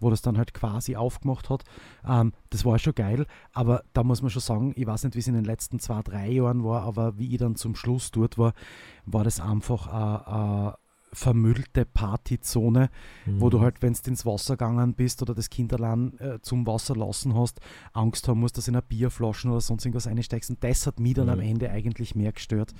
wo 0.00 0.08
das 0.10 0.22
dann 0.22 0.38
halt 0.38 0.54
quasi 0.54 0.96
aufgemacht 0.96 1.50
hat. 1.50 1.64
Ähm, 2.08 2.32
das 2.48 2.64
war 2.64 2.78
schon 2.78 2.94
geil, 2.94 3.26
aber 3.52 3.82
da 3.92 4.02
muss 4.02 4.22
man 4.22 4.30
schon 4.30 4.40
sagen, 4.42 4.72
ich 4.74 4.86
weiß 4.86 5.04
nicht, 5.04 5.14
wie 5.14 5.20
es 5.20 5.28
in 5.28 5.34
den 5.34 5.44
letzten 5.44 5.78
zwei, 5.78 6.02
drei 6.02 6.30
Jahren 6.30 6.64
war, 6.64 6.82
aber 6.82 7.18
wie 7.18 7.30
ich 7.32 7.38
dann 7.38 7.56
zum 7.56 7.74
Schluss 7.76 8.10
dort 8.10 8.38
war, 8.38 8.54
war 9.04 9.24
das 9.24 9.38
einfach 9.40 9.86
eine 9.88 10.74
vermüllte 11.12 11.84
Partyzone, 11.84 12.90
wo 13.26 13.46
Mhm. 13.46 13.50
du 13.50 13.60
halt, 13.60 13.82
wenn 13.82 13.92
du 13.92 13.98
ins 14.10 14.24
Wasser 14.26 14.56
gegangen 14.56 14.94
bist 14.94 15.22
oder 15.22 15.34
das 15.34 15.50
Kind 15.50 15.72
allein 15.72 16.18
äh, 16.20 16.38
zum 16.42 16.66
Wasser 16.66 16.94
lassen 16.96 17.34
hast, 17.34 17.60
Angst 17.92 18.28
haben 18.28 18.40
musst, 18.40 18.56
dass 18.58 18.68
in 18.68 18.74
eine 18.76 18.82
Bierflaschen 18.82 19.50
oder 19.50 19.60
sonst 19.60 19.84
irgendwas 19.84 20.06
einsteigst. 20.06 20.50
Und 20.50 20.62
das 20.62 20.86
hat 20.86 21.00
mich 21.00 21.14
dann 21.14 21.28
am 21.28 21.38
Mhm. 21.38 21.44
Ende 21.46 21.70
eigentlich 21.70 22.14
mehr 22.14 22.32
gestört. 22.32 22.72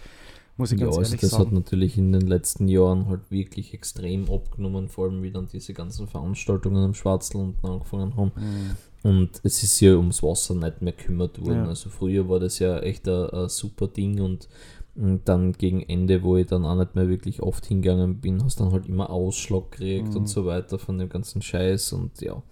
Muss 0.57 0.73
ich 0.73 0.79
Ja, 0.81 0.87
ganz 0.87 0.99
also 0.99 1.09
ehrlich 1.11 1.21
das 1.23 1.33
hat 1.33 1.39
sagen. 1.47 1.55
natürlich 1.57 1.97
in 1.97 2.13
den 2.13 2.27
letzten 2.27 2.69
Jahren 2.69 3.07
halt 3.09 3.31
wirklich 3.31 3.73
extrem 3.73 4.31
abgenommen, 4.31 4.89
vor 4.89 5.07
allem 5.09 5.23
wie 5.23 5.31
dann 5.31 5.47
diese 5.47 5.73
ganzen 5.73 6.07
Veranstaltungen 6.07 6.85
am 6.85 6.95
Schwarzel 6.95 7.39
unten 7.39 7.67
angefangen 7.67 8.15
haben. 8.17 8.33
Mhm. 8.37 8.77
Und 9.03 9.41
es 9.45 9.63
ist 9.63 9.81
ja 9.81 9.95
ums 9.97 10.23
Wasser 10.23 10.55
nicht 10.55 10.83
mehr 10.83 10.93
gekümmert 10.93 11.41
worden. 11.41 11.65
Ja. 11.65 11.69
Also 11.69 11.89
früher 11.89 12.29
war 12.29 12.39
das 12.41 12.59
ja 12.59 12.79
echt 12.81 13.09
ein, 13.09 13.31
ein 13.31 13.49
super 13.49 13.89
Ding 13.89 14.21
und, 14.21 14.49
und 14.95 15.23
dann 15.29 15.53
gegen 15.53 15.81
Ende, 15.83 16.23
wo 16.23 16.37
ich 16.37 16.47
dann 16.47 16.65
auch 16.65 16.75
nicht 16.77 16.95
mehr 16.95 17.09
wirklich 17.09 17.43
oft 17.43 17.65
hingegangen 17.67 18.21
bin, 18.21 18.43
hast 18.45 18.61
dann 18.61 18.73
halt 18.73 18.87
immer 18.87 19.11
Ausschlag 19.11 19.71
gekriegt 19.71 20.11
Mhm. 20.11 20.17
und 20.17 20.27
so 20.29 20.45
weiter 20.47 20.79
von 20.79 20.99
dem 20.99 21.09
ganzen 21.09 21.43
Scheiß 21.43 21.93
und 21.93 22.21
ja, 22.21 22.43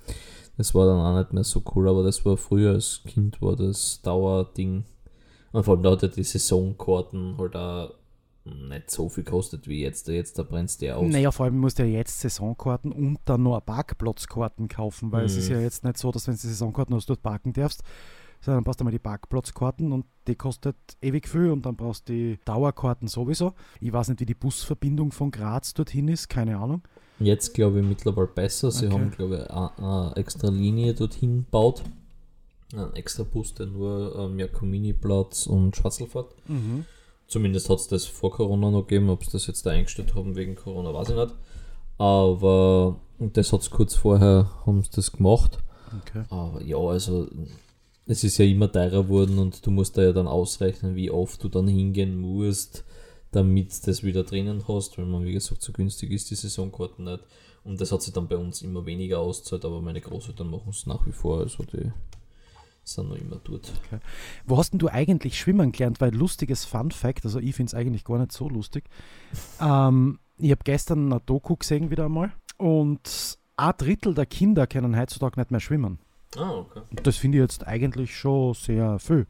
das 0.56 0.74
war 0.74 0.86
dann 0.86 1.00
auch 1.00 1.18
nicht 1.18 1.32
mehr 1.32 1.44
so 1.44 1.62
cool, 1.74 1.88
aber 1.88 2.02
das 2.02 2.24
war 2.24 2.36
früher 2.36 2.72
als 2.72 3.02
Kind 3.06 3.40
war 3.42 3.54
das 3.56 4.00
Dauerding. 4.02 4.84
Und 5.52 5.64
vor 5.64 5.74
allem 5.74 5.82
da 5.82 5.92
hat 5.92 6.02
ja 6.02 6.08
die 6.08 6.24
Saisonkarten 6.24 7.36
halt 7.38 7.56
auch 7.56 7.90
nicht 8.44 8.90
so 8.90 9.08
viel 9.08 9.24
kostet 9.24 9.68
wie 9.68 9.82
jetzt. 9.82 10.08
Jetzt 10.08 10.38
da 10.38 10.42
brennst 10.42 10.80
du 10.80 10.86
ja 10.86 10.96
aus. 10.96 11.10
Naja, 11.12 11.30
vor 11.30 11.46
allem 11.46 11.58
musst 11.58 11.78
du 11.78 11.84
ja 11.84 11.98
jetzt 11.98 12.20
Saisonkarten 12.20 12.92
und 12.92 13.18
dann 13.24 13.42
noch 13.42 13.60
Parkplatzkarten 13.64 14.68
kaufen, 14.68 15.12
weil 15.12 15.26
es 15.26 15.34
Mhm. 15.34 15.38
ist 15.40 15.48
ja 15.48 15.60
jetzt 15.60 15.84
nicht 15.84 15.98
so, 15.98 16.10
dass 16.10 16.26
wenn 16.26 16.34
du 16.34 16.40
die 16.40 16.46
Saisonkarten 16.48 16.94
hast, 16.94 17.08
dort 17.10 17.22
parken 17.22 17.52
darfst, 17.52 17.82
sondern 18.40 18.58
dann 18.58 18.64
brauchst 18.64 18.80
du 18.80 18.84
mal 18.84 18.90
die 18.90 18.98
Parkplatzkarten 18.98 19.92
und 19.92 20.06
die 20.26 20.34
kostet 20.36 20.76
ewig 21.02 21.28
viel 21.28 21.50
und 21.50 21.64
dann 21.66 21.76
brauchst 21.76 22.08
du 22.08 22.12
die 22.12 22.38
Dauerkarten 22.44 23.08
sowieso. 23.08 23.54
Ich 23.80 23.92
weiß 23.92 24.08
nicht, 24.08 24.20
wie 24.20 24.26
die 24.26 24.34
Busverbindung 24.34 25.10
von 25.12 25.30
Graz 25.30 25.74
dorthin 25.74 26.08
ist, 26.08 26.28
keine 26.28 26.58
Ahnung. 26.58 26.82
Jetzt 27.20 27.54
glaube 27.54 27.80
ich 27.80 27.86
mittlerweile 27.86 28.28
besser. 28.28 28.70
Sie 28.70 28.86
Okay. 28.86 28.94
haben, 28.94 29.10
glaube 29.10 29.36
ich, 29.44 29.50
eine, 29.50 30.12
extra 30.16 30.48
Linie 30.48 30.94
dorthin 30.94 31.44
gebaut. 31.44 31.82
Ein 32.76 32.94
extra 32.94 33.24
Bus, 33.24 33.54
der 33.54 33.66
nur 33.66 34.14
ähm, 34.16 34.38
Jakomini-Platz 34.38 35.46
und 35.46 35.74
Schwarzel 35.74 36.06
fährt. 36.06 36.34
Mhm. 36.46 36.84
Zumindest 37.26 37.68
hat 37.70 37.78
es 37.78 37.88
das 37.88 38.04
vor 38.04 38.30
Corona 38.30 38.70
noch 38.70 38.82
gegeben. 38.86 39.08
Ob 39.10 39.24
sie 39.24 39.30
das 39.32 39.46
jetzt 39.46 39.64
da 39.66 39.70
eingestellt 39.70 40.14
haben 40.14 40.36
wegen 40.36 40.54
Corona, 40.54 40.92
weiß 40.94 41.08
ich 41.10 41.16
nicht. 41.16 41.34
Aber 41.98 42.96
das 43.18 43.52
hat 43.52 43.62
es 43.62 43.70
kurz 43.70 43.94
vorher, 43.94 44.50
haben 44.66 44.82
sie 44.82 44.90
das 44.94 45.12
gemacht. 45.12 45.58
Okay. 46.02 46.22
Aber 46.30 46.62
ja, 46.62 46.76
also 46.76 47.26
es 48.08 48.24
ist 48.24 48.38
ja 48.38 48.46
immer 48.46 48.72
teurer 48.72 49.02
geworden 49.02 49.38
und 49.38 49.64
du 49.64 49.70
musst 49.70 49.98
da 49.98 50.02
ja 50.02 50.12
dann 50.12 50.26
ausrechnen, 50.26 50.96
wie 50.96 51.10
oft 51.10 51.44
du 51.44 51.48
dann 51.48 51.68
hingehen 51.68 52.18
musst, 52.18 52.84
damit 53.32 53.86
das 53.86 54.02
wieder 54.02 54.24
drinnen 54.24 54.64
hast, 54.66 54.96
weil 54.96 55.04
man, 55.04 55.24
wie 55.24 55.32
gesagt, 55.32 55.62
so 55.62 55.72
günstig 55.72 56.10
ist 56.10 56.30
die 56.30 56.34
Saisonkarten 56.34 57.04
nicht. 57.04 57.20
Und 57.64 57.80
das 57.80 57.92
hat 57.92 58.00
sich 58.00 58.14
dann 58.14 58.26
bei 58.26 58.38
uns 58.38 58.62
immer 58.62 58.86
weniger 58.86 59.18
auszahlt, 59.18 59.66
aber 59.66 59.82
meine 59.82 60.00
Großeltern 60.00 60.50
machen 60.50 60.70
es 60.70 60.86
nach 60.86 61.06
wie 61.06 61.12
vor, 61.12 61.40
also 61.40 61.64
die 61.64 61.92
sind 62.82 63.10
noch 63.10 63.16
immer 63.16 63.40
dort. 63.44 63.70
Wo 64.46 64.56
hast 64.56 64.72
denn 64.72 64.78
du 64.78 64.88
eigentlich 64.88 65.38
schwimmen 65.38 65.72
gelernt? 65.72 66.00
Weil 66.00 66.14
lustiges 66.14 66.64
Fun 66.64 66.90
Fact, 66.90 67.26
also 67.26 67.38
ich 67.40 67.54
finde 67.54 67.68
es 67.68 67.74
eigentlich 67.74 68.04
gar 68.04 68.18
nicht 68.18 68.32
so 68.32 68.48
lustig. 68.48 68.84
Ähm, 69.60 70.18
ich 70.38 70.50
habe 70.50 70.62
gestern 70.64 71.12
eine 71.12 71.20
Doku 71.20 71.56
gesehen 71.56 71.90
wieder 71.90 72.06
einmal 72.06 72.32
und 72.56 73.36
ein 73.58 73.72
Drittel 73.76 74.14
der 74.14 74.24
Kinder 74.24 74.66
können 74.66 74.98
heutzutage 74.98 75.38
nicht 75.38 75.50
mehr 75.50 75.60
schwimmen. 75.60 75.98
Ah, 76.36 76.58
okay. 76.58 76.80
Das 77.02 77.16
finde 77.16 77.38
ich 77.38 77.42
jetzt 77.42 77.66
eigentlich 77.66 78.16
schon 78.16 78.54
sehr 78.54 78.98
viel. 78.98 79.26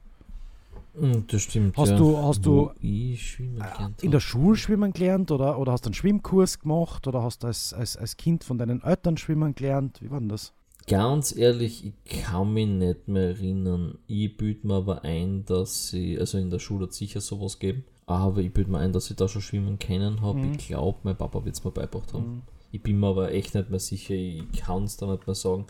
Mm, 0.94 1.22
Das 1.28 1.42
stimmt. 1.42 1.76
Hast 1.76 1.90
ja. 1.90 1.96
du- 1.96 2.16
hast 2.18 2.44
Wo 2.44 2.72
du, 2.72 2.72
gelernt 2.80 4.02
In 4.02 4.10
der 4.10 4.20
Schule 4.20 4.56
schwimmen 4.56 4.92
gelernt 4.92 5.30
oder, 5.30 5.58
oder 5.58 5.72
hast 5.72 5.84
du 5.84 5.88
einen 5.88 5.94
Schwimmkurs 5.94 6.58
gemacht 6.58 7.06
oder 7.06 7.22
hast 7.22 7.42
du 7.42 7.46
als, 7.46 7.72
als, 7.72 7.96
als 7.96 8.16
Kind 8.16 8.42
von 8.42 8.58
deinen 8.58 8.82
Eltern 8.82 9.16
schwimmen 9.16 9.54
gelernt? 9.54 10.02
Wie 10.02 10.10
war 10.10 10.18
denn 10.18 10.28
das? 10.28 10.52
Ganz 10.88 11.36
ehrlich, 11.36 11.92
ich 12.04 12.22
kann 12.22 12.52
mich 12.54 12.66
nicht 12.66 13.08
mehr 13.08 13.28
erinnern. 13.28 13.98
Ich 14.06 14.36
büte 14.36 14.66
mir 14.66 14.74
aber 14.74 15.04
ein, 15.04 15.44
dass 15.44 15.88
sie, 15.88 16.18
also 16.18 16.38
in 16.38 16.50
der 16.50 16.58
Schule 16.58 16.86
hat 16.86 16.94
sicher 16.94 17.20
sowas 17.20 17.58
geben, 17.58 17.84
aber 18.06 18.38
ich 18.38 18.52
büte 18.52 18.70
mir 18.70 18.78
ein, 18.78 18.92
dass 18.92 19.10
ich 19.10 19.16
da 19.16 19.28
schon 19.28 19.42
schwimmen 19.42 19.78
kennen 19.78 20.22
habe. 20.22 20.38
Mhm. 20.38 20.52
Ich 20.52 20.66
glaube, 20.68 20.98
mein 21.02 21.16
Papa 21.16 21.44
wird 21.44 21.54
es 21.54 21.62
mir 21.62 21.70
beigebracht 21.70 22.14
haben. 22.14 22.26
Mhm. 22.36 22.42
Ich 22.72 22.82
bin 22.82 22.98
mir 23.00 23.08
aber 23.08 23.32
echt 23.32 23.54
nicht 23.54 23.70
mehr 23.70 23.78
sicher, 23.80 24.14
ich 24.14 24.50
kann 24.52 24.84
es 24.84 24.96
da 24.96 25.06
nicht 25.12 25.26
mehr 25.26 25.34
sagen. 25.34 25.66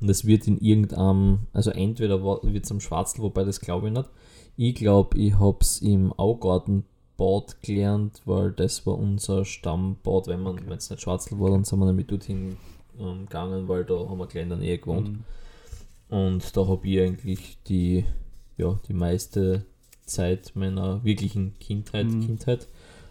Und 0.00 0.08
es 0.08 0.24
wird 0.24 0.46
in 0.46 0.58
irgendeinem, 0.58 1.46
also 1.52 1.70
entweder 1.70 2.22
wird 2.22 2.64
es 2.64 2.70
am 2.70 2.80
Schwarzl, 2.80 3.22
wobei 3.22 3.44
das 3.44 3.60
glaube 3.60 3.88
ich 3.88 3.94
nicht. 3.94 4.08
Ich 4.56 4.74
glaube, 4.74 5.18
ich 5.18 5.38
habe 5.38 5.58
es 5.60 5.80
im 5.80 6.12
Augartenbad 6.12 7.62
gelernt, 7.62 8.22
weil 8.24 8.52
das 8.52 8.86
war 8.86 8.98
unser 8.98 9.44
Stammbad. 9.44 10.26
Wenn 10.28 10.42
man, 10.42 10.56
wenn 10.68 10.78
es 10.78 10.90
nicht 10.90 11.02
Schwarzl 11.02 11.38
war, 11.38 11.50
dann 11.50 11.64
sind 11.64 11.78
wir 11.78 11.86
nämlich 11.86 12.06
dorthin 12.06 12.56
ähm, 12.98 13.26
gegangen, 13.26 13.68
weil 13.68 13.84
da 13.84 14.08
haben 14.08 14.18
wir 14.18 14.26
gleich 14.26 14.44
in 14.44 14.48
der 14.50 14.58
Nähe 14.58 14.78
gewohnt. 14.78 15.10
Mhm. 15.10 15.24
Und 16.08 16.56
da 16.56 16.66
habe 16.66 16.88
ich 16.88 17.00
eigentlich 17.00 17.58
die, 17.64 18.04
ja, 18.56 18.78
die 18.88 18.94
meiste 18.94 19.66
Zeit 20.06 20.52
meiner 20.54 21.04
wirklichen 21.04 21.58
Kindheit, 21.58 22.06
Mhm. 22.06 22.26
Kindheit 22.26 22.68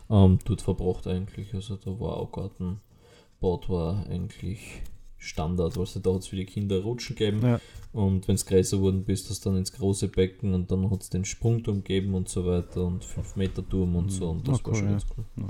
ähm, 0.10 0.40
dort 0.46 0.62
verbracht 0.62 1.08
eigentlich. 1.08 1.54
Also 1.54 1.76
da 1.76 2.00
war 2.00 2.18
auch 2.18 2.32
Gartenbad 2.32 3.70
war 3.70 4.06
eigentlich 4.08 4.82
Standard. 5.18 5.78
Also 5.78 6.00
da 6.00 6.14
hat 6.14 6.22
es 6.22 6.28
für 6.28 6.36
die 6.36 6.46
Kinder 6.46 6.82
Rutschen 6.82 7.16
gegeben 7.16 7.42
Ja. 7.42 7.60
und 7.94 8.28
wenn 8.28 8.36
es 8.36 8.46
größer 8.46 8.78
geworden 8.78 9.04
bist, 9.04 9.30
du 9.30 9.50
dann 9.50 9.58
ins 9.58 9.72
große 9.74 10.08
Becken 10.10 10.54
und 10.54 10.72
dann 10.72 10.90
hat 10.92 11.02
es 11.02 11.10
den 11.10 11.26
Sprungturm 11.26 11.84
gegeben 11.84 12.14
und 12.16 12.30
so 12.30 12.46
weiter 12.46 12.86
und 12.86 13.04
5 13.04 13.36
Meter 13.36 13.68
Turm 13.68 13.96
und 13.96 14.10
so 14.10 14.30
und 14.30 14.48
das 14.48 14.64
war 14.64 14.72
cool, 14.72 14.76
schon 14.76 14.86
ja. 14.86 14.92
ganz 14.92 15.06
cool. 15.18 15.26
Ja. 15.38 15.48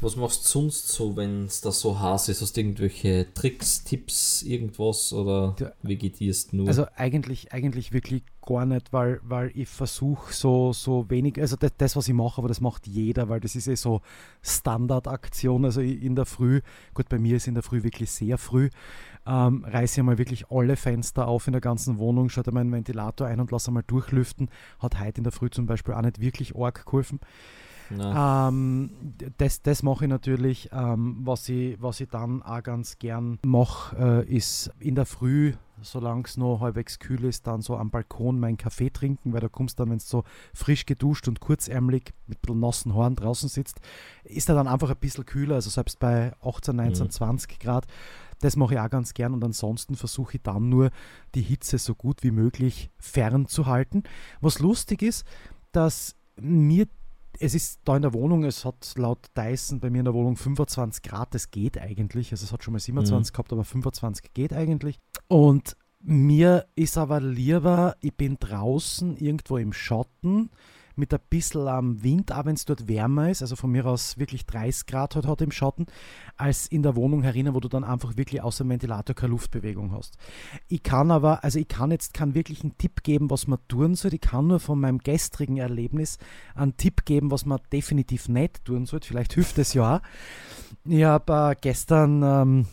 Was 0.00 0.16
machst 0.16 0.44
du 0.44 0.48
sonst 0.60 0.88
so, 0.88 1.16
wenn 1.16 1.46
es 1.46 1.62
da 1.62 1.72
so 1.72 1.98
heiß 1.98 2.28
ist? 2.28 2.42
Hast 2.42 2.56
du 2.56 2.60
irgendwelche 2.60 3.32
Tricks, 3.32 3.84
Tipps, 3.84 4.42
irgendwas 4.42 5.14
oder 5.14 5.56
vegetierst 5.82 6.52
nur? 6.52 6.68
Also 6.68 6.86
eigentlich, 6.94 7.52
eigentlich 7.52 7.92
wirklich 7.92 8.22
gar 8.44 8.66
nicht, 8.66 8.92
weil, 8.92 9.20
weil 9.22 9.50
ich 9.54 9.68
versuche 9.68 10.34
so, 10.34 10.74
so 10.74 11.08
wenig, 11.08 11.40
also 11.40 11.56
das, 11.56 11.72
das, 11.78 11.96
was 11.96 12.06
ich 12.06 12.12
mache, 12.12 12.38
aber 12.38 12.48
das 12.48 12.60
macht 12.60 12.86
jeder, 12.86 13.30
weil 13.30 13.40
das 13.40 13.56
ist 13.56 13.66
eh 13.66 13.76
so 13.76 14.02
Standardaktion. 14.42 15.64
Also 15.64 15.80
in 15.80 16.14
der 16.16 16.26
Früh, 16.26 16.60
gut, 16.92 17.08
bei 17.08 17.18
mir 17.18 17.36
ist 17.36 17.46
in 17.46 17.54
der 17.54 17.62
Früh 17.62 17.82
wirklich 17.82 18.10
sehr 18.10 18.36
früh, 18.36 18.68
ähm, 19.26 19.64
reiße 19.64 19.94
ich 19.94 20.00
einmal 20.00 20.18
wirklich 20.18 20.50
alle 20.50 20.76
Fenster 20.76 21.26
auf 21.26 21.46
in 21.46 21.52
der 21.52 21.62
ganzen 21.62 21.96
Wohnung, 21.96 22.28
schalte 22.28 22.52
meinen 22.52 22.72
Ventilator 22.72 23.26
ein 23.26 23.40
und 23.40 23.50
lasse 23.50 23.68
einmal 23.68 23.84
durchlüften. 23.86 24.50
Hat 24.80 25.00
heute 25.00 25.18
in 25.18 25.24
der 25.24 25.32
Früh 25.32 25.48
zum 25.48 25.64
Beispiel 25.64 25.94
auch 25.94 26.02
nicht 26.02 26.20
wirklich 26.20 26.54
arg 26.54 26.84
geholfen. 26.84 27.20
Ähm, 27.90 28.90
das 29.38 29.62
das 29.62 29.82
mache 29.82 30.04
ich 30.04 30.08
natürlich. 30.10 30.70
Ähm, 30.72 31.18
was, 31.24 31.48
ich, 31.48 31.80
was 31.80 32.00
ich 32.00 32.08
dann 32.08 32.42
auch 32.42 32.62
ganz 32.62 32.98
gern 32.98 33.38
mache, 33.44 34.24
äh, 34.26 34.34
ist 34.36 34.70
in 34.78 34.94
der 34.94 35.06
Früh, 35.06 35.52
solange 35.82 36.22
es 36.24 36.36
noch 36.36 36.60
halbwegs 36.60 36.98
kühl 36.98 37.24
ist, 37.24 37.46
dann 37.46 37.60
so 37.60 37.76
am 37.76 37.90
Balkon 37.90 38.38
meinen 38.40 38.56
Kaffee 38.56 38.90
trinken, 38.90 39.32
weil 39.32 39.40
da 39.40 39.48
kommst 39.48 39.78
dann, 39.80 39.90
wenn 39.90 39.98
es 39.98 40.08
so 40.08 40.24
frisch 40.54 40.86
geduscht 40.86 41.28
und 41.28 41.40
kurzärmelig 41.40 42.14
mit 42.26 42.38
ein 42.38 42.40
bisschen 42.42 42.60
nassen 42.60 42.94
Haaren 42.94 43.16
draußen 43.16 43.48
sitzt, 43.48 43.80
ist 44.24 44.48
er 44.48 44.54
dann 44.54 44.68
einfach 44.68 44.90
ein 44.90 44.96
bisschen 44.96 45.26
kühler, 45.26 45.56
also 45.56 45.70
selbst 45.70 45.98
bei 45.98 46.32
18, 46.42 46.76
19, 46.76 47.06
Mhm. 47.06 47.10
20 47.10 47.58
Grad. 47.60 47.86
Das 48.40 48.56
mache 48.56 48.74
ich 48.74 48.80
auch 48.80 48.90
ganz 48.90 49.14
gern 49.14 49.32
und 49.32 49.44
ansonsten 49.44 49.94
versuche 49.94 50.36
ich 50.36 50.42
dann 50.42 50.68
nur 50.68 50.90
die 51.34 51.42
Hitze 51.42 51.78
so 51.78 51.94
gut 51.94 52.22
wie 52.22 52.30
möglich 52.30 52.90
fernzuhalten. 52.98 54.02
Was 54.40 54.58
lustig 54.58 55.02
ist, 55.02 55.24
dass 55.72 56.14
mir 56.40 56.86
es 57.40 57.54
ist 57.54 57.80
da 57.84 57.96
in 57.96 58.02
der 58.02 58.12
Wohnung, 58.14 58.44
es 58.44 58.64
hat 58.64 58.94
laut 58.96 59.26
Dyson 59.36 59.80
bei 59.80 59.90
mir 59.90 60.00
in 60.00 60.04
der 60.04 60.14
Wohnung 60.14 60.36
25 60.36 61.02
Grad, 61.02 61.34
das 61.34 61.50
geht 61.50 61.78
eigentlich. 61.78 62.32
Also 62.32 62.44
es 62.44 62.52
hat 62.52 62.62
schon 62.62 62.72
mal 62.72 62.80
27 62.80 63.30
mhm. 63.30 63.34
gehabt, 63.34 63.52
aber 63.52 63.64
25 63.64 64.32
geht 64.32 64.52
eigentlich. 64.52 64.98
Und 65.28 65.76
mir 66.00 66.66
ist 66.74 66.98
aber 66.98 67.20
lieber, 67.20 67.96
ich 68.00 68.14
bin 68.14 68.36
draußen 68.38 69.16
irgendwo 69.16 69.56
im 69.56 69.72
Schatten 69.72 70.50
mit 70.96 71.12
ein 71.12 71.20
bisschen 71.28 71.68
am 71.68 72.02
Wind, 72.02 72.32
auch 72.32 72.44
wenn 72.44 72.54
es 72.54 72.64
dort 72.64 72.88
wärmer 72.88 73.30
ist, 73.30 73.42
also 73.42 73.56
von 73.56 73.70
mir 73.70 73.86
aus 73.86 74.18
wirklich 74.18 74.46
30 74.46 74.86
Grad 74.86 75.14
halt 75.14 75.26
hat 75.26 75.40
im 75.42 75.50
Schatten, 75.50 75.86
als 76.36 76.66
in 76.66 76.82
der 76.82 76.96
Wohnung 76.96 77.22
herinnen, 77.22 77.54
wo 77.54 77.60
du 77.60 77.68
dann 77.68 77.84
einfach 77.84 78.16
wirklich 78.16 78.42
außer 78.42 78.68
Ventilator 78.68 79.14
keine 79.14 79.30
Luftbewegung 79.30 79.92
hast. 79.92 80.16
Ich 80.68 80.82
kann 80.82 81.10
aber, 81.10 81.44
also 81.44 81.58
ich 81.58 81.68
kann 81.68 81.90
jetzt 81.90 82.14
keinen 82.14 82.34
wirklichen 82.34 82.76
Tipp 82.78 83.02
geben, 83.02 83.30
was 83.30 83.46
man 83.46 83.58
tun 83.68 83.94
soll. 83.94 84.14
Ich 84.14 84.20
kann 84.20 84.46
nur 84.46 84.60
von 84.60 84.80
meinem 84.80 84.98
gestrigen 84.98 85.56
Erlebnis 85.56 86.18
einen 86.54 86.76
Tipp 86.76 87.04
geben, 87.04 87.30
was 87.30 87.46
man 87.46 87.60
definitiv 87.72 88.28
nicht 88.28 88.64
tun 88.64 88.86
sollte. 88.86 89.08
Vielleicht 89.08 89.34
hilft 89.34 89.58
es 89.58 89.74
ja 89.74 89.96
auch. 89.96 90.00
Ich 90.84 91.04
habe 91.04 91.52
äh, 91.52 91.56
gestern 91.60 92.22
ähm, 92.22 92.66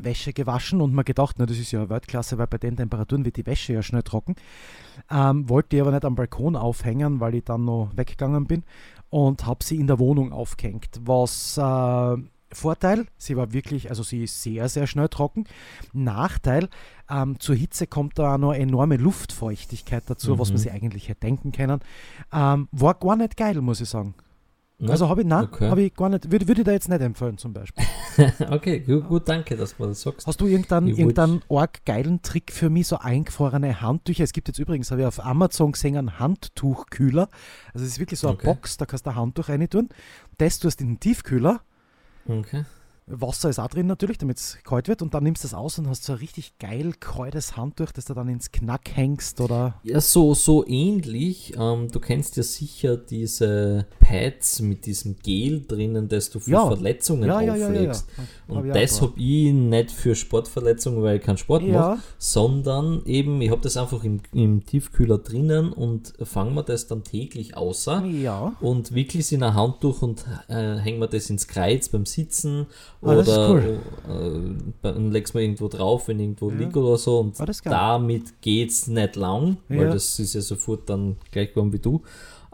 Wäsche 0.00 0.32
gewaschen 0.32 0.80
und 0.80 0.94
mir 0.94 1.04
gedacht, 1.04 1.36
na, 1.38 1.46
das 1.46 1.58
ist 1.58 1.72
ja 1.72 1.88
Weltklasse, 1.88 2.38
weil 2.38 2.46
bei 2.46 2.58
den 2.58 2.76
Temperaturen 2.76 3.24
wird 3.24 3.36
die 3.36 3.46
Wäsche 3.46 3.74
ja 3.74 3.82
schnell 3.82 4.02
trocken. 4.02 4.36
Ähm, 5.10 5.48
wollte 5.48 5.70
die 5.70 5.80
aber 5.80 5.90
nicht 5.90 6.04
am 6.04 6.14
Balkon 6.14 6.56
aufhängen, 6.56 7.20
weil 7.20 7.34
ich 7.34 7.44
dann 7.44 7.64
noch 7.64 7.90
weggegangen 7.94 8.46
bin 8.46 8.64
und 9.10 9.46
habe 9.46 9.64
sie 9.64 9.76
in 9.76 9.86
der 9.86 9.98
Wohnung 9.98 10.32
aufgehängt. 10.32 11.00
Was 11.04 11.58
äh, 11.58 12.16
Vorteil, 12.54 13.06
sie 13.16 13.36
war 13.36 13.52
wirklich, 13.52 13.90
also 13.90 14.02
sie 14.02 14.24
ist 14.24 14.42
sehr, 14.42 14.68
sehr 14.68 14.86
schnell 14.86 15.08
trocken. 15.08 15.44
Nachteil, 15.92 16.68
ähm, 17.10 17.38
zur 17.40 17.54
Hitze 17.54 17.86
kommt 17.86 18.18
da 18.18 18.34
auch 18.34 18.38
noch 18.38 18.52
enorme 18.52 18.96
Luftfeuchtigkeit 18.96 20.04
dazu, 20.06 20.34
mhm. 20.34 20.38
was 20.38 20.48
man 20.50 20.58
sich 20.58 20.72
eigentlich 20.72 21.08
hätte 21.08 21.20
denken 21.20 21.52
können. 21.52 21.80
Ähm, 22.32 22.68
war 22.72 22.94
gar 22.94 23.16
nicht 23.16 23.36
geil, 23.36 23.60
muss 23.60 23.80
ich 23.80 23.88
sagen. 23.88 24.14
Ne? 24.82 24.90
Also 24.90 25.08
habe 25.08 25.20
ich, 25.20 25.26
nein, 25.28 25.44
okay. 25.44 25.70
habe 25.70 25.82
ich 25.82 25.94
gar 25.94 26.08
nicht, 26.08 26.32
würde, 26.32 26.48
würde 26.48 26.62
ich 26.62 26.64
da 26.64 26.72
jetzt 26.72 26.88
nicht 26.88 27.00
empfehlen 27.00 27.38
zum 27.38 27.52
Beispiel. 27.52 27.84
okay, 28.50 28.80
gut, 28.80 29.06
gut, 29.06 29.28
danke, 29.28 29.56
dass 29.56 29.76
du 29.76 29.86
das 29.86 30.02
sagst. 30.02 30.26
Hast 30.26 30.40
du 30.40 30.46
irgendeinen, 30.48 30.88
irgendeinen 30.88 31.40
arg 31.48 31.84
geilen 31.84 32.20
Trick 32.22 32.52
für 32.52 32.68
mich, 32.68 32.88
so 32.88 32.98
eingefrorene 32.98 33.80
Handtücher? 33.80 34.24
Es 34.24 34.32
gibt 34.32 34.48
jetzt 34.48 34.58
übrigens, 34.58 34.90
habe 34.90 35.02
ich 35.02 35.06
auf 35.06 35.24
Amazon 35.24 35.70
gesehen, 35.70 35.96
einen 35.96 36.18
Handtuchkühler. 36.18 37.28
Also 37.72 37.86
es 37.86 37.92
ist 37.92 38.00
wirklich 38.00 38.18
so 38.18 38.26
eine 38.26 38.34
okay. 38.34 38.46
Box, 38.48 38.76
da 38.76 38.84
kannst 38.84 39.06
du 39.06 39.10
ein 39.10 39.16
Handtuch 39.16 39.48
rein 39.50 39.70
tun. 39.70 39.88
Das 40.38 40.58
tust 40.58 40.80
du 40.80 40.84
in 40.84 40.94
den 40.94 41.00
Tiefkühler. 41.00 41.60
Okay. 42.26 42.64
Wasser 43.20 43.50
ist 43.50 43.58
auch 43.58 43.68
drin 43.68 43.86
natürlich, 43.86 44.18
damit 44.18 44.38
es 44.38 44.58
kalt 44.64 44.88
wird 44.88 45.02
und 45.02 45.12
dann 45.14 45.24
nimmst 45.24 45.44
du 45.44 45.48
es 45.48 45.54
aus 45.54 45.78
und 45.78 45.88
hast 45.88 46.04
so 46.04 46.12
ein 46.14 46.18
richtig 46.18 46.58
geil 46.58 46.92
kaltes 46.98 47.56
Handtuch, 47.56 47.92
das 47.92 48.06
du 48.06 48.14
dann 48.14 48.28
ins 48.28 48.50
Knack 48.50 48.90
hängst 48.94 49.40
oder. 49.40 49.80
Ja, 49.82 50.00
so, 50.00 50.34
so 50.34 50.66
ähnlich. 50.66 51.54
Ähm, 51.58 51.88
du 51.90 52.00
kennst 52.00 52.36
ja 52.36 52.42
sicher 52.42 52.96
diese 52.96 53.86
Pads 54.00 54.60
mit 54.60 54.86
diesem 54.86 55.16
Gel 55.22 55.64
drinnen, 55.66 56.08
das 56.08 56.30
du 56.30 56.40
für 56.40 56.50
ja. 56.50 56.66
Verletzungen 56.66 57.28
ja, 57.28 57.36
auflegst. 57.36 58.06
Ja, 58.16 58.24
und 58.48 58.68
hab 58.68 58.74
das 58.74 59.02
habe 59.02 59.20
ich 59.20 59.52
nicht 59.52 59.90
für 59.90 60.14
Sportverletzungen, 60.14 61.02
weil 61.02 61.18
ich 61.18 61.22
keinen 61.22 61.38
Sport 61.38 61.62
mache, 61.66 61.98
sondern 62.18 63.02
eben, 63.04 63.40
ich 63.42 63.50
habe 63.50 63.60
das 63.60 63.76
einfach 63.76 64.04
im, 64.04 64.20
im 64.32 64.64
Tiefkühler 64.64 65.18
drinnen 65.18 65.72
und 65.72 66.14
fange 66.22 66.52
mir 66.52 66.62
das 66.62 66.86
dann 66.86 67.04
täglich 67.04 67.56
außer 67.56 68.04
und 68.60 68.94
wickle 68.94 69.20
es 69.20 69.32
in 69.32 69.42
ein 69.42 69.54
Handtuch 69.54 70.02
und 70.02 70.24
äh, 70.48 70.76
hänge 70.76 70.98
mir 70.98 71.08
das 71.08 71.30
ins 71.30 71.46
Kreuz 71.46 71.88
beim 71.88 72.06
Sitzen 72.06 72.66
Ah, 73.02 73.16
oder 73.16 73.50
cool. 73.50 73.80
äh, 74.08 74.72
dann 74.80 75.10
legst 75.10 75.34
du 75.34 75.38
irgendwo 75.38 75.66
drauf, 75.66 76.06
wenn 76.06 76.20
irgendwo 76.20 76.50
ja. 76.50 76.56
liegt 76.56 76.76
oder 76.76 76.96
so. 76.96 77.18
Und 77.18 77.36
damit 77.64 78.40
geht 78.40 78.70
es 78.70 78.86
nicht 78.86 79.16
lang, 79.16 79.56
weil 79.68 79.82
ja. 79.82 79.92
das 79.92 80.18
ist 80.20 80.34
ja 80.34 80.40
sofort 80.40 80.88
dann 80.88 81.16
gleich 81.32 81.50
geworden 81.50 81.72
wie 81.72 81.80
du. 81.80 82.02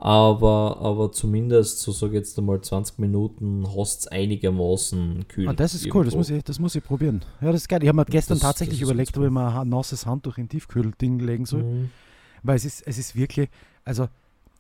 Aber, 0.01 0.79
aber 0.81 1.11
zumindest, 1.11 1.81
so 1.81 1.91
sage 1.91 2.13
ich 2.13 2.19
jetzt 2.19 2.39
einmal 2.39 2.61
20 2.61 2.99
Minuten, 3.01 3.67
hast 3.77 4.01
es 4.01 4.07
einigermaßen 4.07 5.27
kühl. 5.27 5.49
Ah, 5.49 5.53
das 5.53 5.75
ist 5.75 5.83
irgendwo. 5.83 5.99
cool, 5.99 6.05
das 6.05 6.15
muss, 6.15 6.31
ich, 6.31 6.45
das 6.45 6.59
muss 6.61 6.75
ich 6.77 6.85
probieren. 6.85 7.23
Ja, 7.41 7.51
das 7.51 7.63
ist 7.63 7.69
geil. 7.69 7.83
Ich 7.83 7.89
habe 7.89 7.97
mir 7.97 8.05
gestern 8.05 8.37
das, 8.37 8.43
tatsächlich 8.43 8.79
das 8.79 8.89
überlegt, 8.89 9.19
ob 9.19 9.25
ich 9.25 9.31
mal 9.31 9.61
ein 9.61 9.69
nasses 9.69 10.07
Handtuch 10.07 10.39
in 10.39 10.49
Tiefkühlding 10.49 11.19
legen 11.19 11.47
soll. 11.47 11.65
Mhm. 11.65 11.91
Weil 12.45 12.57
es 12.57 12.65
ist, 12.65 12.87
es 12.87 12.97
ist 12.97 13.17
wirklich, 13.17 13.49
also 13.85 14.07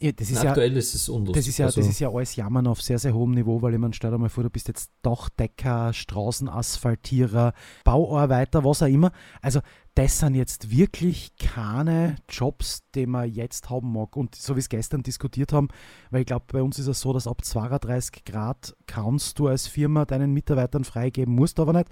ja, 0.00 0.12
das 0.12 0.30
ist 0.30 0.44
aktuell 0.44 0.72
ja, 0.72 0.78
ist 0.78 0.94
es 0.94 1.08
unlustig. 1.08 1.42
Das 1.42 1.48
ist, 1.48 1.58
ja, 1.58 1.66
also. 1.66 1.80
das 1.80 1.90
ist 1.90 1.98
ja 1.98 2.08
alles 2.08 2.36
Jammern 2.36 2.68
auf 2.68 2.80
sehr, 2.80 3.00
sehr 3.00 3.14
hohem 3.14 3.32
Niveau, 3.32 3.60
weil 3.62 3.74
ich 3.74 3.80
meine, 3.80 3.94
stell 3.94 4.12
dir 4.12 4.18
mal 4.18 4.28
vor, 4.28 4.44
du 4.44 4.50
bist 4.50 4.68
jetzt 4.68 4.92
Dachdecker, 5.02 5.92
Straßenasphaltierer, 5.92 7.52
Bauarbeiter, 7.82 8.64
was 8.64 8.82
auch 8.82 8.86
immer. 8.86 9.10
Also 9.42 9.60
das 9.94 10.20
sind 10.20 10.36
jetzt 10.36 10.70
wirklich 10.70 11.36
keine 11.36 12.14
Jobs, 12.28 12.84
die 12.94 13.06
man 13.06 13.28
jetzt 13.28 13.70
haben 13.70 13.92
mag. 13.92 14.16
Und 14.16 14.36
so 14.36 14.54
wie 14.54 14.60
es 14.60 14.68
gestern 14.68 15.02
diskutiert 15.02 15.52
haben, 15.52 15.66
weil 16.12 16.20
ich 16.20 16.26
glaube, 16.26 16.44
bei 16.52 16.62
uns 16.62 16.78
ist 16.78 16.86
es 16.86 17.00
so, 17.00 17.12
dass 17.12 17.26
ab 17.26 17.44
32 17.44 18.24
Grad 18.24 18.76
kannst 18.86 19.40
du 19.40 19.48
als 19.48 19.66
Firma 19.66 20.04
deinen 20.04 20.32
Mitarbeitern 20.32 20.84
freigeben, 20.84 21.34
musst 21.34 21.58
aber 21.58 21.72
nicht. 21.72 21.88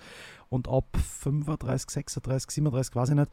Und 0.49 0.69
ab 0.69 0.97
35, 1.21 1.91
36, 1.91 2.51
37, 2.53 2.95
weiß 2.95 3.09
ich 3.09 3.15
nicht, 3.17 3.31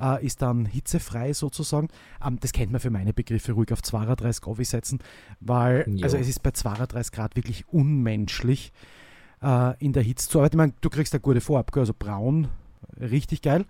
äh, 0.00 0.24
ist 0.24 0.42
dann 0.42 0.66
hitzefrei 0.66 1.32
sozusagen. 1.32 1.88
Ähm, 2.24 2.38
das 2.40 2.52
kennt 2.52 2.72
man 2.72 2.80
für 2.80 2.90
meine 2.90 3.12
Begriffe 3.12 3.52
ruhig 3.52 3.72
auf 3.72 3.82
32 3.82 4.46
aufsetzen, 4.46 4.98
weil 5.40 5.84
jo. 5.88 6.04
also 6.04 6.16
es 6.16 6.28
ist 6.28 6.42
bei 6.42 6.50
32 6.50 7.12
Grad 7.12 7.36
wirklich 7.36 7.68
unmenschlich 7.68 8.72
äh, 9.42 9.74
in 9.84 9.92
der 9.92 10.02
Hitze 10.02 10.28
zu 10.28 10.38
arbeiten. 10.38 10.56
Ich 10.56 10.58
meine, 10.58 10.74
du 10.80 10.90
kriegst 10.90 11.12
eine 11.14 11.20
gute 11.20 11.40
Vorab, 11.40 11.76
also 11.76 11.94
braun, 11.96 12.48
richtig 13.00 13.42
geil. 13.42 13.64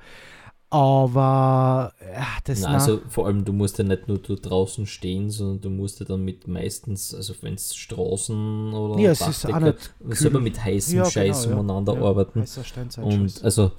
Aber 0.69 1.93
ja, 2.01 2.27
das 2.43 2.61
Na, 2.61 2.75
also 2.75 3.01
vor 3.09 3.27
allem, 3.27 3.45
du 3.45 3.53
musst 3.53 3.79
ja 3.79 3.85
nicht 3.85 4.09
nur 4.09 4.19
draußen 4.19 4.87
stehen, 4.87 5.31
sondern 5.31 5.61
du 5.61 5.71
musst 5.71 6.01
ja 6.01 6.07
dann 6.07 6.25
mit 6.25 6.49
meistens, 6.49 7.15
also 7.15 7.35
wenn 7.43 7.55
es 7.55 7.77
Straßen 7.77 8.75
oder 8.75 9.01
ja, 9.01 9.12
es 9.12 9.21
ist 9.21 9.47
auch 9.47 9.61
nicht 9.61 9.93
selber 10.11 10.41
mit 10.41 10.62
heißem 10.62 10.99
ja, 10.99 11.05
Scheiß 11.05 11.45
genau, 11.45 11.61
umeinander 11.61 11.95
ja. 11.95 12.03
arbeiten. 12.03 12.45
Und 12.97 13.45
also 13.45 13.73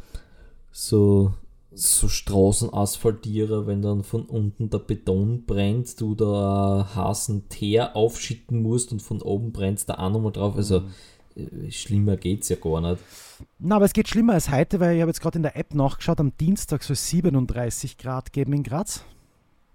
so 0.72 1.34
so 1.78 2.08
Straßenasphaltierer, 2.08 3.68
wenn 3.68 3.82
dann 3.82 4.04
von 4.04 4.24
unten 4.24 4.70
der 4.70 4.80
Beton 4.80 5.46
brennt, 5.46 6.00
du 6.02 6.16
da 6.16 6.90
heißen 6.96 7.50
Teer 7.50 7.96
aufschütten 7.96 8.62
musst 8.62 8.92
und 8.92 9.02
von 9.02 9.22
oben 9.22 9.52
brennt 9.52 9.88
da 9.88 9.96
auch 9.96 10.10
nochmal 10.10 10.32
drauf. 10.32 10.56
Also 10.56 10.82
mhm. 11.36 11.72
schlimmer 11.72 12.18
geht 12.18 12.44
es 12.44 12.50
ja 12.50 12.56
gar 12.56 12.82
nicht. 12.82 13.02
Na, 13.60 13.76
aber 13.76 13.86
es 13.86 13.94
geht 13.94 14.08
schlimmer 14.08 14.34
als 14.34 14.50
heute, 14.50 14.80
weil 14.80 14.96
ich 14.96 15.02
habe 15.02 15.10
jetzt 15.10 15.22
gerade 15.22 15.38
in 15.38 15.44
der 15.44 15.56
App 15.56 15.76
nachgeschaut, 15.76 16.20
am 16.20 16.36
Dienstag 16.38 16.84
soll 16.84 16.96
es 16.96 17.10
37 17.10 17.98
Grad 17.98 18.34
geben 18.34 18.54
in 18.54 18.64
Graz. 18.64 19.04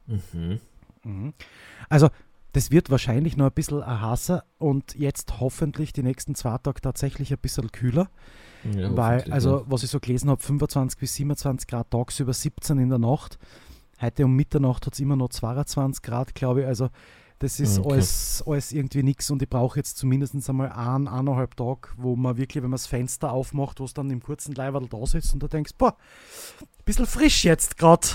Mhm. 0.07 0.61
Mhm. 1.05 1.35
Also 1.89 2.09
das 2.53 2.71
wird 2.71 2.91
wahrscheinlich 2.91 3.37
noch 3.37 3.47
ein 3.47 3.53
bisschen 3.53 3.85
Hasser 3.87 4.45
und 4.59 4.95
jetzt 4.95 5.41
hoffentlich 5.41 5.93
die 5.93 6.03
nächsten 6.03 6.35
zwei 6.35 6.59
Tage 6.59 6.81
tatsächlich 6.81 7.33
ein 7.33 7.39
bisschen 7.39 7.73
kühler. 7.73 8.11
Ja, 8.65 8.97
weil, 8.97 9.33
also 9.33 9.65
was 9.67 9.83
ich 9.83 9.91
so 9.91 9.99
gelesen 9.99 10.31
habe, 10.31 10.43
25 10.43 10.99
bis 10.99 11.15
27 11.17 11.67
Grad 11.67 11.91
tagsüber, 11.91 12.33
17 12.33 12.79
in 12.79 12.89
der 12.89 12.99
Nacht. 12.99 13.39
Heute 14.01 14.25
um 14.25 14.35
Mitternacht 14.35 14.87
hat 14.87 14.95
es 14.95 15.01
immer 15.01 15.17
noch 15.17 15.31
22 15.31 16.03
Grad, 16.03 16.35
glaube 16.35 16.63
ich. 16.63 16.67
Also 16.67 16.89
das 17.43 17.59
ist 17.59 17.81
okay. 17.81 17.95
alles, 17.95 18.45
alles 18.47 18.73
irgendwie 18.73 19.03
nichts 19.03 19.29
und 19.29 19.43
ich 19.43 19.49
brauche 19.49 19.77
jetzt 19.77 19.99
zumindest 19.99 20.49
einmal 20.49 20.71
einen, 20.71 21.09
eineinhalb 21.09 21.57
Tag, 21.57 21.93
wo 21.97 22.15
man 22.15 22.37
wirklich, 22.37 22.63
wenn 22.63 22.71
man 22.71 22.77
das 22.77 22.87
Fenster 22.87 23.33
aufmacht, 23.33 23.81
wo 23.81 23.85
es 23.85 23.95
dann 23.95 24.11
im 24.11 24.23
kurzen 24.23 24.55
Leiberl 24.55 24.87
da 24.89 25.05
sitzt 25.07 25.35
und 25.35 25.43
da 25.43 25.49
denkst, 25.49 25.73
boah, 25.77 25.97
ein 26.61 26.85
bisschen 26.85 27.07
frisch 27.07 27.45
jetzt 27.45 27.79
gerade. 27.79 28.07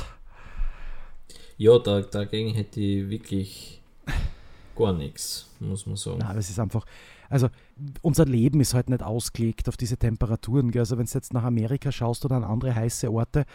Ja, 1.58 1.78
da, 1.78 2.00
dagegen 2.02 2.54
hätte 2.54 2.80
ich 2.80 3.10
wirklich 3.10 3.82
gar 4.78 4.94
nichts, 4.94 5.50
muss 5.60 5.86
man 5.86 5.98
sagen. 5.98 6.20
Nein, 6.20 6.36
das 6.36 6.50
ist 6.50 6.60
einfach, 6.60 6.86
also 7.30 7.50
unser 8.02 8.26
Leben 8.26 8.60
ist 8.62 8.74
halt 8.74 8.90
nicht 8.90 9.04
ausgelegt 9.04 9.68
auf 9.70 9.78
diese 9.78 9.98
Temperaturen. 9.98 10.72
Gell? 10.72 10.82
Also 10.82 10.98
wenn 10.98 11.06
du 11.06 11.12
jetzt 11.14 11.34
nach 11.34 11.44
Amerika 11.44 11.92
schaust 11.92 12.26
oder 12.26 12.36
an 12.38 12.44
andere 12.44 12.76
heiße 12.76 13.12
Orte, 13.12 13.46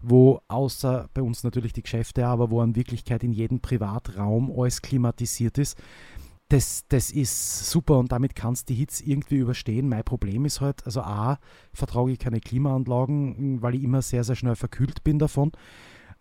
wo 0.00 0.40
außer 0.48 1.08
bei 1.14 1.22
uns 1.22 1.44
natürlich 1.44 1.72
die 1.72 1.82
Geschäfte, 1.82 2.26
aber 2.26 2.50
wo 2.50 2.62
in 2.62 2.76
Wirklichkeit 2.76 3.22
in 3.22 3.32
jedem 3.32 3.60
Privatraum 3.60 4.52
alles 4.56 4.82
klimatisiert 4.82 5.58
ist, 5.58 5.78
das, 6.48 6.84
das 6.88 7.10
ist 7.10 7.70
super 7.70 7.98
und 7.98 8.12
damit 8.12 8.34
kannst 8.34 8.68
du 8.68 8.74
die 8.74 8.80
Hitze 8.80 9.04
irgendwie 9.04 9.36
überstehen. 9.36 9.88
Mein 9.88 10.04
Problem 10.04 10.44
ist 10.44 10.60
halt, 10.60 10.84
also 10.84 11.00
A, 11.00 11.38
vertrage 11.72 12.12
ich 12.12 12.18
keine 12.18 12.40
Klimaanlagen, 12.40 13.62
weil 13.62 13.74
ich 13.74 13.82
immer 13.82 14.02
sehr, 14.02 14.22
sehr 14.22 14.36
schnell 14.36 14.56
verkühlt 14.56 15.02
bin 15.02 15.18
davon. 15.18 15.52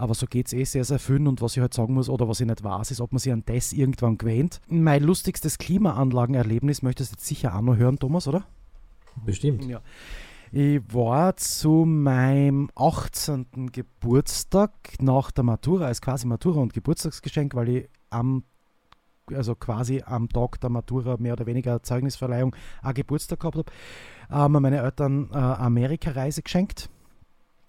Aber 0.01 0.15
so 0.15 0.25
geht 0.25 0.47
es 0.47 0.53
eh 0.53 0.63
sehr, 0.63 0.83
sehr 0.83 0.97
viel. 0.97 1.27
Und 1.27 1.41
was 1.41 1.55
ich 1.55 1.61
halt 1.61 1.75
sagen 1.75 1.93
muss, 1.93 2.09
oder 2.09 2.27
was 2.27 2.39
ich 2.39 2.47
nicht 2.47 2.63
weiß, 2.63 2.89
ist, 2.89 3.01
ob 3.01 3.11
man 3.11 3.19
sich 3.19 3.31
an 3.31 3.43
das 3.45 3.71
irgendwann 3.71 4.17
gewöhnt. 4.17 4.59
Mein 4.67 5.03
lustigstes 5.03 5.59
Klimaanlagenerlebnis 5.59 6.81
möchtest 6.81 7.11
du 7.11 7.13
jetzt 7.17 7.27
sicher 7.27 7.55
auch 7.55 7.61
noch 7.61 7.75
hören, 7.75 7.99
Thomas, 7.99 8.27
oder? 8.27 8.43
Bestimmt. 9.23 9.63
Ja. 9.65 9.79
Ich 10.51 10.81
war 10.91 11.37
zu 11.37 11.85
meinem 11.85 12.71
18. 12.73 13.71
Geburtstag 13.71 14.71
nach 14.99 15.29
der 15.29 15.43
Matura, 15.43 15.85
als 15.85 16.01
quasi 16.01 16.25
Matura 16.25 16.61
und 16.61 16.73
Geburtstagsgeschenk, 16.73 17.53
weil 17.53 17.69
ich 17.69 17.89
am 18.09 18.43
also 19.31 19.53
quasi 19.53 20.01
am 20.03 20.27
Tag 20.29 20.59
der 20.61 20.71
Matura 20.71 21.17
mehr 21.17 21.33
oder 21.33 21.45
weniger 21.45 21.83
Zeugnisverleihung 21.83 22.55
ein 22.81 22.93
Geburtstag 22.95 23.39
gehabt 23.39 23.55
habe, 23.55 23.71
haben 24.29 24.53
mir 24.53 24.59
meine 24.59 24.81
Eltern 24.81 25.29
äh, 25.31 25.37
Amerika-Reise 25.37 26.41
geschenkt. 26.41 26.89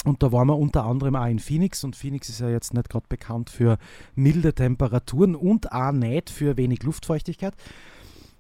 Und 0.05 0.23
da 0.23 0.33
waren 0.33 0.49
wir 0.49 0.59
unter 0.59 0.85
anderem 0.85 1.15
auch 1.15 1.27
in 1.27 1.39
Phoenix 1.39 1.85
und 1.85 1.95
Phoenix 1.95 2.29
ist 2.29 2.41
ja 2.41 2.49
jetzt 2.49 2.75
nicht 2.75 2.91
gerade 2.91 3.07
bekannt 3.09 3.51
für 3.51 3.79
milde 4.15 4.53
Temperaturen 4.53 5.37
und 5.37 5.71
auch 5.71 5.93
nicht 5.93 6.29
für 6.29 6.57
wenig 6.57 6.83
Luftfeuchtigkeit. 6.83 7.55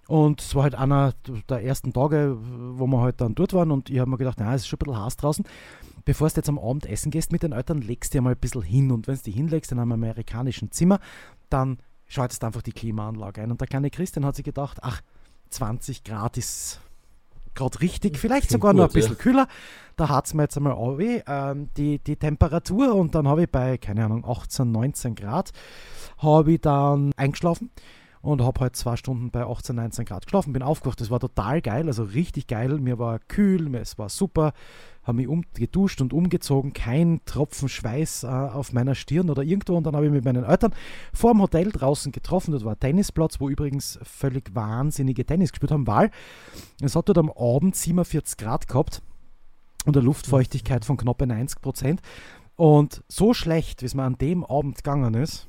Und 0.08 0.40
es 0.40 0.54
war 0.54 0.64
halt 0.64 0.74
einer 0.74 1.14
der 1.48 1.62
ersten 1.62 1.92
Tage, 1.92 2.36
wo 2.40 2.86
wir 2.86 3.00
halt 3.00 3.20
dann 3.20 3.36
dort 3.36 3.52
waren 3.54 3.70
und 3.70 3.88
ich 3.88 4.00
habe 4.00 4.10
mir 4.10 4.18
gedacht, 4.18 4.38
na, 4.40 4.54
es 4.54 4.62
ist 4.62 4.68
schon 4.68 4.78
ein 4.80 4.86
bisschen 4.86 5.04
heiß 5.04 5.16
draußen. 5.16 5.44
Bevor 6.04 6.28
du 6.28 6.34
jetzt 6.34 6.48
am 6.48 6.58
Abend 6.58 6.86
essen 6.86 7.12
gehst 7.12 7.30
mit 7.30 7.44
den 7.44 7.52
Eltern, 7.52 7.80
legst 7.80 8.12
du 8.12 8.18
dir 8.18 8.22
mal 8.22 8.32
ein 8.32 8.40
bisschen 8.40 8.62
hin 8.62 8.90
und 8.90 9.06
wenn 9.06 9.14
du 9.14 9.22
dich 9.22 9.36
hinlegst 9.36 9.70
in 9.70 9.78
einem 9.78 9.92
amerikanischen 9.92 10.72
Zimmer, 10.72 10.98
dann 11.48 11.78
schaltest 12.08 12.42
du 12.42 12.46
einfach 12.46 12.62
die 12.62 12.72
Klimaanlage 12.72 13.40
ein. 13.40 13.52
Und 13.52 13.60
der 13.60 13.68
kleine 13.68 13.90
Christian 13.90 14.26
hat 14.26 14.34
sich 14.34 14.44
gedacht, 14.44 14.78
ach, 14.82 15.00
20 15.50 16.02
Grad 16.02 16.36
ist 16.36 16.80
gerade 17.54 17.80
richtig, 17.80 18.18
vielleicht 18.18 18.48
Klingt 18.48 18.62
sogar 18.62 18.72
gut, 18.72 18.80
noch 18.80 18.88
ein 18.88 18.92
bisschen 18.92 19.16
ja. 19.16 19.18
kühler. 19.18 19.48
Da 19.96 20.08
hat 20.08 20.26
es 20.26 20.34
mir 20.34 20.44
jetzt 20.44 20.56
einmal 20.56 20.72
auch 20.72 20.98
ähm, 21.00 21.68
die, 21.76 21.98
die 21.98 22.16
Temperatur 22.16 22.94
und 22.94 23.14
dann 23.14 23.28
habe 23.28 23.42
ich 23.42 23.50
bei, 23.50 23.78
keine 23.78 24.04
Ahnung, 24.04 24.24
18, 24.26 24.70
19 24.70 25.14
Grad, 25.14 25.52
habe 26.18 26.52
ich 26.52 26.60
dann 26.60 27.12
eingeschlafen 27.16 27.70
und 28.22 28.40
habe 28.42 28.60
halt 28.60 28.76
zwei 28.76 28.96
Stunden 28.96 29.30
bei 29.30 29.44
18, 29.44 29.76
19 29.76 30.04
Grad 30.04 30.26
geschlafen, 30.26 30.52
bin 30.52 30.62
aufgewacht. 30.62 31.00
Das 31.00 31.10
war 31.10 31.20
total 31.20 31.60
geil, 31.60 31.88
also 31.88 32.04
richtig 32.04 32.46
geil. 32.46 32.78
Mir 32.78 32.98
war 32.98 33.18
kühl, 33.18 33.74
es 33.74 33.98
war 33.98 34.08
super. 34.08 34.52
Habe 35.02 35.16
mich 35.16 35.28
um, 35.28 35.42
geduscht 35.54 36.00
und 36.00 36.12
umgezogen, 36.12 36.72
kein 36.72 37.20
Tropfen 37.24 37.68
Schweiß 37.68 38.22
äh, 38.22 38.28
auf 38.28 38.72
meiner 38.72 38.94
Stirn 38.94 39.30
oder 39.30 39.42
irgendwo. 39.42 39.76
Und 39.76 39.84
dann 39.84 39.96
habe 39.96 40.06
ich 40.06 40.12
mit 40.12 40.24
meinen 40.24 40.44
Eltern 40.44 40.72
vor 41.12 41.32
dem 41.32 41.42
Hotel 41.42 41.72
draußen 41.72 42.12
getroffen. 42.12 42.52
Das 42.52 42.64
war 42.64 42.74
ein 42.74 42.80
Tennisplatz, 42.80 43.40
wo 43.40 43.48
übrigens 43.48 43.98
völlig 44.02 44.54
wahnsinnige 44.54 45.24
Tennis 45.24 45.50
gespielt 45.50 45.72
haben, 45.72 45.86
weil 45.86 46.10
es 46.80 46.94
hat 46.94 47.08
dort 47.08 47.18
am 47.18 47.30
Abend 47.30 47.74
47 47.74 48.36
Grad 48.36 48.68
gehabt 48.68 49.02
und 49.84 49.96
eine 49.96 50.06
Luftfeuchtigkeit 50.06 50.84
von 50.84 50.96
knapp 50.96 51.20
90 51.20 51.60
Prozent. 51.60 52.00
Und 52.56 53.02
so 53.08 53.34
schlecht, 53.34 53.82
wie 53.82 53.86
es 53.86 53.94
mir 53.94 54.04
an 54.04 54.18
dem 54.18 54.44
Abend 54.44 54.76
gegangen 54.76 55.14
ist, 55.14 55.48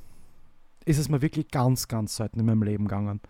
ist 0.85 0.97
es 0.97 1.09
mir 1.09 1.21
wirklich 1.21 1.49
ganz, 1.49 1.87
ganz 1.87 2.15
selten 2.15 2.39
in 2.39 2.45
meinem 2.45 2.63
Leben 2.63 2.85
gegangen. 2.85 3.21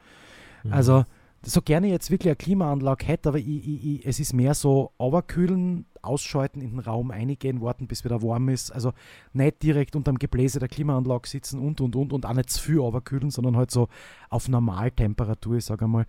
Mhm. 0.64 0.74
Also, 0.74 1.06
so 1.46 1.62
gerne 1.62 1.88
jetzt 1.88 2.10
wirklich 2.10 2.30
eine 2.30 2.38
Klimaanlage 2.38 3.06
hätte, 3.06 3.30
aber 3.30 3.38
ich, 3.38 3.48
ich, 3.48 3.86
ich, 3.86 4.06
es 4.06 4.20
ist 4.20 4.34
mehr 4.34 4.54
so 4.54 4.94
Auerkühlen, 4.98 5.86
ausschalten, 6.04 6.62
in 6.62 6.72
den 6.72 6.80
Raum 6.80 7.12
eingehen, 7.12 7.62
warten, 7.62 7.88
bis 7.88 8.04
wieder 8.04 8.22
warm 8.22 8.50
ist. 8.50 8.72
Also 8.72 8.94
nicht 9.34 9.64
direkt 9.64 9.96
unterm 9.96 10.20
Gebläse 10.20 10.60
der 10.60 10.70
Klimaanlage 10.70 11.28
sitzen 11.28 11.60
und 11.60 11.82
und 11.82 11.96
und 11.96 12.14
und 12.14 12.26
auch 12.26 12.34
nicht 12.34 12.50
zu 12.50 12.62
viel 12.62 12.80
Auerkühlen, 12.80 13.32
sondern 13.32 13.58
halt 13.58 13.72
so 13.72 13.88
auf 14.30 14.48
Normaltemperatur, 14.48 15.58
ich 15.58 15.66
sage 15.66 15.88
mal, 15.88 16.06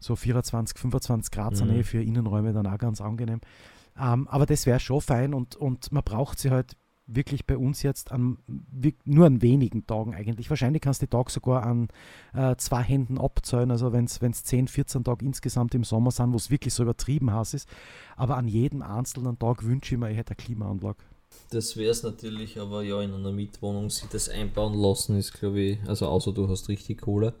so 0.00 0.16
24, 0.16 0.78
25 0.78 1.30
Grad 1.30 1.52
mhm. 1.52 1.56
sind 1.56 1.72
eh 1.72 1.82
für 1.82 2.02
Innenräume 2.02 2.52
dann 2.52 2.66
auch 2.66 2.78
ganz 2.78 3.00
angenehm. 3.00 3.40
Ähm, 3.98 4.28
aber 4.28 4.46
das 4.46 4.66
wäre 4.66 4.80
schon 4.80 5.00
fein 5.00 5.34
und, 5.34 5.56
und 5.56 5.90
man 5.92 6.04
braucht 6.04 6.38
sie 6.38 6.50
halt 6.50 6.76
wirklich 7.08 7.46
bei 7.46 7.56
uns 7.56 7.82
jetzt 7.82 8.12
an, 8.12 8.38
nur 9.04 9.26
an 9.26 9.42
wenigen 9.42 9.86
Tagen 9.86 10.14
eigentlich. 10.14 10.50
Wahrscheinlich 10.50 10.82
kannst 10.82 11.02
du 11.02 11.06
die 11.06 11.10
Tage 11.10 11.30
sogar 11.30 11.64
an 11.64 11.88
äh, 12.34 12.54
zwei 12.56 12.82
Händen 12.82 13.18
abzählen, 13.18 13.70
also 13.70 13.92
wenn 13.92 14.04
es 14.04 14.44
10, 14.44 14.68
14 14.68 15.04
Tage 15.04 15.24
insgesamt 15.24 15.74
im 15.74 15.84
Sommer 15.84 16.10
sind, 16.10 16.32
wo 16.32 16.36
es 16.36 16.50
wirklich 16.50 16.74
so 16.74 16.82
übertrieben 16.82 17.32
heiß 17.32 17.54
ist. 17.54 17.68
Aber 18.16 18.36
an 18.36 18.46
jedem 18.46 18.82
einzelnen 18.82 19.38
Tag 19.38 19.64
wünsche 19.64 19.94
ich 19.94 20.00
mir, 20.00 20.10
ich 20.10 20.16
hätte 20.16 20.32
eine 20.32 20.44
Klimaanlage. 20.44 20.98
Das 21.50 21.76
wäre 21.76 21.90
es 21.90 22.02
natürlich, 22.02 22.60
aber 22.60 22.82
ja, 22.82 23.00
in 23.00 23.14
einer 23.14 23.32
Mietwohnung 23.32 23.90
sich 23.90 24.08
das 24.08 24.28
einbauen 24.28 24.74
lassen 24.74 25.16
ist, 25.18 25.32
glaube 25.32 25.60
ich, 25.60 25.78
also 25.86 26.06
außer 26.06 26.32
du 26.32 26.48
hast 26.48 26.68
richtig 26.68 27.00
Kohle 27.00 27.34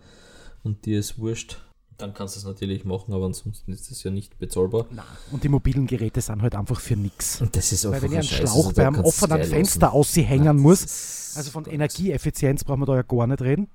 und 0.62 0.86
dir 0.86 0.98
ist 0.98 1.18
wurscht, 1.18 1.58
dann 1.98 2.14
kannst 2.14 2.36
du 2.36 2.38
es 2.38 2.44
natürlich 2.44 2.84
machen, 2.84 3.12
aber 3.12 3.26
ansonsten 3.26 3.72
ist 3.72 3.90
das 3.90 4.02
ja 4.04 4.10
nicht 4.10 4.38
bezahlbar. 4.38 4.86
Nein. 4.90 5.04
Und 5.32 5.42
die 5.42 5.48
mobilen 5.48 5.86
Geräte 5.88 6.20
sind 6.20 6.42
halt 6.42 6.54
einfach 6.54 6.80
für 6.80 6.96
nichts. 6.96 7.40
Und 7.40 7.56
das 7.56 7.72
ist 7.72 7.84
auch 7.84 7.90
Weil 7.90 8.02
wenn 8.02 8.12
ich 8.12 8.18
einen 8.18 8.48
Schlauch 8.48 8.68
also 8.68 8.72
beim 8.72 9.00
offenen 9.00 9.44
Fenster 9.44 9.92
aushängen 9.92 10.44
Nein, 10.44 10.56
muss, 10.58 11.34
also 11.36 11.50
von 11.50 11.66
Energieeffizienz 11.66 12.62
brauchen 12.62 12.82
wir 12.82 12.86
da 12.86 12.96
ja 12.96 13.02
gar 13.02 13.26
nicht 13.26 13.42
reden. 13.42 13.68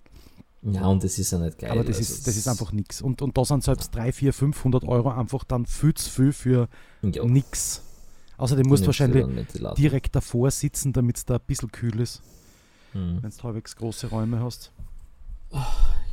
Ja, 0.62 0.88
und 0.88 1.04
das 1.04 1.20
ist 1.20 1.32
ja 1.32 1.40
nicht 1.40 1.60
geil. 1.60 1.72
Aber 1.72 1.84
das, 1.84 1.98
also 1.98 2.14
ist, 2.14 2.26
das 2.26 2.38
ist 2.38 2.48
einfach 2.48 2.72
nichts. 2.72 3.02
Und, 3.02 3.22
und 3.22 3.38
da 3.38 3.44
sind 3.44 3.62
selbst 3.64 3.94
3, 3.94 4.14
4, 4.14 4.34
500 4.34 4.86
Euro 4.86 5.12
einfach 5.12 5.44
dann 5.44 5.66
viel 5.66 5.94
zu 5.94 6.10
viel 6.10 6.32
für 6.32 6.70
ja. 7.02 7.26
nichts. 7.26 7.82
Außerdem 8.38 8.68
musst 8.68 8.84
du 8.84 8.88
wahrscheinlich 8.88 9.26
direkt 9.78 10.16
davor 10.16 10.50
sitzen, 10.50 10.94
damit 10.94 11.18
es 11.18 11.26
da 11.26 11.36
ein 11.36 11.42
bisschen 11.46 11.72
kühl 11.72 12.00
ist. 12.00 12.22
Hm. 12.94 13.20
Wenn 13.22 13.30
du 13.30 13.44
halbwegs 13.44 13.76
große 13.76 14.08
Räume 14.08 14.42
hast. 14.42 14.72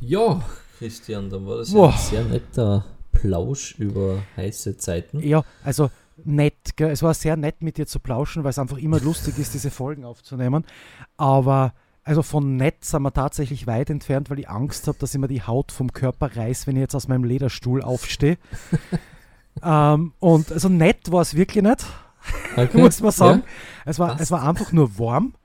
Ja, 0.01 0.43
Christian, 0.81 1.29
dann 1.29 1.45
war 1.45 1.57
das 1.57 1.71
ja 1.71 1.85
ein 1.85 1.97
sehr 1.99 2.23
netter 2.23 2.85
Plausch 3.11 3.75
über 3.77 4.23
heiße 4.35 4.77
Zeiten. 4.77 5.19
Ja, 5.19 5.43
also 5.63 5.91
nett. 6.25 6.75
Gell? 6.75 6.89
Es 6.89 7.03
war 7.03 7.13
sehr 7.13 7.37
nett 7.37 7.61
mit 7.61 7.77
dir 7.77 7.85
zu 7.85 7.99
plauschen, 7.99 8.43
weil 8.43 8.49
es 8.49 8.57
einfach 8.57 8.79
immer 8.79 8.99
lustig 8.99 9.37
ist, 9.37 9.53
diese 9.53 9.69
Folgen 9.69 10.05
aufzunehmen. 10.05 10.65
Aber 11.17 11.75
also 12.03 12.23
von 12.23 12.55
nett 12.55 12.83
sind 12.83 13.03
wir 13.03 13.13
tatsächlich 13.13 13.67
weit 13.67 13.91
entfernt, 13.91 14.31
weil 14.31 14.39
ich 14.39 14.49
Angst 14.49 14.87
habe, 14.87 14.97
dass 14.97 15.13
ich 15.13 15.19
mir 15.19 15.27
die 15.27 15.43
Haut 15.43 15.71
vom 15.71 15.93
Körper 15.93 16.35
reiß, 16.35 16.65
wenn 16.65 16.77
ich 16.77 16.81
jetzt 16.81 16.95
aus 16.95 17.07
meinem 17.07 17.25
Lederstuhl 17.25 17.83
aufstehe. 17.83 18.39
ähm, 19.63 20.13
und 20.19 20.51
also 20.51 20.67
nett 20.67 21.11
war 21.11 21.21
es 21.21 21.35
wirklich 21.35 21.63
nicht, 21.63 21.85
okay. 22.57 22.69
muss 22.73 23.01
man 23.01 23.11
sagen. 23.11 23.43
Ja. 23.45 23.81
Es, 23.85 23.99
war, 23.99 24.19
es 24.19 24.31
war 24.31 24.47
einfach 24.47 24.71
nur 24.71 24.97
warm. 24.97 25.35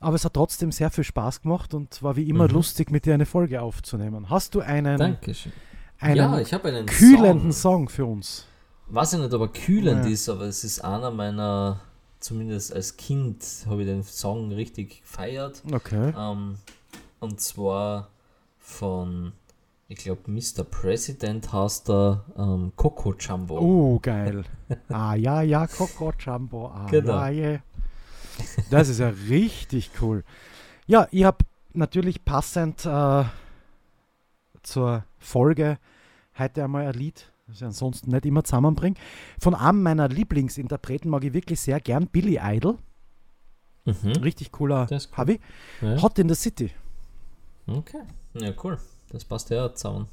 Aber 0.00 0.16
es 0.16 0.24
hat 0.24 0.32
trotzdem 0.34 0.72
sehr 0.72 0.90
viel 0.90 1.04
Spaß 1.04 1.42
gemacht 1.42 1.74
und 1.74 2.02
war 2.02 2.16
wie 2.16 2.28
immer 2.28 2.48
mhm. 2.48 2.54
lustig, 2.54 2.90
mit 2.90 3.04
dir 3.04 3.14
eine 3.14 3.26
Folge 3.26 3.60
aufzunehmen. 3.60 4.30
Hast 4.30 4.54
du 4.54 4.60
einen, 4.60 4.96
Dankeschön. 4.96 5.52
einen, 5.98 6.16
ja, 6.16 6.40
ich 6.40 6.52
einen 6.52 6.86
kühlenden 6.86 7.52
Song. 7.52 7.86
Song. 7.86 7.88
für 7.90 8.06
uns? 8.06 8.46
Weiß 8.88 9.12
ich 9.12 9.20
nicht, 9.20 9.32
ob 9.34 9.42
er 9.42 9.48
kühlend 9.48 10.06
ja. 10.06 10.10
ist, 10.10 10.28
aber 10.30 10.44
es 10.44 10.64
ist 10.64 10.80
einer 10.80 11.10
meiner, 11.10 11.80
zumindest 12.18 12.74
als 12.74 12.96
Kind, 12.96 13.44
habe 13.66 13.82
ich 13.82 13.86
den 13.86 14.02
Song 14.02 14.50
richtig 14.52 15.02
gefeiert. 15.02 15.62
Okay. 15.70 16.14
Ähm, 16.16 16.56
und 17.20 17.40
zwar 17.40 18.08
von, 18.58 19.32
ich 19.86 19.98
glaube, 19.98 20.30
Mr. 20.30 20.64
President 20.64 21.52
heißt 21.52 21.90
er 21.90 22.24
ähm, 22.38 22.72
Coco 22.74 23.14
Jumbo. 23.20 23.58
Oh, 23.58 23.98
geil. 24.00 24.44
ah, 24.88 25.14
ja, 25.14 25.42
ja, 25.42 25.66
Coco 25.66 26.10
Jumbo. 26.18 26.68
Ah, 26.68 26.86
genau. 26.90 27.12
ja, 27.12 27.28
yeah. 27.28 27.60
Das 28.70 28.88
ist 28.88 28.98
ja 28.98 29.08
richtig 29.28 29.90
cool. 30.00 30.24
Ja, 30.86 31.08
ich 31.10 31.24
habe 31.24 31.38
natürlich 31.72 32.24
passend 32.24 32.84
äh, 32.86 33.24
zur 34.62 35.04
Folge 35.18 35.78
heute 36.38 36.64
einmal 36.64 36.86
ein 36.86 36.94
Lied, 36.94 37.32
das 37.46 37.56
ich 37.56 37.64
ansonsten 37.64 38.10
nicht 38.10 38.26
immer 38.26 38.44
zusammenbringe. 38.44 38.96
Von 39.40 39.54
einem 39.54 39.82
meiner 39.82 40.08
Lieblingsinterpreten 40.08 41.10
mag 41.10 41.24
ich 41.24 41.32
wirklich 41.32 41.60
sehr 41.60 41.80
gern, 41.80 42.06
Billy 42.06 42.38
Idol. 42.42 42.78
Mhm. 43.84 44.12
Richtig 44.22 44.52
cooler 44.52 44.86
cool. 44.90 44.98
Hobby. 45.16 45.40
Ja. 45.80 46.00
Hot 46.02 46.18
in 46.18 46.28
the 46.28 46.34
City. 46.34 46.70
Okay, 47.66 48.02
ja 48.34 48.52
cool. 48.62 48.78
Das 49.10 49.24
passt 49.24 49.50
ja 49.50 49.74
zusammen. 49.74 50.06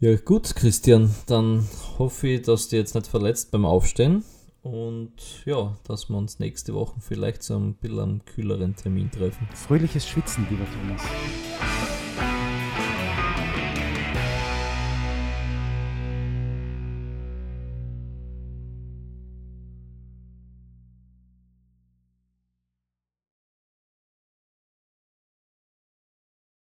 Ja 0.00 0.16
gut, 0.16 0.54
Christian, 0.56 1.14
dann 1.26 1.68
hoffe 1.98 2.28
ich, 2.28 2.42
dass 2.42 2.68
du 2.68 2.76
jetzt 2.76 2.94
nicht 2.94 3.06
verletzt 3.06 3.50
beim 3.52 3.64
Aufstehen. 3.64 4.24
Und 4.62 5.44
ja, 5.44 5.76
dass 5.84 6.08
wir 6.08 6.16
uns 6.16 6.38
nächste 6.38 6.72
Woche 6.74 7.00
vielleicht 7.00 7.42
zu 7.42 7.54
einem 7.54 7.74
bisschen 7.74 8.24
kühleren 8.24 8.76
Termin 8.76 9.10
treffen. 9.10 9.48
Fröhliches 9.54 10.08
Schwitzen, 10.08 10.46
lieber 10.48 10.66
Thomas. 10.70 11.02